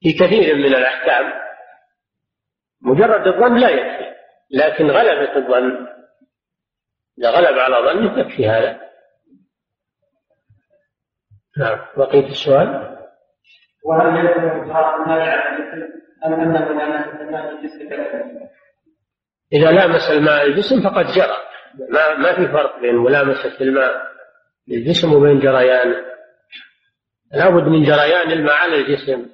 في 0.00 0.12
كثير 0.12 0.54
من 0.54 0.74
الأحكام. 0.74 1.45
مجرد 2.86 3.26
الظن 3.26 3.58
لا 3.58 3.70
يكفي. 3.70 4.16
لكن 4.50 4.90
غلبة 4.90 5.36
الظن 5.36 5.86
إذا 7.18 7.30
غلب 7.30 7.58
على 7.58 7.76
ظنه 7.76 8.20
يكفي 8.20 8.48
هذا. 8.48 8.80
نعم 11.58 11.78
بقية 11.96 12.26
السؤال؟ 12.26 12.96
وهل 13.84 14.16
يلزم 14.16 14.48
إظهار 14.48 14.94
أم 16.24 16.32
أنه 16.32 16.72
لامس 16.72 17.20
الماء 17.20 17.50
الجسم 17.50 17.88
إذا 19.52 19.70
لامس 19.70 20.10
الماء 20.10 20.46
الجسم 20.46 20.82
فقد 20.82 21.06
جرى. 21.06 21.36
ما 21.90 22.14
ما 22.14 22.34
في 22.34 22.52
فرق 22.52 22.80
بين 22.80 22.94
ملامسة 22.96 23.60
الماء 23.60 24.02
للجسم 24.68 25.12
وبين 25.12 25.38
جريانه 25.38 25.96
لابد 27.32 27.68
من 27.68 27.82
جريان 27.82 28.30
الماء 28.30 28.54
على 28.54 28.76
الجسم. 28.76 29.30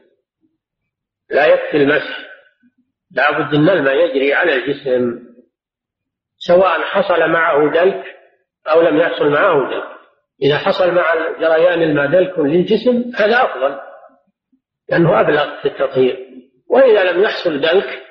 لا 1.30 1.46
يكفي 1.46 1.76
المسح. 1.76 2.31
لابد 3.12 3.54
إن 3.54 3.68
الماء 3.68 3.94
يجري 3.94 4.34
على 4.34 4.54
الجسم 4.54 5.32
سواء 6.38 6.80
حصل 6.80 7.30
معه 7.30 7.70
دلك 7.70 8.04
أو 8.70 8.80
لم 8.80 8.96
يحصل 8.96 9.28
معه 9.30 9.70
دلك. 9.70 9.92
إذا 10.42 10.58
حصل 10.58 10.94
مع 10.94 11.04
جريان 11.40 11.82
الماء 11.82 12.06
دلك 12.06 12.38
للجسم 12.38 13.12
هذا 13.16 13.42
أفضل 13.42 13.80
لأنه 14.88 15.20
أبلغ 15.20 15.60
في 15.62 15.68
التطهير. 15.68 16.28
وإذا 16.70 17.12
لم 17.12 17.22
يحصل 17.22 17.60
دلك 17.60 18.02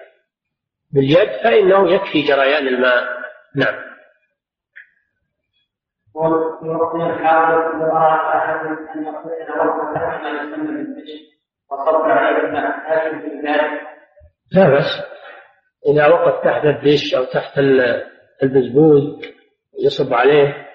باليد 0.94 1.30
فإنه 1.44 1.94
يكفي 1.94 2.22
جريان 2.22 2.68
الماء. 2.68 3.22
نعم. 3.56 3.92
وقتنا 6.14 7.14
الحاضر 7.14 7.72
بالدش 10.58 11.10
وصب 11.72 12.02
عليه 12.02 12.38
الماء؟ 12.38 13.92
لا 14.52 14.70
بأس. 14.70 15.02
إذا 15.88 16.08
وقف 16.08 16.44
تحت 16.44 16.66
الدش 16.66 17.16
أو 17.16 17.24
تحت 17.24 17.58
البزبوز 18.44 19.22
يصب 19.86 20.14
عليه 20.14 20.68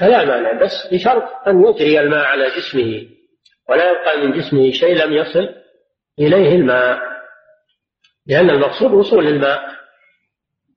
فلا 0.00 0.24
مانع 0.24 0.52
بس 0.62 0.88
بشرط 0.92 1.22
أن 1.48 1.64
يجري 1.64 2.00
الماء 2.00 2.24
على 2.24 2.46
جسمه 2.46 3.06
ولا 3.68 3.90
يبقى 3.90 4.18
من 4.26 4.38
جسمه 4.40 4.70
شيء 4.70 4.94
لم 5.04 5.12
يصل 5.12 5.48
إليه 6.18 6.54
الماء 6.56 6.98
لأن 8.26 8.50
المقصود 8.50 8.92
وصول 8.92 9.26
الماء 9.26 9.60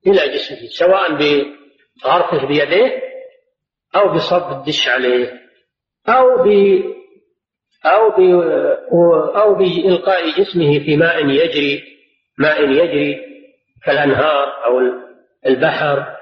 إلى 0.06 0.34
جسمه 0.34 0.58
سواء 0.68 1.12
بغرفه 1.12 2.46
بيديه 2.46 3.02
أو 3.96 4.14
بصب 4.14 4.50
الدش 4.52 4.88
عليه 4.88 5.40
أو 6.08 6.42
ب 6.44 6.48
أو 7.84 8.10
ب 8.10 8.20
أو 9.36 9.54
بإلقاء 9.54 10.30
جسمه 10.30 10.78
في 10.78 10.96
ماء 10.96 11.26
يجري 11.28 11.95
ماء 12.38 12.62
يجري 12.62 13.20
كالأنهار 13.84 14.64
أو 14.64 14.80
البحر 15.46 16.16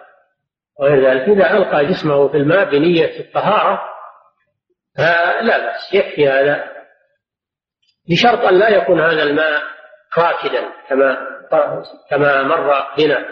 وغير 0.81 1.11
ذلك. 1.11 1.29
إذا 1.29 1.57
ألقى 1.57 1.87
جسمه 1.87 2.29
في 2.29 2.37
الماء 2.37 2.71
بنية 2.71 3.21
الطهارة 3.21 3.83
فلا 4.97 5.59
بأس 5.59 5.95
يكفي 5.95 6.29
هذا. 6.29 6.75
بشرط 8.09 8.39
أن 8.39 8.59
لا 8.59 8.69
يكون 8.69 9.01
هذا 9.01 9.23
الماء 9.23 9.62
راكدا 10.19 10.62
كما 10.89 11.17
كما 12.11 12.43
مر 12.43 12.73
بنا 12.99 13.27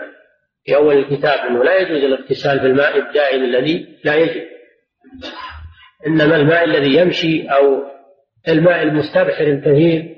في 0.65 0.77
أول 0.77 0.99
الكتاب 0.99 1.39
أنه 1.39 1.65
لا 1.65 1.77
يجوز 1.77 2.05
الاغتسال 2.05 2.61
في 2.61 2.67
الماء 2.67 2.99
الدائم 2.99 3.45
الذي 3.45 3.99
لا 4.05 4.15
يجب 4.15 4.43
إنما 6.07 6.37
الماء 6.37 6.65
الذي 6.65 6.97
يمشي 6.97 7.49
أو 7.49 7.83
الماء 8.49 8.83
المستبحر 8.83 9.45
الكثير 9.45 10.17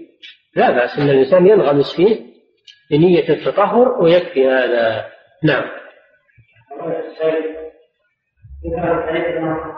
لا 0.56 0.70
بأس 0.70 0.98
أن 0.98 1.10
الإنسان 1.10 1.46
ينغمس 1.46 1.96
فيه 1.96 2.33
بنية 2.90 3.28
التطهر 3.28 4.02
ويكفي 4.02 4.48
هذا. 4.48 5.06
نعم. 5.42 5.64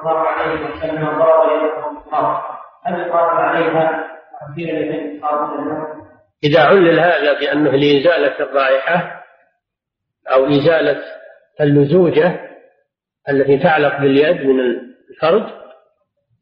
الله 0.00 0.18
عليه 0.18 0.60
وسلم 0.60 1.04
ضرب 2.10 2.40
هل 2.84 3.00
عليها 3.12 4.06
إذا 6.44 6.60
علل 6.60 7.00
هذا 7.00 7.40
بأنه 7.40 7.70
لإزالة 7.70 8.40
الرائحة 8.40 9.24
أو 10.32 10.46
إزالة 10.46 11.02
اللزوجة 11.60 12.40
التي 13.28 13.58
تعلق 13.58 14.00
باليد 14.00 14.46
من 14.46 14.60
الفرد 15.10 15.46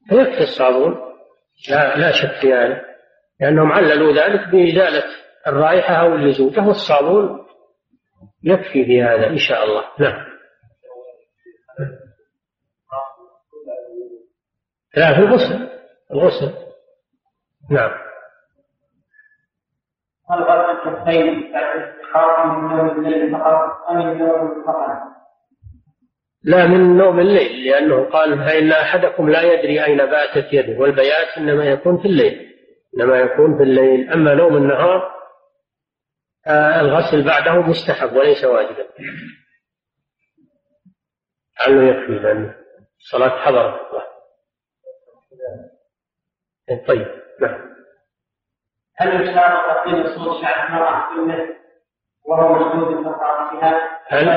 فيكفي 0.08 0.40
الصابون. 0.40 1.14
لا 1.70 1.96
لا 1.96 2.12
شك 2.12 2.40
في 2.40 2.54
هذا 2.54 2.84
لأنهم 3.40 3.72
عللوا 3.72 4.12
ذلك 4.12 4.48
بإزالة 4.48 5.04
الرائحة 5.46 5.94
أو 5.94 6.14
اللزوجة 6.14 6.66
والصابون. 6.66 7.46
يكفي 8.42 8.84
في 8.84 9.02
هذا 9.02 9.26
إن 9.26 9.38
شاء 9.38 9.64
الله. 9.64 9.84
نعم. 9.98 10.34
لا 14.96 15.14
في 15.14 15.20
الغسل. 15.20 15.68
الغسل. 16.12 16.54
نعم. 17.70 17.90
هل 20.30 20.42
غسل 20.42 20.88
الكفين 20.88 21.52
بعد 22.14 22.46
من 22.46 22.76
نوم 22.76 23.06
الليل 23.06 23.32
فقط 23.32 23.70
فقط؟ 24.66 25.14
لا 26.42 26.66
من 26.66 26.96
نوم 26.96 27.20
الليل 27.20 27.64
لأنه 27.64 28.04
قال 28.04 28.38
فإن 28.38 28.72
أحدكم 28.72 29.28
لا 29.30 29.42
يدري 29.42 29.84
أين 29.84 29.96
باتت 29.96 30.52
يده 30.52 30.80
والبيات 30.80 31.38
إنما 31.38 31.64
يكون 31.64 31.98
في 31.98 32.08
الليل. 32.08 32.54
إنما 32.96 33.18
يكون 33.18 33.56
في 33.56 33.62
الليل. 33.62 34.10
أما 34.10 34.34
نوم 34.34 34.56
النهار 34.56 35.14
الغسل 36.80 37.24
بعده 37.24 37.60
مستحب 37.60 38.12
وليس 38.16 38.44
واجبا. 38.44 38.88
لعله 41.60 41.82
يكفي 41.82 42.12
لأن 42.12 42.54
الصلاة 43.00 43.44
حضرت 43.44 43.84
طيب 46.88 47.06
نعم. 47.40 47.74
هل 48.96 49.20
يشترط 49.20 49.66
تقديم 49.66 50.06
صوت 50.06 50.42
شعر 50.42 50.68
المرأة 50.68 51.08
في 51.08 51.54
وهو 52.24 52.48
موجود 52.48 53.02
في 53.02 53.08
رأسها 53.08 54.00
هل؟ 54.08 54.28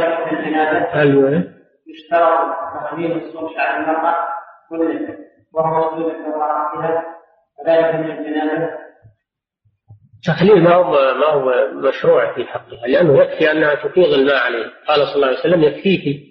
هل 0.91 1.43
يشترط 1.87 2.57
تقديم 2.73 3.31
صوت 3.33 3.55
شعر 3.55 3.77
المرأة 3.77 4.27
كله 4.69 5.17
وهو 5.53 5.91
موجود 5.91 6.13
في 6.13 6.29
رأسها 6.29 7.15
وذلك 7.59 7.95
من 7.95 8.11
الجنابة 8.11 8.86
تخليل 10.27 10.63
ما 10.63 10.73
هو 10.73 10.91
ما 10.93 11.27
هو 11.27 11.71
مشروع 11.73 12.35
في 12.35 12.43
حقها 12.43 12.87
لأنه 12.87 13.23
يكفي 13.23 13.51
أنها 13.51 13.75
تفيض 13.75 14.13
الماء 14.13 14.35
عليه. 14.35 14.65
قال 14.87 15.07
صلى 15.07 15.15
الله 15.15 15.27
عليه 15.27 15.39
وسلم 15.39 15.63
يكفيك 15.63 16.23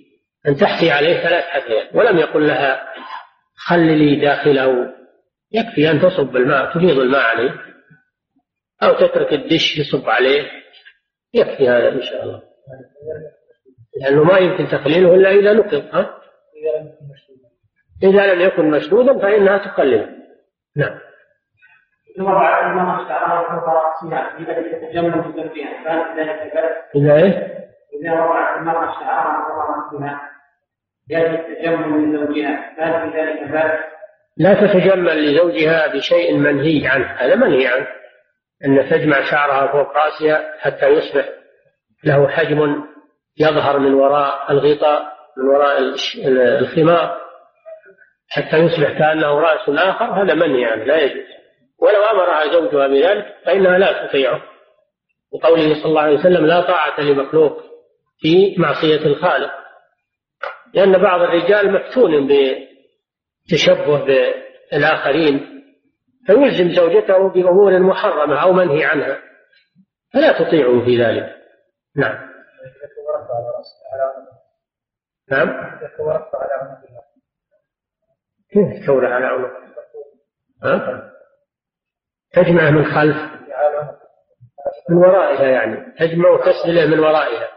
أن 0.48 0.56
تحثي 0.56 0.90
عليه 0.90 1.14
ثلاث 1.14 1.44
حثيات 1.44 1.94
ولم 1.94 2.18
يقل 2.18 2.46
لها 2.46 2.86
خللي 3.56 4.20
داخله. 4.20 4.92
يكفي 5.52 5.90
أن 5.90 6.00
تصب 6.00 6.36
الماء 6.36 6.74
تفيض 6.74 6.98
الماء 6.98 7.20
عليه 7.20 7.54
أو 8.82 8.92
تترك 8.94 9.32
الدش 9.32 9.78
يصب 9.78 10.08
عليه. 10.08 10.50
يكفي 11.34 11.68
هذا 11.68 11.88
إن 11.88 12.02
شاء 12.02 12.22
الله. 12.22 12.42
لأنه 14.00 14.24
ما 14.24 14.38
يمكن 14.38 14.66
تخليله 14.66 15.14
إلا 15.14 15.30
إذا 15.30 15.52
نقض 15.52 15.84
ها؟ 15.92 16.18
إذا 18.02 18.34
لم 18.34 18.40
يكن 18.40 18.70
مشدودا 18.70 19.18
فإنها 19.18 19.58
تقلل. 19.58 20.16
نعم. 20.76 21.05
وضع 22.22 22.66
المرأة 22.66 23.08
شعرها 23.08 23.60
فوق 23.60 23.68
رأسها 23.68 24.30
تتجمل 24.38 25.22
في 25.22 25.32
زوجها 25.32 25.84
فهل 25.84 26.20
ذلك 26.20 26.54
بأس؟ 26.54 26.96
إذا 26.96 27.14
إيش؟ 27.14 27.34
إذا 28.00 28.12
وضعت 28.12 28.58
المرأة 28.58 28.92
شعرها 29.00 29.48
فوق 29.48 29.58
رأسها 29.58 30.20
يجب 31.10 31.34
التجمل 31.34 31.88
من 31.88 32.16
زوجها 32.16 32.74
في 32.76 33.18
ذلك 33.18 33.50
بأس؟ 33.50 33.80
لا 34.36 34.54
تتجمل 34.54 35.32
لزوجها 35.32 35.86
بشيء 35.86 36.36
منهي 36.36 36.88
عنه 36.88 37.06
هذا 37.06 37.34
منهي 37.34 37.66
عنه 37.66 37.86
أن 38.64 38.90
تجمع 38.90 39.20
شعرها 39.30 39.66
فوق 39.66 39.96
رأسها 39.96 40.54
حتى 40.60 40.86
يصبح 40.86 41.24
له 42.04 42.28
حجم 42.28 42.84
يظهر 43.40 43.78
من 43.78 43.94
وراء 43.94 44.52
الغطاء 44.52 45.16
من 45.36 45.48
وراء 45.48 45.78
الخمار 46.60 47.16
حتى 48.28 48.56
يصبح 48.56 48.98
كأنه 48.98 49.40
رأس 49.40 49.68
آخر 49.68 50.04
هذا 50.04 50.34
منهي 50.34 50.64
عنه 50.64 50.84
لا 50.84 50.96
يجوز 50.96 51.35
ولو 51.78 52.02
أمرها 52.02 52.52
زوجها 52.52 52.86
بذلك 52.88 53.36
فإنها 53.44 53.78
لا 53.78 54.06
تطيعه. 54.06 54.42
وقوله 55.32 55.74
صلى 55.74 55.84
الله 55.84 56.00
عليه 56.00 56.18
وسلم 56.18 56.46
لا 56.46 56.60
طاعة 56.60 57.00
لمخلوق 57.00 57.62
في 58.18 58.54
معصية 58.58 59.06
الخالق. 59.06 59.52
لأن 60.74 61.02
بعض 61.02 61.20
الرجال 61.20 61.72
مفتون 61.72 62.28
بتشبه 62.28 64.04
بالآخرين 64.04 65.62
فيلزم 66.26 66.74
زوجته 66.74 67.28
بأمور 67.28 67.78
محرمة 67.78 68.42
أو 68.42 68.52
منهي 68.52 68.84
عنها 68.84 69.22
فلا 70.14 70.32
تطيعه 70.32 70.84
في 70.84 71.02
ذلك. 71.02 71.36
نعم. 71.96 72.26
نعم. 75.30 75.78
كيف 78.50 78.90
على 78.90 79.26
عنق؟ 79.26 79.50
ها؟ 80.62 81.15
تجمع 82.36 82.70
من 82.70 82.84
خلف؟ 82.84 83.16
من 84.90 84.96
ورائها 84.96 85.46
يعني 85.46 85.94
تجمع 85.98 86.30
وتسدله 86.30 86.86
من 86.86 86.98
ورائها. 86.98 87.48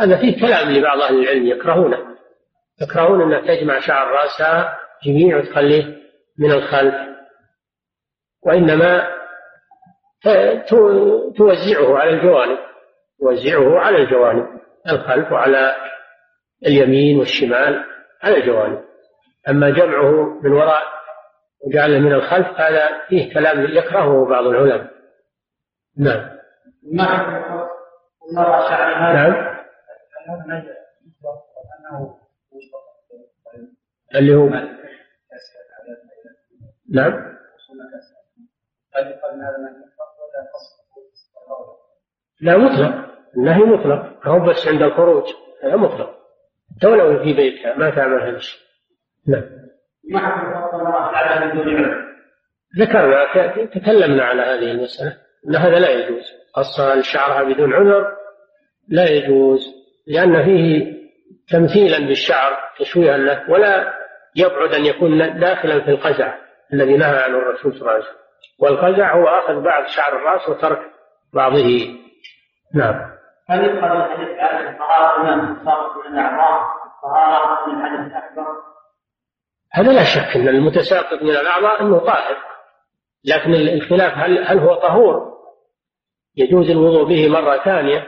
هذا 0.00 0.16
فيه 0.16 0.40
كلام 0.40 0.70
لبعض 0.70 1.00
أهل 1.00 1.20
العلم 1.20 1.46
يكرهونه. 1.46 1.98
يكرهون 2.82 3.22
أنها 3.22 3.54
تجمع 3.54 3.80
شعر 3.80 4.08
رأسها 4.08 4.78
جميع 5.06 5.38
وتخليه 5.38 5.96
من 6.38 6.52
الخلف. 6.52 6.94
وإنما 8.46 9.08
توزعه 11.36 11.98
على 11.98 12.10
الجوانب 12.10 12.58
توزعه 13.20 13.78
على 13.78 13.96
الجوانب 13.96 14.46
الخلف 14.90 15.32
وعلى 15.32 15.76
اليمين 16.66 17.18
والشمال 17.18 17.84
على 18.22 18.36
الجوانب. 18.36 18.84
أما 19.48 19.70
جمعه 19.70 20.40
من 20.42 20.52
وراء 20.52 20.95
وجعله 21.66 21.98
من 21.98 22.12
الخلف 22.12 22.46
هذا 22.46 23.06
فيه 23.08 23.34
كلام 23.34 23.64
يكرهه 23.64 24.28
بعض 24.28 24.46
العلماء. 24.46 24.90
نعم. 25.98 26.36
نعم. 26.92 27.46
اللي 34.14 34.34
هو 34.34 34.48
نعم. 36.90 37.36
لا 42.40 42.56
مطلق. 42.56 43.06
النهي 43.36 43.64
مطلق. 43.64 44.26
هو 44.26 44.40
بس 44.40 44.66
عند 44.66 44.82
الخروج. 44.82 45.24
هذا 45.62 45.76
مطلق. 45.76 46.16
ولو 46.84 47.24
في 47.24 47.32
بيتها 47.32 47.74
ما 47.74 47.90
تعمل 47.90 48.22
هذا 48.22 48.36
الشيء. 48.36 48.60
نعم. 49.26 49.66
ذكرنا 52.78 53.26
تكلمنا 53.64 54.24
على 54.24 54.42
هذه 54.42 54.70
المسألة 54.70 55.16
أن 55.48 55.56
هذا 55.56 55.78
لا 55.78 55.90
يجوز. 55.90 56.24
خاصة 56.54 57.02
شعرها 57.02 57.42
بدون 57.42 57.74
عذر 57.74 58.12
لا 58.88 59.10
يجوز 59.10 59.60
لأن 60.06 60.44
فيه 60.44 60.96
تمثيلا 61.52 61.98
بالشعر 61.98 62.52
تشويها 62.78 63.16
له 63.16 63.50
ولا 63.50 63.94
يبعد 64.36 64.74
أن 64.74 64.84
يكون 64.84 65.40
داخلا 65.40 65.84
في 65.84 65.90
القزع 65.90 66.34
الذي 66.72 66.96
نهى 66.96 67.18
عنه 67.18 67.38
الرسول 67.38 67.72
صلى 67.72 67.80
الله 67.80 67.92
عليه 67.92 68.04
وسلم. 68.04 68.16
والقزع 68.60 69.14
هو 69.14 69.28
أخذ 69.28 69.60
بعض 69.60 69.84
شعر 69.86 70.16
الرأس 70.16 70.48
وترك 70.48 70.78
بعضه. 71.34 71.98
نعم. 72.74 73.16
هل 73.48 73.64
يدخل 73.64 73.86
الحديث 73.86 74.38
عن 74.38 74.74
الطهارة 74.74 75.22
من 75.22 75.48
من 76.10 76.18
الأعضاء 76.18 76.60
الطهارة 76.86 77.68
من 77.68 77.74
الحدث 77.74 78.12
الأكبر؟ 78.12 78.75
هذا 79.76 79.92
لا 79.92 80.04
شك 80.04 80.36
أن 80.36 80.48
المتساقط 80.48 81.22
من 81.22 81.30
الأعضاء 81.30 81.82
أنه 81.82 81.98
طاهر. 81.98 82.36
لكن 83.24 83.54
الخلاف 83.54 84.12
هل 84.18 84.44
هل 84.44 84.58
هو 84.58 84.74
طهور؟ 84.74 85.36
يجوز 86.36 86.70
الوضوء 86.70 87.04
به 87.04 87.28
مرة 87.28 87.64
ثانية. 87.64 88.06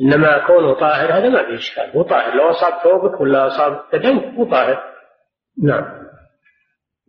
إنما 0.00 0.46
كونه 0.46 0.74
طاهر 0.74 1.12
هذا 1.12 1.28
ما 1.28 1.46
فيه 1.46 1.54
إشكال. 1.54 1.90
هو 1.96 2.02
طاهر. 2.02 2.34
لو 2.34 2.50
أصاب 2.50 2.72
ثوبك 2.82 3.20
ولا 3.20 3.46
أصاب 3.46 3.84
يديك 3.92 4.24
هو 4.24 4.44
طاهر. 4.44 4.84
نعم. 5.62 6.04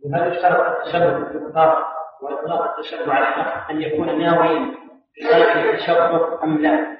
وهل 0.04 0.32
يشترط 0.32 0.76
التشبه 0.76 1.18
بالطهارة 1.18 1.86
وإطلاق 2.22 2.78
التشبه 2.78 3.12
على 3.12 3.26
أن 3.70 3.82
يكون 3.82 4.18
ناويا 4.18 4.74
بقلبه 5.22 5.70
التشبه 5.70 6.44
أم 6.44 6.62
لا؟ 6.62 6.96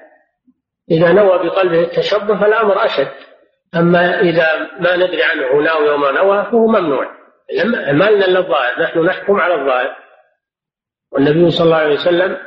إذا 0.91 1.13
نوى 1.13 1.49
بقلبه 1.49 1.79
التشبه 1.81 2.39
فالأمر 2.39 2.85
أشد. 2.85 3.36
أما 3.75 4.19
إذا 4.19 4.45
ما 4.79 4.95
ندري 4.95 5.23
عنه 5.23 5.61
ناوي 5.61 5.89
وما 5.89 6.11
نوى 6.11 6.43
فهو 6.43 6.67
ممنوع. 6.67 7.11
ما 7.91 8.09
لنا 8.09 8.25
إلا 8.25 8.39
الظاهر. 8.39 8.81
نحن 8.81 8.99
نحكم 8.99 9.39
على 9.39 9.53
الظاهر. 9.53 9.95
والنبي 11.11 11.51
صلى 11.51 11.65
الله 11.65 11.75
عليه 11.75 11.93
وسلم 11.93 12.37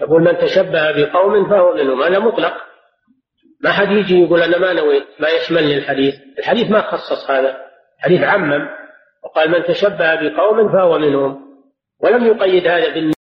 يقول 0.00 0.22
من 0.22 0.38
تشبه 0.38 0.92
بقوم 0.92 1.50
فهو 1.50 1.74
منهم. 1.74 2.02
هذا 2.02 2.18
مطلق. 2.18 2.54
ما 3.60 3.72
حد 3.72 3.90
يجي 3.92 4.24
يقول 4.24 4.42
أنا 4.42 4.58
ما 4.58 4.72
نويت. 4.72 5.06
ما 5.18 5.28
يشملني 5.28 5.78
الحديث. 5.78 6.14
الحديث 6.38 6.70
ما 6.70 6.80
خصص 6.80 7.30
هذا. 7.30 7.56
حديث 7.98 8.22
عمم. 8.22 8.68
وقال 9.24 9.50
من 9.50 9.64
تشبه 9.64 10.14
بقوم 10.14 10.72
فهو 10.72 10.98
منهم. 10.98 11.46
ولم 12.00 12.26
يقيد 12.26 12.66
هذا 12.66 12.86